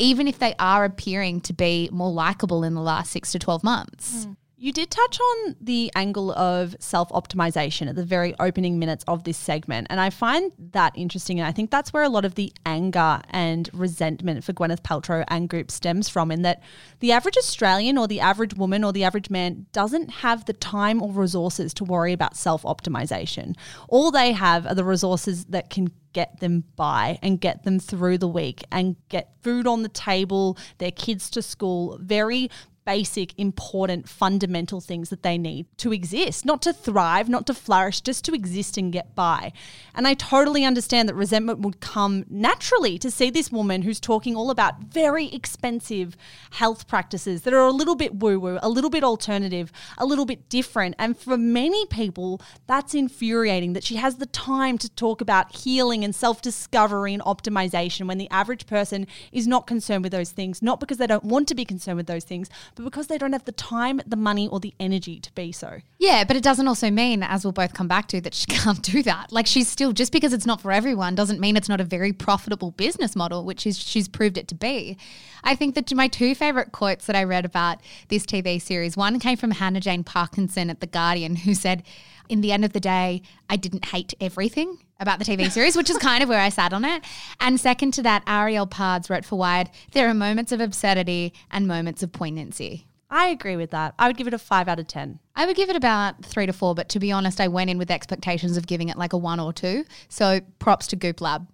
even 0.00 0.28
if 0.28 0.38
they 0.38 0.54
are 0.60 0.84
appearing 0.84 1.40
to 1.40 1.52
be 1.52 1.88
more 1.90 2.12
likable 2.12 2.62
in 2.62 2.74
the 2.74 2.80
last 2.80 3.10
six 3.10 3.32
to 3.32 3.38
12 3.40 3.64
months. 3.64 4.26
Mm. 4.26 4.36
You 4.60 4.72
did 4.72 4.90
touch 4.90 5.20
on 5.20 5.54
the 5.60 5.92
angle 5.94 6.32
of 6.32 6.74
self 6.80 7.10
optimization 7.10 7.88
at 7.88 7.94
the 7.94 8.04
very 8.04 8.34
opening 8.40 8.80
minutes 8.80 9.04
of 9.06 9.22
this 9.22 9.38
segment. 9.38 9.86
And 9.88 10.00
I 10.00 10.10
find 10.10 10.50
that 10.72 10.98
interesting. 10.98 11.38
And 11.38 11.46
I 11.46 11.52
think 11.52 11.70
that's 11.70 11.92
where 11.92 12.02
a 12.02 12.08
lot 12.08 12.24
of 12.24 12.34
the 12.34 12.52
anger 12.66 13.20
and 13.30 13.70
resentment 13.72 14.42
for 14.42 14.52
Gwyneth 14.52 14.82
Paltrow 14.82 15.24
and 15.28 15.48
Goop 15.48 15.70
stems 15.70 16.08
from, 16.08 16.32
in 16.32 16.42
that 16.42 16.60
the 16.98 17.12
average 17.12 17.36
Australian 17.36 17.96
or 17.96 18.08
the 18.08 18.18
average 18.18 18.54
woman 18.54 18.82
or 18.82 18.92
the 18.92 19.04
average 19.04 19.30
man 19.30 19.66
doesn't 19.70 20.10
have 20.10 20.46
the 20.46 20.54
time 20.54 21.00
or 21.00 21.12
resources 21.12 21.72
to 21.74 21.84
worry 21.84 22.12
about 22.12 22.36
self 22.36 22.64
optimization. 22.64 23.54
All 23.88 24.10
they 24.10 24.32
have 24.32 24.66
are 24.66 24.74
the 24.74 24.84
resources 24.84 25.44
that 25.46 25.70
can 25.70 25.92
get 26.12 26.40
them 26.40 26.64
by 26.74 27.18
and 27.22 27.40
get 27.40 27.62
them 27.62 27.78
through 27.78 28.18
the 28.18 28.26
week 28.26 28.64
and 28.72 28.96
get 29.08 29.32
food 29.42 29.66
on 29.66 29.82
the 29.82 29.88
table, 29.88 30.58
their 30.78 30.90
kids 30.90 31.30
to 31.30 31.42
school, 31.42 31.96
very 32.00 32.50
basic, 32.88 33.38
important, 33.38 34.08
fundamental 34.08 34.80
things 34.80 35.10
that 35.10 35.22
they 35.22 35.36
need 35.36 35.66
to 35.76 35.92
exist, 35.92 36.46
not 36.46 36.62
to 36.62 36.72
thrive, 36.72 37.28
not 37.28 37.46
to 37.46 37.52
flourish, 37.52 38.00
just 38.00 38.24
to 38.24 38.32
exist 38.32 38.78
and 38.78 38.94
get 38.94 39.14
by. 39.14 39.52
And 39.94 40.08
I 40.08 40.14
totally 40.14 40.64
understand 40.64 41.06
that 41.06 41.14
resentment 41.14 41.58
would 41.58 41.80
come 41.80 42.24
naturally 42.30 42.96
to 43.00 43.10
see 43.10 43.28
this 43.28 43.52
woman 43.52 43.82
who's 43.82 44.00
talking 44.00 44.34
all 44.34 44.50
about 44.50 44.84
very 44.84 45.26
expensive 45.26 46.16
health 46.52 46.88
practices 46.88 47.42
that 47.42 47.52
are 47.52 47.66
a 47.66 47.72
little 47.72 47.94
bit 47.94 48.14
woo 48.14 48.40
woo, 48.40 48.58
a 48.62 48.70
little 48.70 48.88
bit 48.88 49.04
alternative, 49.04 49.70
a 49.98 50.06
little 50.06 50.24
bit 50.24 50.48
different. 50.48 50.94
And 50.98 51.14
for 51.14 51.36
many 51.36 51.84
people, 51.84 52.40
that's 52.66 52.94
infuriating 52.94 53.74
that 53.74 53.84
she 53.84 53.96
has 53.96 54.16
the 54.16 54.24
time 54.24 54.78
to 54.78 54.88
talk 54.88 55.20
about 55.20 55.54
healing 55.54 56.04
and 56.04 56.14
self 56.14 56.40
discovery 56.40 57.12
and 57.12 57.22
optimization 57.24 58.06
when 58.06 58.16
the 58.16 58.30
average 58.30 58.66
person 58.66 59.06
is 59.30 59.46
not 59.46 59.66
concerned 59.66 60.04
with 60.04 60.12
those 60.12 60.30
things, 60.30 60.62
not 60.62 60.80
because 60.80 60.96
they 60.96 61.06
don't 61.06 61.24
want 61.24 61.48
to 61.48 61.54
be 61.54 61.66
concerned 61.66 61.98
with 61.98 62.06
those 62.06 62.24
things, 62.24 62.48
but 62.78 62.84
because 62.84 63.08
they 63.08 63.18
don't 63.18 63.32
have 63.32 63.44
the 63.44 63.50
time, 63.50 64.00
the 64.06 64.14
money, 64.14 64.46
or 64.46 64.60
the 64.60 64.72
energy 64.78 65.18
to 65.18 65.32
be 65.32 65.50
so. 65.50 65.80
Yeah, 65.98 66.22
but 66.22 66.36
it 66.36 66.44
doesn't 66.44 66.68
also 66.68 66.92
mean, 66.92 67.24
as 67.24 67.44
we'll 67.44 67.50
both 67.50 67.74
come 67.74 67.88
back 67.88 68.06
to, 68.08 68.20
that 68.20 68.34
she 68.34 68.46
can't 68.48 68.80
do 68.80 69.02
that. 69.02 69.32
Like 69.32 69.48
she's 69.48 69.66
still 69.66 69.92
just 69.92 70.12
because 70.12 70.32
it's 70.32 70.46
not 70.46 70.60
for 70.60 70.70
everyone 70.70 71.16
doesn't 71.16 71.40
mean 71.40 71.56
it's 71.56 71.68
not 71.68 71.80
a 71.80 71.84
very 71.84 72.12
profitable 72.12 72.70
business 72.70 73.16
model, 73.16 73.44
which 73.44 73.66
is 73.66 73.76
she's 73.76 74.06
proved 74.06 74.38
it 74.38 74.46
to 74.48 74.54
be. 74.54 74.96
I 75.42 75.56
think 75.56 75.74
that 75.74 75.92
my 75.92 76.06
two 76.06 76.36
favorite 76.36 76.70
quotes 76.70 77.06
that 77.06 77.16
I 77.16 77.24
read 77.24 77.44
about 77.44 77.78
this 78.10 78.24
TV 78.24 78.62
series, 78.62 78.96
one 78.96 79.18
came 79.18 79.36
from 79.36 79.50
Hannah 79.50 79.80
Jane 79.80 80.04
Parkinson 80.04 80.70
at 80.70 80.78
The 80.78 80.86
Guardian, 80.86 81.34
who 81.34 81.54
said, 81.54 81.82
in 82.28 82.42
the 82.42 82.52
end 82.52 82.64
of 82.64 82.74
the 82.74 82.80
day, 82.80 83.22
I 83.50 83.56
didn't 83.56 83.86
hate 83.86 84.14
everything 84.20 84.78
about 85.00 85.18
the 85.18 85.24
TV 85.24 85.50
series, 85.50 85.76
which 85.76 85.90
is 85.90 85.98
kind 85.98 86.22
of 86.22 86.28
where 86.28 86.40
I 86.40 86.48
sat 86.48 86.72
on 86.72 86.84
it. 86.84 87.04
And 87.40 87.60
second 87.60 87.92
to 87.94 88.02
that, 88.02 88.24
Arielle 88.26 88.68
Pardes 88.68 89.08
wrote 89.08 89.24
for 89.24 89.38
Wired, 89.38 89.70
there 89.92 90.08
are 90.08 90.14
moments 90.14 90.50
of 90.50 90.60
absurdity 90.60 91.32
and 91.50 91.68
moments 91.68 92.02
of 92.02 92.12
poignancy. 92.12 92.86
I 93.10 93.28
agree 93.28 93.56
with 93.56 93.70
that. 93.70 93.94
I 93.98 94.06
would 94.06 94.16
give 94.16 94.26
it 94.26 94.34
a 94.34 94.38
five 94.38 94.68
out 94.68 94.78
of 94.78 94.88
10. 94.88 95.18
I 95.34 95.46
would 95.46 95.56
give 95.56 95.70
it 95.70 95.76
about 95.76 96.24
three 96.24 96.46
to 96.46 96.52
four, 96.52 96.74
but 96.74 96.88
to 96.90 96.98
be 96.98 97.12
honest, 97.12 97.40
I 97.40 97.48
went 97.48 97.70
in 97.70 97.78
with 97.78 97.90
expectations 97.90 98.56
of 98.56 98.66
giving 98.66 98.88
it 98.88 98.98
like 98.98 99.12
a 99.12 99.18
one 99.18 99.40
or 99.40 99.52
two. 99.52 99.84
So 100.08 100.40
props 100.58 100.88
to 100.88 100.96
Goop 100.96 101.20
Lab. 101.20 101.46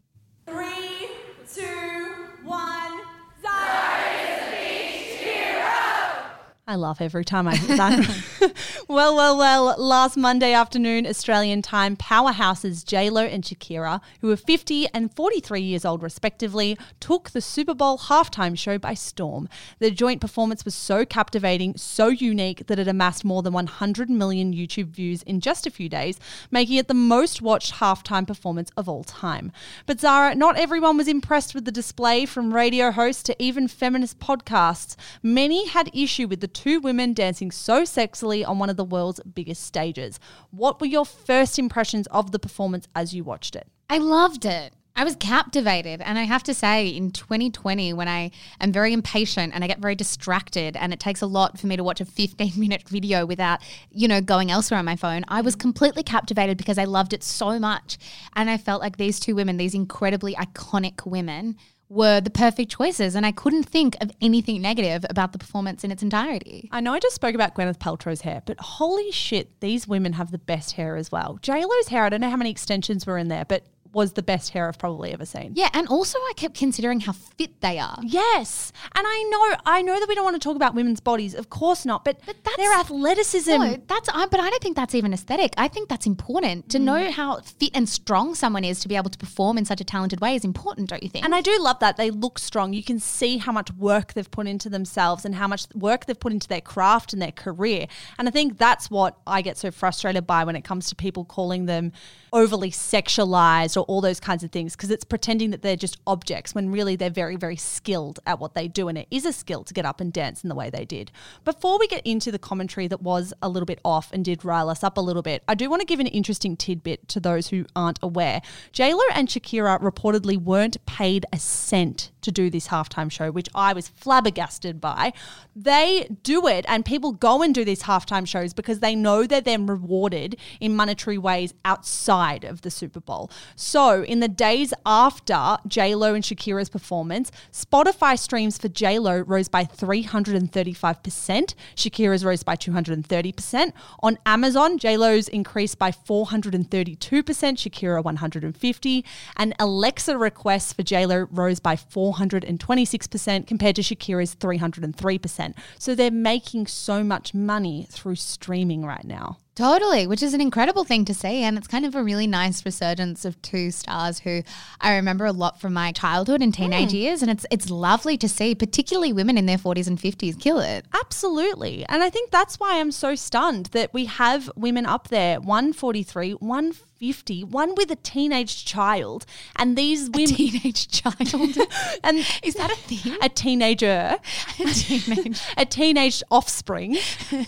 I 6.67 6.77
laugh 6.77 7.03
every 7.03 7.27
time 7.27 7.47
I 7.47 7.57
hear 7.57 7.77
that. 7.77 8.55
well, 8.89 9.15
well, 9.15 9.37
well. 9.37 9.75
Last 9.77 10.17
Monday 10.17 10.55
afternoon, 10.55 11.07
Australian 11.07 11.61
time, 11.61 11.95
powerhouses 11.95 12.87
J-Lo 12.87 13.23
and 13.23 13.45
Shakira, 13.45 14.01
who 14.23 14.31
are 14.31 14.37
50 14.37 14.89
and 14.95 15.15
43 15.15 15.61
years 15.61 15.85
old 15.85 16.03
respectively, 16.03 16.79
took 17.01 17.31
the 17.31 17.43
Super 17.43 17.75
Bowl 17.75 17.99
halftime 17.99 18.57
show 18.57 18.79
by 18.79 18.95
storm. 18.95 19.47
Their 19.79 19.91
joint 19.91 20.23
performance 20.23 20.65
was 20.65 20.75
so 20.75 21.05
captivating, 21.05 21.77
so 21.77 22.09
unique 22.09 22.67
that 22.69 22.79
it 22.79 22.89
amassed 22.89 23.27
more 23.27 23.43
than 23.43 23.53
100 23.53 24.09
million 24.09 24.55
YouTube 24.55 24.89
views 24.89 25.23
in 25.25 25.41
just 25.41 25.67
a 25.67 25.71
few 25.71 25.91
days, 25.91 26.19
making 26.51 26.79
it 26.79 26.89
the 26.89 26.95
most 26.95 27.43
watched 27.43 27.75
halftime 27.75 28.27
performance 28.27 28.71
of 28.75 28.89
all 28.89 29.05
time. 29.05 29.53
But 29.85 30.01
Zara, 30.01 30.35
not 30.35 30.57
everyone 30.57 30.97
was 30.97 31.09
impressed 31.09 31.55
with 31.55 31.67
the 31.67 31.73
display 31.73 32.25
from 32.25 32.55
radio 32.55 32.91
hosts 32.91 33.23
to 33.25 33.37
even 33.39 33.69
feminist 33.69 34.19
podcasts. 34.19 34.97
Many 35.23 35.69
had 35.69 35.91
issue 35.93 36.27
with 36.27 36.41
the 36.41 36.54
two 36.55 36.81
women 36.81 37.13
dancing 37.13 37.51
so 37.51 37.83
sexily 37.83 38.47
on 38.47 38.59
one 38.59 38.71
of 38.71 38.77
the 38.77 38.85
world's 38.85 39.21
biggest 39.21 39.65
stages. 39.65 40.19
What 40.51 40.81
were 40.81 40.87
your 40.87 41.05
first 41.05 41.59
impressions 41.59 42.07
of 42.09 42.33
the 42.33 42.39
performance 42.39 42.89
as 42.95 43.15
you 43.15 43.25
watched 43.25 43.57
it? 43.57 43.69
I 43.91 43.99
loved 43.99 44.47
it. 44.47 44.73
I 44.97 45.03
was 45.03 45.17
captivated. 45.17 46.01
And 46.01 46.19
I 46.19 46.23
have 46.23 46.45
to 46.45 46.55
say, 46.55 46.89
in 46.89 47.11
2020, 47.11 47.93
when 47.93 48.07
I 48.07 48.31
am 48.61 48.71
very 48.71 48.93
impatient 48.93 49.53
and 49.53 49.65
I 49.65 49.67
get 49.67 49.81
very 49.81 49.97
distracted, 49.97 50.77
and 50.77 50.93
it 50.93 51.01
takes 51.01 51.21
a 51.21 51.27
lot 51.27 51.59
for 51.59 51.67
me 51.67 51.77
to 51.77 51.83
watch 51.83 52.01
a 52.01 52.05
15 52.05 52.53
minute 52.57 52.83
video 52.89 53.27
without, 53.27 53.61
you 53.91 54.07
know, 54.07 54.21
going 54.21 54.51
elsewhere 54.51 54.79
on 54.79 54.85
my 54.85 54.97
phone, 54.97 55.25
I 55.27 55.41
was 55.41 55.57
completely 55.57 56.05
captivated 56.05 56.57
because 56.57 56.79
I 56.79 56.85
loved 56.85 57.13
it 57.13 57.25
so 57.25 57.59
much. 57.59 57.99
And 58.37 58.49
I 58.49 58.57
felt 58.57 58.81
like 58.81 58.97
these 58.97 59.19
two 59.19 59.35
women, 59.35 59.57
these 59.57 59.75
incredibly 59.75 60.35
iconic 60.35 61.05
women, 61.05 61.57
were 61.89 62.21
the 62.21 62.31
perfect 62.31 62.71
choices. 62.71 63.15
And 63.15 63.25
I 63.27 63.33
couldn't 63.33 63.65
think 63.65 63.97
of 64.01 64.11
anything 64.21 64.63
negative 64.63 65.05
about 65.09 65.33
the 65.33 65.39
performance 65.39 65.85
in 65.85 65.91
its 65.91 66.03
entirety. 66.03 66.69
I 66.73 66.81
know 66.81 66.93
I 66.93 66.99
just 66.99 67.15
spoke 67.15 67.35
about 67.35 67.55
Gwyneth 67.55 67.79
Paltrow's 67.79 68.23
hair, 68.23 68.43
but 68.47 68.59
holy 68.61 69.11
shit, 69.11 69.61
these 69.61 69.87
women 69.87 70.15
have 70.15 70.31
the 70.31 70.39
best 70.39 70.73
hair 70.73 70.97
as 70.97 71.13
well. 71.13 71.39
JLo's 71.43 71.89
hair, 71.89 72.05
I 72.05 72.09
don't 72.09 72.21
know 72.21 72.31
how 72.31 72.37
many 72.37 72.51
extensions 72.51 73.07
were 73.07 73.19
in 73.19 73.29
there, 73.29 73.45
but 73.45 73.65
was 73.95 74.13
the 74.13 74.23
best 74.23 74.51
hair 74.51 74.69
I've 74.69 74.79
probably 74.79 75.13
ever 75.13 75.25
seen. 75.25 75.53
Yeah, 75.55 75.69
and 75.73 75.89
also 75.89 76.19
I 76.19 76.33
kept 76.37 76.57
considering 76.57 77.01
how 77.01 77.13
fit 77.13 77.61
they 77.61 77.79
are. 77.79 77.99
Yes, 78.03 78.73
and 78.95 79.07
I 79.07 79.23
know, 79.31 79.57
I 79.67 79.83
know 79.83 79.99
that 79.99 80.09
we 80.09 80.15
don't 80.15 80.25
want 80.25 80.41
to 80.41 80.47
talk 80.47 80.57
about 80.57 80.75
women's 80.75 81.01
bodies, 81.01 81.35
of 81.35 81.51
course 81.51 81.85
not. 81.85 82.05
But, 82.05 82.19
But 82.27 82.37
that's- 82.45 82.57
their 82.57 82.73
athleticism. 82.79 83.51
No, 83.51 83.77
that's 83.87 84.09
I, 84.09 84.27
but 84.27 84.41
I 84.41 84.51
don't 84.51 84.63
think 84.63 84.77
that's 84.77 84.95
even 84.95 85.13
aesthetic. 85.13 85.55
I 85.57 85.69
think 85.69 85.89
that's 85.89 86.07
important 86.07 86.69
to 86.71 86.79
mm. 86.79 86.83
know 86.83 87.11
how 87.11 87.41
fit 87.41 87.71
and 87.75 87.89
strong 87.89 88.35
someone 88.35 88.65
is 88.65 88.81
to 88.81 88.89
be 88.89 88.97
able 88.97 89.11
to 89.11 89.19
perform 89.19 89.59
in 89.59 89.65
such 89.65 89.81
a 89.81 89.85
talented 89.85 90.21
way 90.21 90.35
is 90.35 90.45
important, 90.45 90.91
don't 90.91 91.03
you 91.03 91.09
think? 91.09 91.25
And 91.25 91.35
I 91.35 91.41
do 91.41 91.57
love 91.61 91.79
that 91.81 91.97
they 91.97 92.11
look 92.11 92.39
strong. 92.39 92.73
You 92.73 92.83
can 92.83 92.99
see 92.99 93.39
how 93.39 93.53
much 93.53 93.73
work 93.73 94.15
they've 94.15 94.31
put 94.31 94.47
into 94.47 94.69
themselves 94.69 95.25
and 95.25 95.35
how 95.35 95.49
much 95.49 95.67
work 95.75 96.07
they've 96.07 96.19
put 96.19 96.33
into 96.33 96.49
their 96.49 96.61
craft 96.61 97.13
and 97.13 97.21
their 97.21 97.33
career. 97.33 97.87
And 98.19 98.29
I 98.29 98.31
think 98.31 98.59
that's 98.59 98.91
what 98.91 99.19
I 99.27 99.43
get 99.43 99.57
so 99.57 99.71
frustrated 99.71 100.27
by 100.27 100.45
when 100.45 100.57
it 100.57 100.65
comes 100.65 100.89
to 100.89 100.97
people 100.97 101.25
calling 101.25 101.67
them 101.67 101.93
overly 102.33 102.71
sexualized 102.71 103.77
or 103.77 103.84
all 103.85 104.01
those 104.01 104.21
kinds 104.21 104.45
of 104.45 104.51
things 104.51 104.75
because 104.77 104.91
it's 104.91 105.05
pretending 105.05 105.51
that 105.51 105.63
they're 105.63 105.77
just 105.77 105.99
objects 106.07 106.55
when 106.55 106.71
really 106.71 106.97
they're 106.97 107.11
very, 107.11 107.37
very 107.37 107.57
skilled 107.57 108.21
at 108.27 108.39
what 108.39 108.55
they 108.55 108.69
do. 108.69 108.89
And 108.89 108.99
it 108.99 109.09
is 109.11 109.25
a 109.25 109.33
skill 109.33 109.65
to 109.65 109.75
get 109.75 109.85
up 109.85 110.01
and 110.01 110.13
dance 110.13 110.43
in 110.43 110.49
the 110.49 110.55
way 110.55 110.71
they 110.71 110.85
did. 110.85 111.11
Before 111.45 111.79
we 111.79 111.87
get 111.87 112.07
into 112.07 112.31
the 112.31 112.39
commentary 112.39 112.89
that 112.89 113.03
was 113.03 113.33
a 113.43 113.49
little 113.49 113.67
bit 113.67 113.81
off 113.85 114.13
and 114.13 114.25
did 114.25 114.45
rile 114.45 114.69
us 114.69 114.83
up 114.83 114.97
a 114.97 115.01
little 115.01 115.23
bit, 115.23 115.43
I 115.49 115.55
do 115.55 115.71
want 115.71 115.81
to 115.81 115.87
give 115.87 116.01
an 116.01 116.07
interesting 116.07 116.57
tidbit 116.57 117.09
to 117.09 117.21
those 117.21 117.49
who 117.49 117.67
aren't 117.77 117.99
aware. 118.03 118.43
JLo 118.73 119.01
and 119.15 119.29
Shakira 119.29 119.81
reportedly 119.81 120.37
weren't 120.37 120.85
paid 120.87 121.27
a 121.33 121.39
cent 121.39 122.11
to 122.25 122.33
do 122.33 122.51
this 122.51 122.69
halftime 122.69 123.11
show, 123.11 123.31
which 123.31 123.49
I 123.55 123.73
was 123.73 123.89
flabbergasted 123.89 124.81
by. 124.81 125.13
They 125.55 126.09
do 126.23 126.47
it, 126.47 126.65
and 126.69 126.85
people 126.85 127.13
go 127.13 127.43
and 127.43 127.55
do 127.55 127.65
these 127.65 127.85
halftime 127.85 128.27
shows 128.27 128.53
because 128.53 128.81
they 128.81 128.95
know 128.95 129.25
they're 129.25 129.41
then 129.41 129.67
rewarded 129.67 130.37
in 130.61 130.75
monetary 130.75 131.19
ways 131.19 131.55
outside 131.65 132.45
of 132.45 132.63
the 132.63 132.71
Super 132.71 133.01
Bowl. 133.01 133.31
So, 133.55 134.03
in 134.03 134.21
the 134.21 134.29
days 134.29 134.75
after 134.85 135.59
J 135.67 135.95
Lo 135.95 136.15
and 136.15 136.25
Shakira's 136.25 136.69
performance, 136.69 137.31
Spotify 137.53 138.19
streams 138.19 138.59
for 138.59 138.69
J 138.69 138.99
Lo 138.99 139.21
rose 139.21 139.49
by 139.49 139.65
335%, 139.65 141.55
Shakira's 141.77 142.25
rose 142.25 142.43
by 142.43 142.57
230%. 142.57 143.73
On 144.03 144.19
Amazon, 144.27 144.79
J 144.79 144.97
Lo's 144.97 145.29
increased 145.29 145.79
by 145.79 145.91
432%, 145.91 146.97
Shakira 146.99 148.03
150, 148.03 149.05
and 149.37 149.55
Alexa 149.59 150.19
requests 150.19 150.73
for 150.73 150.83
J 150.83 151.07
Lo 151.07 151.27
rose 151.31 151.61
by 151.61 151.77
426% 152.15 153.47
compared 153.47 153.77
to 153.77 153.83
Shakira's 153.83 154.35
303%. 154.37 155.55
So 155.79 155.95
they're 155.95 156.11
making 156.11 156.67
so 156.67 157.03
much 157.03 157.35
money 157.35 157.87
through 157.91 158.17
streaming 158.17 158.85
right 158.85 159.05
now. 159.05 159.39
Totally, 159.55 160.09
which 160.09 160.23
is 160.23 160.35
an 160.35 160.41
incredible 160.41 160.83
thing 160.83 161.05
to 161.05 161.15
see. 161.15 161.43
And 161.43 161.57
it's 161.57 161.69
kind 161.69 161.87
of 161.87 161.95
a 161.95 162.03
really 162.03 162.27
nice 162.27 162.65
resurgence 162.65 163.25
of 163.25 163.41
two 163.41 163.71
stars 163.71 164.19
who 164.21 164.43
I 164.81 164.97
remember 164.97 165.27
a 165.27 165.33
lot 165.33 165.61
from 165.61 165.73
my 165.73 165.93
childhood 165.93 166.43
and 166.43 166.53
teenage 166.53 166.91
hmm. 166.91 166.97
years. 166.97 167.23
And 167.23 167.31
it's 167.31 167.47
it's 167.53 167.71
lovely 167.71 168.17
to 168.19 168.29
see, 168.29 168.57
particularly 168.57 169.13
women 169.13 169.39
in 169.39 169.47
their 169.47 169.59
40s 169.59 169.87
and 169.87 169.99
50s, 169.99 170.41
kill 170.41 170.59
it. 170.59 170.87
Absolutely. 170.93 171.87
And 171.89 172.03
I 172.03 172.11
think 172.11 172.33
that's 172.33 172.59
why 172.59 172.81
I'm 172.81 172.91
so 172.91 173.15
stunned 173.15 173.67
that 173.67 173.95
we 173.95 174.07
have 174.07 174.51
women 174.57 174.87
up 174.87 175.09
there 175.09 175.41
143, 175.41 176.33
150, 176.33 177.45
one 177.45 177.75
with 177.77 177.93
a 177.93 177.97
teenage 177.97 178.65
child. 178.65 179.25
And 179.55 179.79
these 179.79 180.11
women. 180.11 180.35
Teenage 180.35 180.89
child. 181.03 181.33
and 182.03 182.27
is 182.43 182.55
that 182.55 182.73
a 182.73 182.77
thing? 182.77 183.17
a 183.23 183.29
teenager, 183.29 184.17
A 184.59 184.65
teenage. 184.65 185.41
a 185.57 185.65
teenage 185.65 186.25
offspring. 186.29 186.97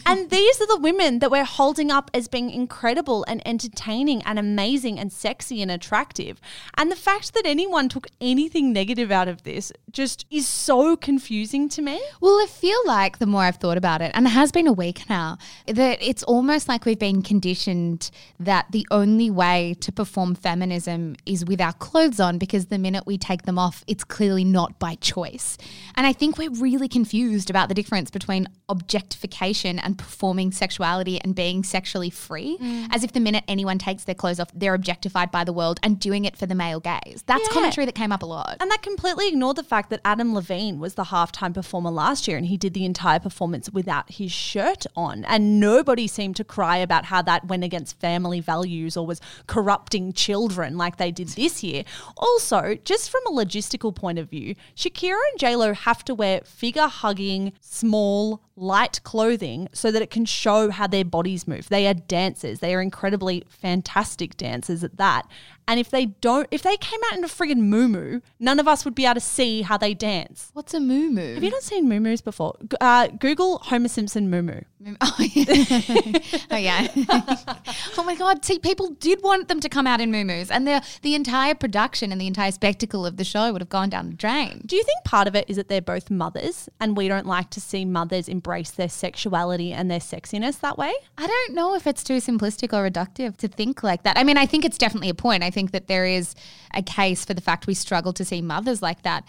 and 0.07 0.31
these 0.31 0.61
are 0.61 0.67
the 0.69 0.79
women 0.81 1.19
that 1.19 1.33
we're 1.33 1.45
holding 1.45 1.91
up 1.91 1.96
as 2.13 2.29
being 2.29 2.51
incredible 2.51 3.25
and 3.29 3.47
entertaining 3.47 4.23
and 4.23 4.39
amazing 4.39 4.99
and 4.99 5.13
sexy 5.13 5.63
and 5.63 5.71
attractive. 5.71 6.41
And 6.77 6.91
the 6.91 6.97
fact 6.97 7.35
that 7.35 7.47
anyone 7.47 7.89
took 7.89 8.07
anything 8.21 8.73
negative 8.73 9.11
out 9.11 9.29
of 9.29 9.43
this 9.43 9.73
just 9.91 10.27
is 10.31 10.47
so 10.47 10.97
confusing 10.97 11.69
to 11.71 11.83
me. 11.83 12.01
Well, 12.21 12.35
I 12.35 12.47
feel 12.47 12.79
like 12.87 13.19
the 13.19 13.27
more 13.27 13.43
I've 13.43 13.57
thought 13.57 13.77
about 13.77 14.03
it, 14.03 14.13
and 14.15 14.27
it 14.27 14.31
has 14.31 14.53
been 14.53 14.67
a 14.67 14.73
week 14.73 15.09
now, 15.09 15.39
that 15.67 15.99
it's 16.01 16.23
almost 16.23 16.69
like 16.69 16.85
we've 16.85 16.99
been 16.99 17.23
conditioned 17.23 18.11
that 18.39 18.67
the 18.71 18.87
only 18.91 19.31
way 19.31 19.77
to 19.81 19.93
perform 19.93 20.35
feminism 20.35 21.17
is 21.25 21.45
with 21.45 21.61
our 21.61 21.73
clothes 21.75 22.21
on 22.21 22.39
because 22.39 22.67
the 22.67 22.79
minute 22.79 23.05
we 23.07 23.19
take 23.19 23.43
them 23.43 23.59
off, 23.59 23.85
it's 23.87 24.05
clearly 24.05 24.45
not 24.45 24.79
by 24.79 24.95
choice. 24.97 25.57
And 25.95 26.07
I 26.07 26.13
think 26.13 26.39
we're 26.39 26.51
really 26.51 26.89
confused 26.89 27.51
about 27.51 27.69
the 27.69 27.75
difference 27.75 28.11
between 28.11 28.49
objectification 28.69 29.79
and 29.79 29.97
performing 29.97 30.53
sexuality 30.53 31.21
and 31.21 31.35
being 31.35 31.65
sexually 31.87 32.11
free, 32.11 32.59
mm. 32.61 32.89
as 32.91 33.05
if 33.05 33.12
the 33.12 33.20
minute 33.20 33.45
anyone 33.47 33.78
takes 33.78 34.03
their 34.05 34.14
clothes 34.14 34.41
off, 34.41 34.49
they're 34.53 34.74
objectified 34.74 35.30
by 35.30 35.45
the 35.45 35.53
world 35.53 35.78
and 35.84 36.01
doing 36.01 36.24
it 36.24 36.37
for 36.37 36.45
the 36.45 36.55
male 36.55 36.80
gaze. 36.80 37.22
That's 37.26 37.47
Yeah. 37.47 37.55
commentary 37.55 37.84
that 37.87 37.95
came 37.95 38.11
up 38.11 38.24
a 38.24 38.26
lot. 38.26 38.57
And 38.59 38.68
that 38.72 38.82
completely 38.82 39.28
ignored 39.28 39.55
the 39.55 39.62
fact 39.62 39.91
that 39.91 40.01
Adam 40.05 40.34
Levine 40.34 40.80
was 40.80 40.95
the 40.95 41.05
halftime 41.05 41.55
performer 41.55 41.93
last 41.93 42.26
year 42.26 42.37
and 42.37 42.47
he 42.47 42.57
did 42.57 42.74
the 42.74 42.84
entire 42.84 43.20
performance 43.20 43.70
without 43.70 44.11
his 44.11 44.32
shirt 44.32 44.84
on. 44.97 45.24
And 45.26 45.61
nobody 45.61 46.09
seemed 46.09 46.34
to 46.37 46.45
cry 46.45 46.78
about 46.78 47.05
how 47.05 47.22
that 47.22 47.47
went 47.47 47.62
against 47.62 48.01
family 48.01 48.41
values 48.41 48.97
or 48.97 49.07
was 49.07 49.20
corrupting 49.47 50.12
children 50.12 50.76
like 50.76 50.97
they 50.97 51.12
did 51.12 51.28
this 51.28 51.62
year. 51.62 51.84
Also, 52.16 52.76
just 52.84 53.11
from 53.11 53.20
a 53.28 53.30
logistical 53.30 53.95
point 53.95 54.18
of 54.18 54.28
view, 54.28 54.57
Shakira 54.74 55.20
and 55.30 55.41
JLo 55.41 55.72
have 55.72 56.05
to 56.07 56.16
wear 56.16 56.41
figure 56.45 56.89
hugging, 56.89 57.53
small, 57.61 58.43
light 58.57 59.03
clothing 59.05 59.68
so 59.72 59.91
that 59.91 60.03
it 60.03 60.11
can 60.11 60.24
show 60.24 60.70
how 60.70 60.87
their 60.87 61.05
bodies 61.05 61.47
move. 61.47 61.68
They 61.77 61.87
are 61.87 61.93
dancers. 61.93 62.61
They 62.61 62.74
are 62.74 62.81
incredibly 62.81 63.45
fantastic 63.51 64.39
dancers 64.39 64.83
at 64.83 64.97
that. 64.97 65.29
And 65.69 65.81
if 65.81 65.91
they 65.91 66.07
don't, 66.07 66.47
if 66.51 66.62
they 66.62 66.77
came 66.77 67.01
out 67.11 67.19
in 67.19 67.25
a 67.25 67.29
friggin' 67.29 67.59
moo 67.59 68.21
none 68.39 68.61
of 68.61 68.69
us 68.69 68.85
would 68.85 68.95
be 68.95 69.05
able 69.05 69.14
to 69.14 69.21
see 69.21 69.62
how 69.62 69.77
they 69.77 69.95
dance. 69.95 70.51
What's 70.53 70.75
a 70.75 70.79
muumuu? 70.79 71.35
Have 71.35 71.43
you 71.43 71.51
not 71.51 71.62
seen 71.62 71.89
moo 71.89 72.17
before? 72.19 72.57
G- 72.71 72.77
Uh, 72.81 73.09
Google 73.09 73.59
Homer 73.59 73.89
Simpson 73.89 74.31
moo 74.31 74.61
Oh 75.01 75.17
yeah. 75.19 75.45
oh 76.53 76.57
yeah. 76.57 76.87
oh 77.99 78.05
my 78.05 78.14
god. 78.14 78.45
See, 78.45 78.59
people 78.59 78.91
did 78.91 79.23
want 79.23 79.49
them 79.49 79.59
to 79.61 79.69
come 79.69 79.87
out 79.87 80.01
in 80.01 80.11
moo 80.12 80.17
and 80.51 80.67
the 80.67 80.83
the 81.03 81.14
entire 81.14 81.55
production 81.55 82.12
and 82.12 82.21
the 82.21 82.27
entire 82.27 82.53
spectacle 82.53 83.05
of 83.05 83.17
the 83.17 83.25
show 83.25 83.51
would 83.53 83.61
have 83.61 83.69
gone 83.69 83.89
down 83.91 84.11
the 84.11 84.14
drain. 84.17 84.62
Do 84.67 84.77
you 84.77 84.85
think 84.85 85.03
part 85.05 85.27
of 85.27 85.35
it 85.35 85.47
is 85.49 85.57
that 85.57 85.69
they're 85.69 85.81
both 85.81 86.11
mothers 86.11 86.69
and 86.81 86.97
we 86.97 87.09
don't 87.09 87.27
like 87.27 87.51
to 87.51 87.61
see 87.61 87.85
mothers 87.85 88.29
embrace 88.29 88.71
their 88.71 88.89
sexuality 88.89 89.73
and 89.73 89.91
their 89.91 89.99
sexiness 90.01 90.61
that 90.61 90.79
way? 90.79 90.93
I 91.19 91.27
don't 91.27 91.55
know 91.55 91.75
if 91.75 91.87
it's 91.87 92.05
too 92.05 92.19
simplistic 92.19 92.73
or 92.73 92.89
reductive 92.89 93.37
to 93.39 93.49
think 93.49 93.83
like 93.83 94.03
that. 94.05 94.17
I 94.19 94.25
mean, 94.25 94.37
I 94.37 94.47
think 94.47 94.64
it's 94.64 94.79
definitely 94.79 95.09
a 95.11 95.14
point. 95.14 95.43
I 95.43 95.51
think 95.57 95.71
that 95.71 95.87
there 95.87 96.05
is 96.05 96.35
a 96.75 96.83
case 96.83 97.25
for 97.25 97.33
the 97.33 97.41
fact 97.41 97.67
we 97.67 97.73
struggle 97.73 98.13
to 98.13 98.25
see 98.27 98.43
mothers 98.43 98.83
like 98.83 99.01
that. 99.03 99.25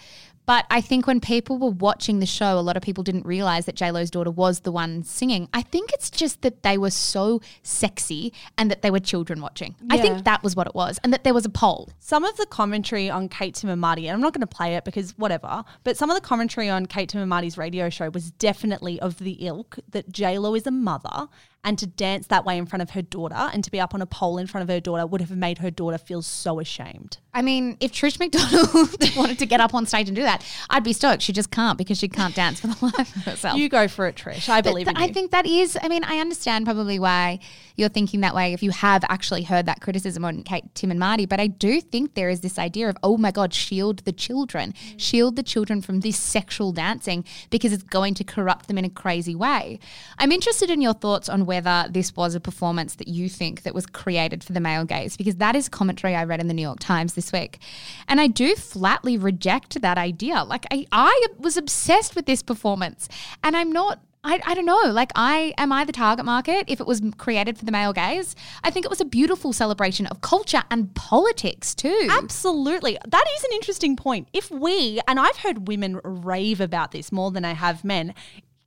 But 0.45 0.65
I 0.69 0.79
think 0.79 1.07
when 1.07 1.19
people 1.19 1.57
were 1.57 1.71
watching 1.71 2.19
the 2.19 2.25
show, 2.25 2.57
a 2.57 2.61
lot 2.61 2.77
of 2.77 2.81
people 2.81 3.03
didn't 3.03 3.25
realize 3.25 3.65
that 3.65 3.75
JLo's 3.75 4.09
daughter 4.09 4.31
was 4.31 4.61
the 4.61 4.71
one 4.71 5.03
singing. 5.03 5.49
I 5.53 5.61
think 5.61 5.91
it's 5.91 6.09
just 6.09 6.41
that 6.41 6.63
they 6.63 6.77
were 6.77 6.89
so 6.89 7.41
sexy 7.63 8.31
and 8.57 8.71
that 8.71 8.81
they 8.81 8.89
were 8.89 9.01
children 9.01 9.41
watching. 9.41 9.75
I 9.89 9.97
think 9.97 10.23
that 10.23 10.43
was 10.43 10.55
what 10.55 10.65
it 10.65 10.73
was, 10.73 10.99
and 11.03 11.11
that 11.11 11.25
there 11.25 11.33
was 11.33 11.45
a 11.45 11.49
poll. 11.49 11.89
Some 11.99 12.23
of 12.23 12.37
the 12.37 12.45
commentary 12.45 13.09
on 13.09 13.27
Kate 13.27 13.55
Tim 13.55 13.69
and 13.69 13.85
I'm 13.85 14.21
not 14.21 14.33
going 14.33 14.47
to 14.47 14.47
play 14.47 14.75
it 14.75 14.85
because 14.85 15.17
whatever, 15.17 15.65
but 15.83 15.97
some 15.97 16.09
of 16.09 16.15
the 16.15 16.21
commentary 16.21 16.69
on 16.69 16.85
Kate 16.85 17.09
Tim 17.09 17.19
and 17.19 17.29
Marty's 17.29 17.57
radio 17.57 17.89
show 17.89 18.09
was 18.09 18.31
definitely 18.31 19.01
of 19.01 19.19
the 19.19 19.33
ilk 19.45 19.79
that 19.89 20.11
JLo 20.13 20.57
is 20.57 20.65
a 20.65 20.71
mother 20.71 21.27
and 21.63 21.77
to 21.79 21.85
dance 21.85 22.27
that 22.27 22.45
way 22.45 22.57
in 22.57 22.65
front 22.65 22.81
of 22.81 22.91
her 22.91 23.01
daughter 23.01 23.49
and 23.53 23.63
to 23.63 23.71
be 23.71 23.79
up 23.79 23.93
on 23.93 24.01
a 24.01 24.05
pole 24.05 24.37
in 24.37 24.47
front 24.47 24.63
of 24.63 24.69
her 24.69 24.79
daughter 24.79 25.05
would 25.05 25.21
have 25.21 25.31
made 25.31 25.57
her 25.57 25.69
daughter 25.69 25.97
feel 25.97 26.21
so 26.21 26.59
ashamed. 26.59 27.17
I 27.33 27.41
mean, 27.41 27.77
if 27.79 27.91
Trish 27.91 28.19
McDonald 28.19 28.95
wanted 29.17 29.39
to 29.39 29.45
get 29.45 29.59
up 29.59 29.73
on 29.73 29.85
stage 29.85 30.07
and 30.07 30.15
do 30.15 30.23
that, 30.23 30.45
I'd 30.69 30.83
be 30.83 30.93
stoked. 30.93 31.21
She 31.21 31.33
just 31.33 31.51
can't 31.51 31.77
because 31.77 31.97
she 31.97 32.07
can't 32.07 32.33
dance 32.33 32.61
for 32.61 32.67
the 32.67 32.85
life 32.85 33.15
of 33.15 33.23
herself. 33.23 33.57
You 33.57 33.69
go 33.69 33.87
for 33.87 34.07
it, 34.07 34.15
Trish. 34.15 34.47
I 34.49 34.61
But 34.61 34.69
believe 34.71 34.87
in 34.87 34.95
th-. 34.95 35.09
I 35.09 35.13
think 35.13 35.31
that 35.31 35.45
is, 35.45 35.77
I 35.81 35.87
mean, 35.89 36.03
I 36.03 36.19
understand 36.19 36.65
probably 36.65 36.99
why 36.99 37.39
you're 37.77 37.89
thinking 37.89 38.21
that 38.21 38.35
way 38.35 38.53
if 38.53 38.63
you 38.63 38.71
have 38.71 39.03
actually 39.07 39.43
heard 39.43 39.67
that 39.67 39.81
criticism 39.81 40.25
on 40.25 40.43
Kate, 40.43 40.65
Tim, 40.73 40.91
and 40.91 40.99
Marty. 40.99 41.25
But 41.25 41.39
I 41.39 41.47
do 41.47 41.79
think 41.79 42.15
there 42.15 42.29
is 42.29 42.41
this 42.41 42.57
idea 42.57 42.89
of, 42.89 42.97
oh 43.03 43.17
my 43.17 43.31
God, 43.31 43.53
shield 43.53 43.99
the 43.99 44.11
children, 44.11 44.73
mm. 44.73 44.99
shield 44.99 45.35
the 45.35 45.43
children 45.43 45.81
from 45.81 46.01
this 46.01 46.17
sexual 46.17 46.71
dancing 46.71 47.23
because 47.51 47.71
it's 47.71 47.83
going 47.83 48.15
to 48.15 48.23
corrupt 48.23 48.67
them 48.67 48.79
in 48.79 48.85
a 48.85 48.89
crazy 48.89 49.35
way. 49.35 49.79
I'm 50.17 50.31
interested 50.31 50.71
in 50.71 50.81
your 50.81 50.93
thoughts 50.93 51.29
on 51.29 51.45
whether 51.45 51.85
this 51.89 52.15
was 52.15 52.33
a 52.33 52.39
performance 52.39 52.95
that 52.95 53.07
you 53.07 53.29
think 53.29 53.61
that 53.61 53.75
was 53.75 53.85
created 53.85 54.43
for 54.43 54.53
the 54.53 54.59
male 54.59 54.83
gaze 54.83 55.15
because 55.15 55.35
that 55.35 55.55
is 55.55 55.69
commentary 55.69 56.15
I 56.15 56.23
read 56.23 56.41
in 56.41 56.47
the 56.47 56.53
New 56.55 56.63
York 56.63 56.79
Times 56.79 57.13
this 57.13 57.31
week. 57.31 57.59
And 58.07 58.19
I 58.19 58.25
do 58.25 58.55
flatly 58.55 59.17
reject 59.17 59.79
that 59.81 59.99
idea. 59.99 60.43
Like, 60.43 60.65
I, 60.71 60.87
I 60.91 61.27
was 61.37 61.57
obsessed 61.57 62.15
with 62.15 62.25
this 62.25 62.41
performance 62.41 63.07
and 63.43 63.55
I'm 63.55 63.71
not 63.71 63.99
I, 64.27 64.41
I 64.45 64.53
don't 64.55 64.65
know. 64.65 64.91
Like, 64.91 65.13
I 65.15 65.53
am 65.57 65.71
I 65.71 65.85
the 65.85 65.93
target 65.93 66.25
market 66.25 66.65
if 66.67 66.81
it 66.81 66.85
was 66.85 67.01
created 67.17 67.57
for 67.57 67.63
the 67.63 67.71
male 67.71 67.93
gaze? 67.93 68.35
I 68.61 68.69
think 68.69 68.85
it 68.85 68.89
was 68.89 68.99
a 68.99 69.05
beautiful 69.05 69.53
celebration 69.53 70.05
of 70.07 70.19
culture 70.19 70.63
and 70.69 70.93
politics 70.95 71.73
too. 71.73 72.09
Absolutely. 72.11 72.97
That 73.07 73.23
is 73.37 73.43
an 73.45 73.51
interesting 73.53 73.95
point. 73.95 74.27
If 74.33 74.51
we, 74.51 74.99
and 75.07 75.17
I've 75.17 75.37
heard 75.37 75.69
women 75.69 76.01
rave 76.03 76.59
about 76.59 76.91
this 76.91 77.09
more 77.09 77.31
than 77.31 77.45
I 77.45 77.53
have 77.53 77.85
men, 77.85 78.13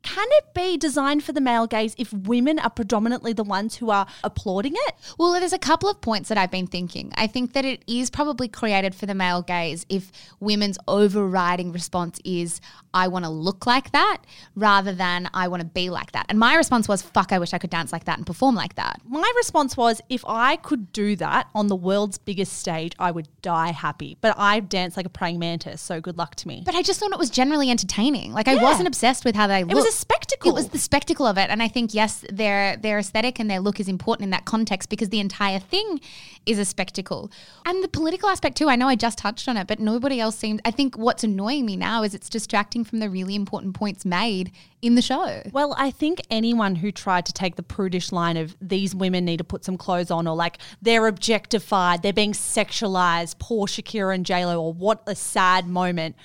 can 0.02 0.26
it 0.30 0.54
be 0.54 0.76
designed 0.76 1.22
for 1.22 1.32
the 1.32 1.40
male 1.40 1.66
gaze 1.66 1.94
if 1.98 2.12
women 2.12 2.58
are 2.58 2.70
predominantly 2.70 3.32
the 3.32 3.44
ones 3.44 3.76
who 3.76 3.90
are 3.90 4.06
applauding 4.24 4.72
it? 4.74 4.94
Well, 5.18 5.32
there's 5.32 5.52
a 5.52 5.58
couple 5.58 5.88
of 5.88 6.00
points 6.00 6.28
that 6.30 6.38
I've 6.38 6.50
been 6.50 6.66
thinking. 6.66 7.12
I 7.16 7.26
think 7.26 7.52
that 7.52 7.64
it 7.64 7.82
is 7.86 8.10
probably 8.10 8.48
created 8.48 8.94
for 8.94 9.06
the 9.06 9.14
male 9.14 9.42
gaze 9.42 9.84
if 9.88 10.10
women's 10.40 10.78
overriding 10.88 11.72
response 11.72 12.18
is, 12.24 12.60
I 12.92 13.08
want 13.08 13.24
to 13.24 13.30
look 13.30 13.66
like 13.66 13.92
that 13.92 14.22
rather 14.56 14.92
than 14.92 15.28
I 15.34 15.48
want 15.48 15.60
to 15.60 15.66
be 15.66 15.90
like 15.90 16.12
that. 16.12 16.26
And 16.28 16.38
my 16.38 16.56
response 16.56 16.88
was, 16.88 17.02
fuck, 17.02 17.32
I 17.32 17.38
wish 17.38 17.52
I 17.52 17.58
could 17.58 17.70
dance 17.70 17.92
like 17.92 18.04
that 18.04 18.16
and 18.16 18.26
perform 18.26 18.54
like 18.54 18.74
that. 18.76 19.00
My 19.04 19.30
response 19.36 19.76
was 19.76 20.00
if 20.08 20.24
I 20.26 20.56
could 20.56 20.92
do 20.92 21.14
that 21.16 21.48
on 21.54 21.68
the 21.68 21.76
world's 21.76 22.18
biggest 22.18 22.54
stage, 22.54 22.94
I 22.98 23.10
would 23.10 23.28
die 23.42 23.72
happy. 23.72 24.16
But 24.20 24.34
I 24.38 24.60
dance 24.60 24.96
like 24.96 25.06
a 25.06 25.10
praying 25.10 25.38
mantis, 25.38 25.80
so 25.80 26.00
good 26.00 26.18
luck 26.18 26.34
to 26.36 26.48
me. 26.48 26.62
But 26.64 26.74
I 26.74 26.82
just 26.82 26.98
thought 26.98 27.12
it 27.12 27.18
was 27.18 27.30
generally 27.30 27.70
entertaining. 27.70 28.32
Like 28.32 28.48
I 28.48 28.56
wasn't 28.56 28.88
obsessed 28.88 29.24
with 29.24 29.36
how 29.36 29.46
they 29.46 29.62
looked. 29.62 29.89
A 29.90 29.92
spectacle. 29.92 30.50
It 30.50 30.54
was 30.54 30.68
the 30.68 30.78
spectacle 30.78 31.26
of 31.26 31.36
it. 31.36 31.50
And 31.50 31.62
I 31.62 31.68
think, 31.68 31.92
yes, 31.92 32.24
their 32.30 32.76
their 32.76 32.98
aesthetic 32.98 33.38
and 33.38 33.50
their 33.50 33.60
look 33.60 33.80
is 33.80 33.88
important 33.88 34.24
in 34.24 34.30
that 34.30 34.44
context 34.44 34.88
because 34.88 35.08
the 35.08 35.20
entire 35.20 35.58
thing 35.58 36.00
is 36.46 36.58
a 36.58 36.64
spectacle. 36.64 37.30
And 37.66 37.82
the 37.82 37.88
political 37.88 38.28
aspect 38.28 38.56
too, 38.56 38.68
I 38.68 38.76
know 38.76 38.88
I 38.88 38.96
just 38.96 39.18
touched 39.18 39.48
on 39.48 39.56
it, 39.56 39.66
but 39.66 39.80
nobody 39.80 40.20
else 40.20 40.36
seemed 40.36 40.60
I 40.64 40.70
think 40.70 40.96
what's 40.96 41.24
annoying 41.24 41.66
me 41.66 41.76
now 41.76 42.02
is 42.02 42.14
it's 42.14 42.28
distracting 42.28 42.84
from 42.84 43.00
the 43.00 43.10
really 43.10 43.34
important 43.34 43.74
points 43.74 44.04
made 44.04 44.52
in 44.80 44.94
the 44.94 45.02
show. 45.02 45.42
Well, 45.52 45.74
I 45.76 45.90
think 45.90 46.20
anyone 46.30 46.76
who 46.76 46.90
tried 46.92 47.26
to 47.26 47.32
take 47.32 47.56
the 47.56 47.62
prudish 47.62 48.12
line 48.12 48.36
of 48.36 48.56
these 48.60 48.94
women 48.94 49.24
need 49.24 49.38
to 49.38 49.44
put 49.44 49.64
some 49.64 49.76
clothes 49.76 50.10
on 50.10 50.26
or 50.26 50.36
like 50.36 50.58
they're 50.80 51.06
objectified, 51.06 52.02
they're 52.02 52.12
being 52.12 52.32
sexualized, 52.32 53.38
poor 53.38 53.66
Shakira 53.66 54.14
and 54.14 54.24
JLo, 54.24 54.60
or 54.60 54.72
what 54.72 55.02
a 55.06 55.14
sad 55.14 55.66
moment. 55.66 56.16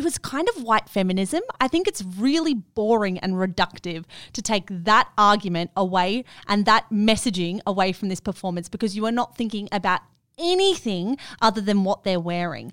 It 0.00 0.04
was 0.04 0.16
kind 0.16 0.48
of 0.48 0.62
white 0.62 0.88
feminism. 0.88 1.42
I 1.60 1.68
think 1.68 1.86
it's 1.86 2.02
really 2.02 2.54
boring 2.54 3.18
and 3.18 3.34
reductive 3.34 4.06
to 4.32 4.40
take 4.40 4.64
that 4.70 5.10
argument 5.18 5.72
away 5.76 6.24
and 6.48 6.64
that 6.64 6.88
messaging 6.90 7.60
away 7.66 7.92
from 7.92 8.08
this 8.08 8.18
performance 8.18 8.70
because 8.70 8.96
you 8.96 9.04
are 9.04 9.12
not 9.12 9.36
thinking 9.36 9.68
about 9.70 10.00
anything 10.38 11.18
other 11.42 11.60
than 11.60 11.84
what 11.84 12.04
they're 12.04 12.18
wearing 12.18 12.72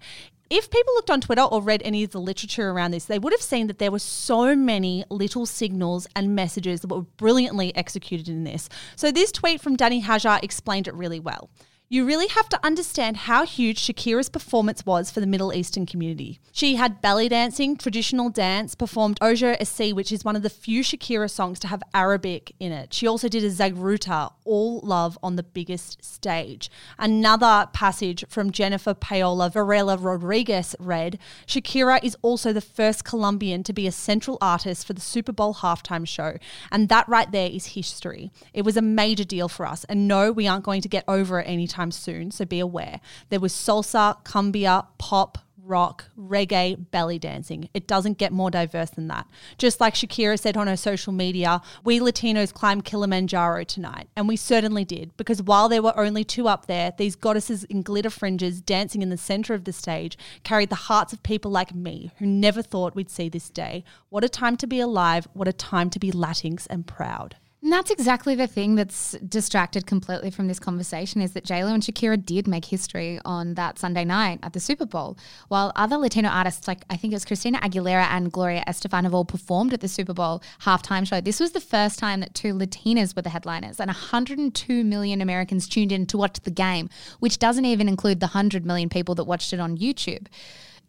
if 0.50 0.70
people 0.72 0.94
looked 0.94 1.12
on 1.12 1.20
Twitter 1.20 1.42
or 1.42 1.62
read 1.62 1.82
any 1.84 2.06
of 2.06 2.12
the 2.12 2.22
literature 2.22 2.70
around 2.70 2.92
this, 2.92 3.04
they 3.04 3.20
would 3.20 3.34
have 3.34 3.42
seen 3.42 3.68
that 3.68 3.80
there 3.80 3.92
were 3.92 4.00
so 4.00 4.56
many 4.56 5.04
little 5.10 5.46
signals 5.46 6.08
and 6.16 6.34
messages 6.34 6.80
that 6.80 6.88
were 6.88 7.02
brilliantly 7.02 7.76
executed 7.76 8.30
in 8.30 8.46
this. 8.46 8.70
So, 8.96 9.12
this 9.12 9.34
tweet 9.34 9.60
from 9.60 9.76
Danny 9.76 10.02
Hajar 10.02 10.42
explained 10.42 10.88
it 10.88 10.94
really 10.94 11.20
well. 11.20 11.50
You 11.90 12.04
really 12.04 12.28
have 12.28 12.50
to 12.50 12.60
understand 12.66 13.16
how 13.16 13.46
huge 13.46 13.80
Shakira's 13.80 14.28
performance 14.28 14.86
was 14.86 15.10
for 15.10 15.22
the 15.22 15.26
Middle 15.26 15.54
Eastern 15.54 15.86
community. 15.86 16.42
She 16.52 16.76
had 16.76 17.00
belly 17.00 17.30
dancing, 17.30 17.78
traditional 17.78 18.30
dance, 18.30 18.76
performed 18.76 19.18
Ojos 19.22 19.56
Así, 19.56 19.94
which 19.94 20.12
is 20.12 20.26
one 20.26 20.36
of 20.36 20.44
the 20.44 20.50
few 20.50 20.84
Shakira 20.84 21.32
songs 21.32 21.60
to 21.60 21.68
have 21.68 21.82
Arabic 21.94 22.52
in 22.60 22.74
it. 22.74 22.94
She 22.94 23.08
also 23.08 23.30
did 23.30 23.46
a 23.46 23.50
zaghrouta, 23.50 24.34
all 24.44 24.82
love 24.82 25.18
on 25.24 25.38
the 25.38 25.44
biggest 25.44 26.04
stage. 26.04 26.70
Another 27.00 27.70
passage 27.72 28.26
from 28.28 28.52
Jennifer 28.52 28.94
Paola 28.94 29.50
Varela 29.50 29.96
Rodriguez 29.96 30.76
read 30.80 31.18
Shakira 31.48 32.04
is 32.04 32.18
also 32.22 32.52
the 32.52 32.60
first 32.60 33.06
Colombian 33.06 33.64
to 33.64 33.72
be 33.72 33.88
a 33.88 33.94
central 33.94 34.38
artist 34.42 34.86
for 34.86 34.92
the 34.92 35.00
Super 35.00 35.32
Bowl 35.32 35.54
halftime 35.54 36.06
show. 36.06 36.38
And 36.70 36.90
that 36.90 37.08
right 37.08 37.32
there 37.32 37.50
is 37.50 37.68
history. 37.68 38.30
It 38.54 38.64
was 38.64 38.76
a 38.76 38.82
major 38.82 39.24
deal 39.24 39.48
for 39.48 39.66
us. 39.66 39.86
And 39.86 40.06
no, 40.06 40.34
we 40.34 40.50
aren't 40.50 40.66
going 40.66 40.82
to 40.82 40.90
get 40.90 41.06
over 41.08 41.40
it 41.40 41.48
anytime 41.48 41.77
soon, 41.92 42.32
so 42.32 42.46
be 42.46 42.60
aware. 42.60 43.00
There 43.30 43.40
was 43.40 43.54
salsa, 43.54 44.24
cumbia, 44.24 44.88
pop, 44.98 45.38
rock, 45.68 46.06
reggae, 46.18 46.90
belly 46.92 47.20
dancing. 47.20 47.70
It 47.74 47.88
doesn't 47.88 48.18
get 48.18 48.32
more 48.32 48.50
diverse 48.50 48.90
than 48.90 49.08
that. 49.10 49.28
Just 49.58 49.82
like 49.82 49.94
Shakira 49.94 50.40
said 50.40 50.58
on 50.58 50.68
her 50.68 50.78
social 50.78 51.14
media, 51.14 51.62
we 51.84 52.00
Latinos 52.00 52.54
climbed 52.54 52.86
Kilimanjaro 52.86 53.66
tonight. 53.66 54.08
And 54.16 54.28
we 54.28 54.38
certainly 54.38 54.86
did, 54.86 55.16
because 55.18 55.42
while 55.42 55.70
there 55.70 55.82
were 55.82 55.98
only 55.98 56.24
two 56.24 56.48
up 56.48 56.68
there, 56.68 56.94
these 56.98 57.16
goddesses 57.16 57.66
in 57.66 57.82
glitter 57.82 58.10
fringes 58.10 58.62
dancing 58.62 59.02
in 59.02 59.10
the 59.10 59.18
center 59.18 59.54
of 59.54 59.66
the 59.66 59.74
stage 59.74 60.18
carried 60.44 60.70
the 60.70 60.76
hearts 60.76 61.14
of 61.14 61.22
people 61.24 61.52
like 61.52 61.76
me 61.76 62.12
who 62.18 62.26
never 62.26 62.62
thought 62.62 62.96
we'd 62.96 63.10
see 63.10 63.30
this 63.30 63.50
day. 63.50 63.84
What 64.10 64.24
a 64.24 64.30
time 64.30 64.56
to 64.58 64.68
be 64.68 64.80
alive. 64.80 65.28
What 65.34 65.48
a 65.48 65.54
time 65.54 65.90
to 65.92 66.00
be 66.00 66.12
Latinx 66.12 66.68
and 66.70 66.88
proud. 66.88 67.36
And 67.64 67.74
that's 67.74 67.90
exactly 67.90 68.36
the 68.36 68.46
thing 68.46 68.76
that's 68.76 69.14
distracted 69.28 69.88
completely 69.88 70.30
from 70.30 70.48
this 70.48 70.60
conversation 70.60 71.22
is 71.22 71.34
that 71.34 71.44
JLo 71.44 71.74
and 71.74 71.82
Shakira 71.82 72.24
did 72.24 72.48
make 72.48 72.66
history 72.66 73.20
on 73.26 73.56
that 73.56 73.80
Sunday 73.80 74.06
night 74.06 74.40
at 74.44 74.54
the 74.54 74.60
Super 74.60 74.86
Bowl. 74.86 75.18
While 75.48 75.72
other 75.76 75.98
Latino 75.98 76.30
artists, 76.30 76.68
like 76.68 76.84
I 76.92 76.98
think 76.98 77.14
it 77.14 77.16
was 77.16 77.26
Christina 77.26 77.58
Aguilera 77.60 78.06
and 78.12 78.32
Gloria 78.32 78.64
Estefan, 78.68 79.04
have 79.04 79.14
all 79.16 79.26
performed 79.26 79.74
at 79.74 79.82
the 79.82 79.88
Super 79.88 80.14
Bowl 80.14 80.44
halftime 80.62 81.08
show, 81.08 81.20
this 81.20 81.40
was 81.40 81.54
the 81.54 81.60
first 81.60 81.98
time 81.98 82.20
that 82.20 82.36
two 82.36 82.54
Latinas 82.54 83.16
were 83.16 83.24
the 83.24 83.32
headliners, 83.32 83.80
and 83.80 83.90
102 83.90 84.84
million 84.84 85.20
Americans 85.20 85.68
tuned 85.68 85.92
in 85.92 86.06
to 86.06 86.18
watch 86.18 86.40
the 86.42 86.52
game, 86.52 86.90
which 87.20 87.40
doesn't 87.40 87.66
even 87.66 87.90
include 87.90 88.20
the 88.20 88.28
100 88.28 88.68
million 88.68 88.88
people 88.88 89.16
that 89.16 89.24
watched 89.24 89.52
it 89.52 89.60
on 89.60 89.78
YouTube. 89.80 90.28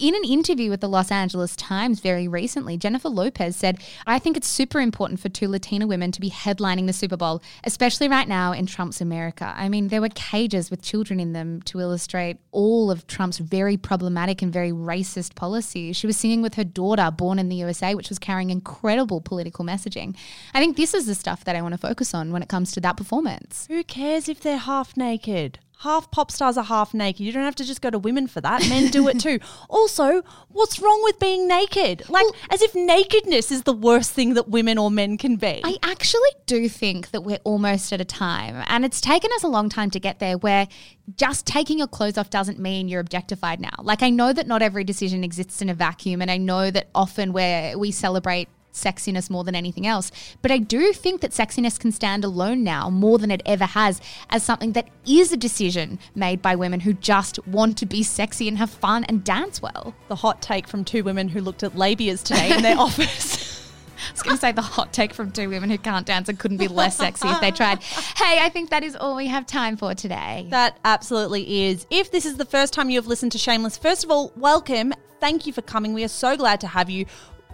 In 0.01 0.15
an 0.15 0.23
interview 0.23 0.71
with 0.71 0.81
the 0.81 0.89
Los 0.89 1.11
Angeles 1.11 1.57
Times 1.57 1.99
very 1.99 2.29
recently, 2.29 2.77
Jennifer 2.77 3.09
Lopez 3.09 3.57
said, 3.57 3.83
I 4.07 4.21
think 4.21 4.37
it's 4.37 4.47
super 4.47 4.79
important 4.79 5.19
for 5.19 5.29
two 5.29 5.49
Latina 5.49 5.89
women 5.89 6.13
to 6.13 6.21
be 6.21 6.31
headlining 6.31 6.87
the 6.87 6.93
Super 6.93 7.17
Bowl, 7.17 7.43
especially 7.65 8.07
right 8.07 8.29
now 8.29 8.53
in 8.53 8.67
Trump's 8.67 9.01
America. 9.01 9.53
I 9.57 9.69
mean, 9.69 9.89
there 9.89 10.01
were 10.01 10.11
cages 10.11 10.71
with 10.71 10.83
children 10.83 11.19
in 11.19 11.33
them 11.33 11.63
to 11.63 11.81
illustrate 11.81 12.37
all 12.53 12.93
of 12.93 13.09
Trump's 13.09 13.39
very 13.39 13.77
problematic 13.77 14.41
and 14.41 14.53
very 14.53 14.71
racist 14.71 15.35
policies. 15.35 15.97
She 15.97 16.07
was 16.07 16.17
singing 16.17 16.43
with 16.43 16.55
her 16.55 16.63
daughter, 16.63 17.11
born 17.11 17.41
in 17.41 17.49
the 17.49 17.57
USA, 17.57 17.97
which 17.97 18.09
was 18.09 18.21
carrying 18.21 18.51
incredible 18.51 19.21
political 19.21 19.65
messaging. 19.65 20.15
I 20.55 20.61
think 20.61 20.77
this 20.77 20.95
is 20.95 21.07
the 21.07 21.17
stuff 21.17 21.43
that 21.43 21.57
I 21.57 21.63
want 21.63 21.73
to 21.73 21.79
focus 21.79 22.15
on 22.15 22.31
when 22.31 22.45
it 22.45 22.49
comes 22.49 22.71
to 22.71 22.81
that 22.83 22.97
performance. 22.97 23.67
Who 23.67 23.83
cares 23.83 24.29
if 24.29 24.41
they're 24.43 24.59
half 24.59 24.97
naked? 24.97 25.59
Half 25.79 26.11
pop 26.11 26.31
stars 26.31 26.57
are 26.57 26.65
half 26.65 26.93
naked. 26.93 27.21
You 27.21 27.33
don't 27.33 27.45
have 27.45 27.55
to 27.57 27.65
just 27.65 27.81
go 27.81 27.91
to 27.91 27.99
women 27.99 28.27
for 28.27 28.41
that. 28.41 28.69
Men 28.69 28.91
do 28.91 29.09
it 29.09 29.21
too. 29.21 29.39
Also, 29.71 30.23
what's 30.49 30.81
wrong 30.81 31.01
with 31.05 31.19
being 31.19 31.47
naked? 31.47 32.09
Like, 32.09 32.25
well, 32.25 32.35
as 32.51 32.63
if 32.63 32.75
nakedness 32.75 33.51
is 33.51 33.63
the 33.63 33.73
worst 33.73 34.13
thing 34.13 34.35
that 34.35 34.49
women 34.49 34.79
or 34.79 34.91
men 34.91 35.19
can 35.19 35.37
be. 35.37 35.61
I 35.63 35.77
actually 35.83 36.31
do 36.47 36.69
think 36.69 37.11
that 37.11 37.23
we're 37.23 37.39
almost 37.45 37.93
at 37.93 38.01
a 38.01 38.05
time, 38.05 38.65
and 38.69 38.85
it's 38.85 39.01
taken 39.01 39.31
us 39.35 39.43
a 39.43 39.49
long 39.49 39.69
time 39.69 39.91
to 39.91 40.01
get 40.01 40.21
there, 40.21 40.39
where 40.39 40.69
just 41.17 41.47
taking 41.47 41.79
your 41.79 41.87
clothes 41.87 42.19
off 42.19 42.31
doesn't 42.31 42.59
mean 42.59 42.89
you're 42.89 43.01
objectified 43.01 43.61
now. 43.61 43.75
Like, 43.81 44.03
I 44.03 44.11
know 44.11 44.33
that 44.33 44.47
not 44.47 44.63
every 44.63 44.85
decision 44.85 45.23
exists 45.23 45.61
in 45.61 45.69
a 45.69 45.75
vacuum, 45.75 46.23
and 46.23 46.31
I 46.31 46.39
know 46.39 46.71
that 46.71 46.89
often 46.95 47.33
where 47.33 47.79
we 47.79 47.91
celebrate 47.91 48.49
sexiness 48.73 49.31
more 49.31 49.45
than 49.45 49.55
anything 49.55 49.87
else. 49.87 50.11
But 50.43 50.51
I 50.51 50.59
do 50.59 50.93
think 50.93 51.21
that 51.21 51.33
sexiness 51.33 51.79
can 51.79 51.93
stand 51.93 52.25
alone 52.25 52.63
now 52.63 52.91
more 52.91 53.19
than 53.19 53.31
it 53.31 53.43
ever 53.45 53.65
has 53.65 54.01
as 54.31 54.43
something 54.43 54.73
that 54.73 54.89
is 55.07 55.33
a 55.33 55.37
decision 55.37 55.99
made 56.15 56.43
by 56.43 56.55
women 56.55 56.81
who 56.81 56.93
just 56.93 57.45
want 57.47 57.77
to 57.79 57.87
be 57.87 58.03
sexy 58.03 58.49
and 58.49 58.59
have 58.59 58.71
fun 58.71 59.05
and 59.05 59.25
dance 59.25 59.61
well. 59.61 59.95
The 60.09 60.17
hot 60.17 60.43
take 60.43 60.69
from 60.69 60.85
two 60.85 61.03
women 61.05 61.29
who 61.29 61.41
looked 61.41 61.63
at 61.63 61.73
labias 61.73 62.23
today 62.23 62.55
in 62.55 62.63
their 62.63 62.79
office. 62.79 63.49
I 63.99 64.13
was 64.13 64.23
going 64.23 64.37
to 64.37 64.41
say 64.41 64.53
the 64.53 64.63
hot 64.63 64.93
take 64.93 65.13
from 65.13 65.33
two 65.33 65.49
women 65.49 65.71
who 65.71 65.79
can't 65.79 66.07
dance 66.07 66.29
and 66.29 66.39
couldn't 66.39 66.59
be 66.59 66.69
less 66.69 66.97
sexy 66.97 67.29
if 67.29 67.41
they 67.41 67.51
tried. 67.51 67.83
Hey, 67.83 68.39
I 68.41 68.49
think 68.49 68.71
that 68.71 68.85
is 68.85 68.97
all 68.97 69.17
we 69.17 69.27
have 69.27 69.47
time 69.47 69.77
for 69.77 69.95
today. 69.95 70.47
That 70.51 70.79
absolutely 70.85 71.65
is. 71.67 71.87
If 71.91 72.11
this 72.11 72.25
is 72.25 72.37
the 72.37 72.45
first 72.45 72.73
time 72.73 72.91
you 72.91 72.99
have 72.99 73.07
listened 73.07 73.33
to 73.33 73.39
Shameless, 73.39 73.77
first 73.77 74.05
of 74.05 74.11
all, 74.11 74.33
welcome. 74.37 74.93
Thank 75.21 75.47
you 75.47 75.53
for 75.53 75.63
coming. 75.63 75.95
We 75.95 76.05
are 76.05 76.09
so 76.09 76.37
glad 76.37 76.61
to 76.61 76.69
have 76.69 76.89
you. 76.89 77.07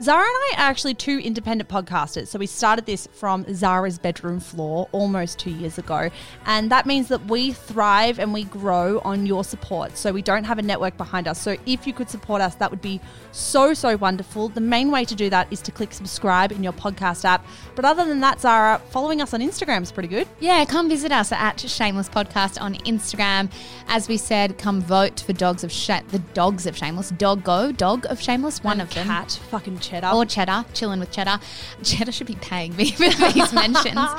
Zara 0.02 0.22
and 0.22 0.28
I 0.28 0.54
are 0.56 0.70
actually 0.70 0.94
two 0.94 1.18
independent 1.18 1.70
podcasters. 1.70 2.26
So 2.26 2.36
we 2.36 2.46
started 2.46 2.84
this 2.84 3.06
from 3.12 3.46
Zara's 3.54 3.96
bedroom 3.96 4.40
floor 4.40 4.88
almost 4.90 5.38
two 5.38 5.52
years 5.52 5.78
ago. 5.78 6.10
And 6.46 6.68
that 6.72 6.84
means 6.84 7.06
that 7.08 7.26
we 7.26 7.52
thrive 7.52 8.18
and 8.18 8.32
we 8.32 8.42
grow 8.42 9.00
on 9.04 9.24
your 9.24 9.44
support. 9.44 9.96
So 9.96 10.12
we 10.12 10.20
don't 10.20 10.42
have 10.42 10.58
a 10.58 10.62
network 10.62 10.96
behind 10.96 11.28
us. 11.28 11.40
So 11.40 11.56
if 11.64 11.86
you 11.86 11.92
could 11.92 12.10
support 12.10 12.42
us, 12.42 12.56
that 12.56 12.72
would 12.72 12.82
be 12.82 13.00
so, 13.30 13.72
so 13.72 13.96
wonderful. 13.96 14.48
The 14.48 14.60
main 14.60 14.90
way 14.90 15.04
to 15.04 15.14
do 15.14 15.30
that 15.30 15.46
is 15.52 15.60
to 15.62 15.70
click 15.70 15.92
subscribe 15.92 16.50
in 16.50 16.64
your 16.64 16.72
podcast 16.72 17.24
app. 17.24 17.46
But 17.76 17.84
other 17.84 18.04
than 18.04 18.18
that, 18.18 18.40
Zara, 18.40 18.82
following 18.90 19.20
us 19.20 19.32
on 19.32 19.40
Instagram 19.40 19.82
is 19.82 19.92
pretty 19.92 20.08
good. 20.08 20.26
Yeah, 20.40 20.64
come 20.64 20.88
visit 20.88 21.12
us 21.12 21.30
at 21.30 21.60
Shameless 21.60 22.08
Podcast 22.08 22.60
on 22.60 22.74
Instagram. 22.78 23.48
As 23.86 24.08
we 24.08 24.16
said, 24.16 24.58
come 24.58 24.80
vote 24.80 25.20
for 25.20 25.34
Dogs 25.34 25.62
of 25.62 25.70
Sh- 25.70 26.02
the 26.08 26.18
Dogs 26.34 26.66
of 26.66 26.76
Shameless. 26.76 27.10
Dog 27.10 27.44
Go, 27.44 27.70
Dog 27.70 28.06
of 28.06 28.20
Shameless, 28.20 28.64
one 28.64 28.80
and 28.80 28.88
of 28.88 28.94
them. 28.94 29.06
Cat, 29.06 29.38
fucking 29.50 29.78
Cheddar. 29.84 30.08
Or 30.08 30.24
Cheddar, 30.24 30.64
chilling 30.74 31.00
with 31.00 31.10
Cheddar. 31.10 31.40
Cheddar 31.82 32.12
should 32.12 32.26
be 32.26 32.36
paying 32.36 32.74
me 32.76 32.90
for 32.92 33.32
these 33.32 33.52
mentions. 33.52 33.98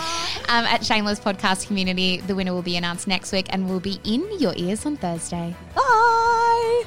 Um, 0.47 0.63
at 0.66 0.86
Shameless 0.86 1.20
Podcast 1.20 1.66
Community, 1.66 2.18
the 2.18 2.36
winner 2.36 2.53
will 2.53 2.61
be 2.61 2.78
announced 2.78 3.07
next 3.07 3.32
week 3.32 3.47
and 3.49 3.68
will 3.68 3.80
be 3.80 3.99
in 4.03 4.39
your 4.39 4.53
ears 4.55 4.86
on 4.86 4.95
Thursday. 4.95 5.55
Bye. 5.76 6.84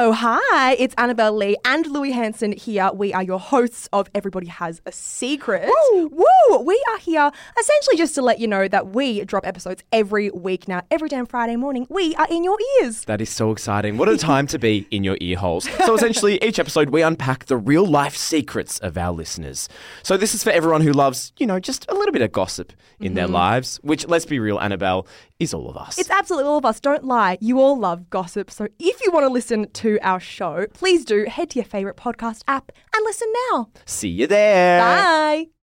Oh, 0.00 0.12
hi, 0.12 0.74
it's 0.74 0.94
Annabelle 0.96 1.32
Lee 1.32 1.56
and 1.64 1.84
Louis 1.88 2.12
Hanson 2.12 2.52
here. 2.52 2.88
We 2.94 3.12
are 3.12 3.22
your 3.24 3.40
hosts 3.40 3.88
of 3.92 4.08
Everybody 4.14 4.46
Has 4.46 4.80
a 4.86 4.92
Secret. 4.92 5.68
Woo! 5.92 6.06
Woo! 6.06 6.58
We 6.60 6.80
are 6.92 6.98
here 6.98 7.32
essentially 7.58 7.96
just 7.96 8.14
to 8.14 8.22
let 8.22 8.38
you 8.38 8.46
know 8.46 8.68
that 8.68 8.90
we 8.90 9.24
drop 9.24 9.44
episodes 9.44 9.82
every 9.90 10.30
week 10.30 10.68
now. 10.68 10.82
Every 10.92 11.08
damn 11.08 11.26
Friday 11.26 11.56
morning, 11.56 11.84
we 11.90 12.14
are 12.14 12.28
in 12.30 12.44
your 12.44 12.56
ears. 12.80 13.06
That 13.06 13.20
is 13.20 13.28
so 13.28 13.50
exciting. 13.50 13.96
What 13.96 14.08
a 14.08 14.16
time 14.16 14.46
to 14.48 14.58
be 14.60 14.86
in 14.92 15.02
your 15.02 15.18
ear 15.20 15.36
holes. 15.36 15.68
So, 15.84 15.96
essentially, 15.96 16.38
each 16.44 16.60
episode 16.60 16.90
we 16.90 17.02
unpack 17.02 17.46
the 17.46 17.56
real 17.56 17.84
life 17.84 18.16
secrets 18.16 18.78
of 18.78 18.96
our 18.96 19.12
listeners. 19.12 19.68
So, 20.04 20.16
this 20.16 20.32
is 20.32 20.44
for 20.44 20.50
everyone 20.50 20.82
who 20.82 20.92
loves, 20.92 21.32
you 21.38 21.46
know, 21.48 21.58
just 21.58 21.90
a 21.90 21.94
little 21.94 22.12
bit 22.12 22.22
of 22.22 22.30
gossip 22.30 22.72
in 23.00 23.14
their 23.14 23.24
mm-hmm. 23.24 23.34
lives, 23.34 23.80
which, 23.82 24.06
let's 24.06 24.26
be 24.26 24.38
real, 24.38 24.60
Annabelle, 24.60 25.08
is 25.40 25.54
all 25.54 25.68
of 25.68 25.76
us. 25.76 25.98
It's 25.98 26.10
absolutely 26.10 26.48
all 26.48 26.58
of 26.58 26.64
us. 26.64 26.80
Don't 26.80 27.04
lie. 27.04 27.38
You 27.40 27.60
all 27.60 27.78
love 27.78 28.10
gossip. 28.10 28.50
So 28.50 28.68
if 28.78 29.04
you 29.04 29.12
want 29.12 29.24
to 29.24 29.28
listen 29.28 29.68
to 29.88 30.06
our 30.06 30.20
show, 30.20 30.66
please 30.74 31.04
do 31.04 31.24
head 31.24 31.50
to 31.50 31.58
your 31.58 31.64
favourite 31.64 31.96
podcast 31.96 32.42
app 32.46 32.72
and 32.94 33.04
listen 33.04 33.32
now. 33.50 33.70
See 33.86 34.08
you 34.08 34.26
there. 34.26 34.80
Bye. 34.80 35.48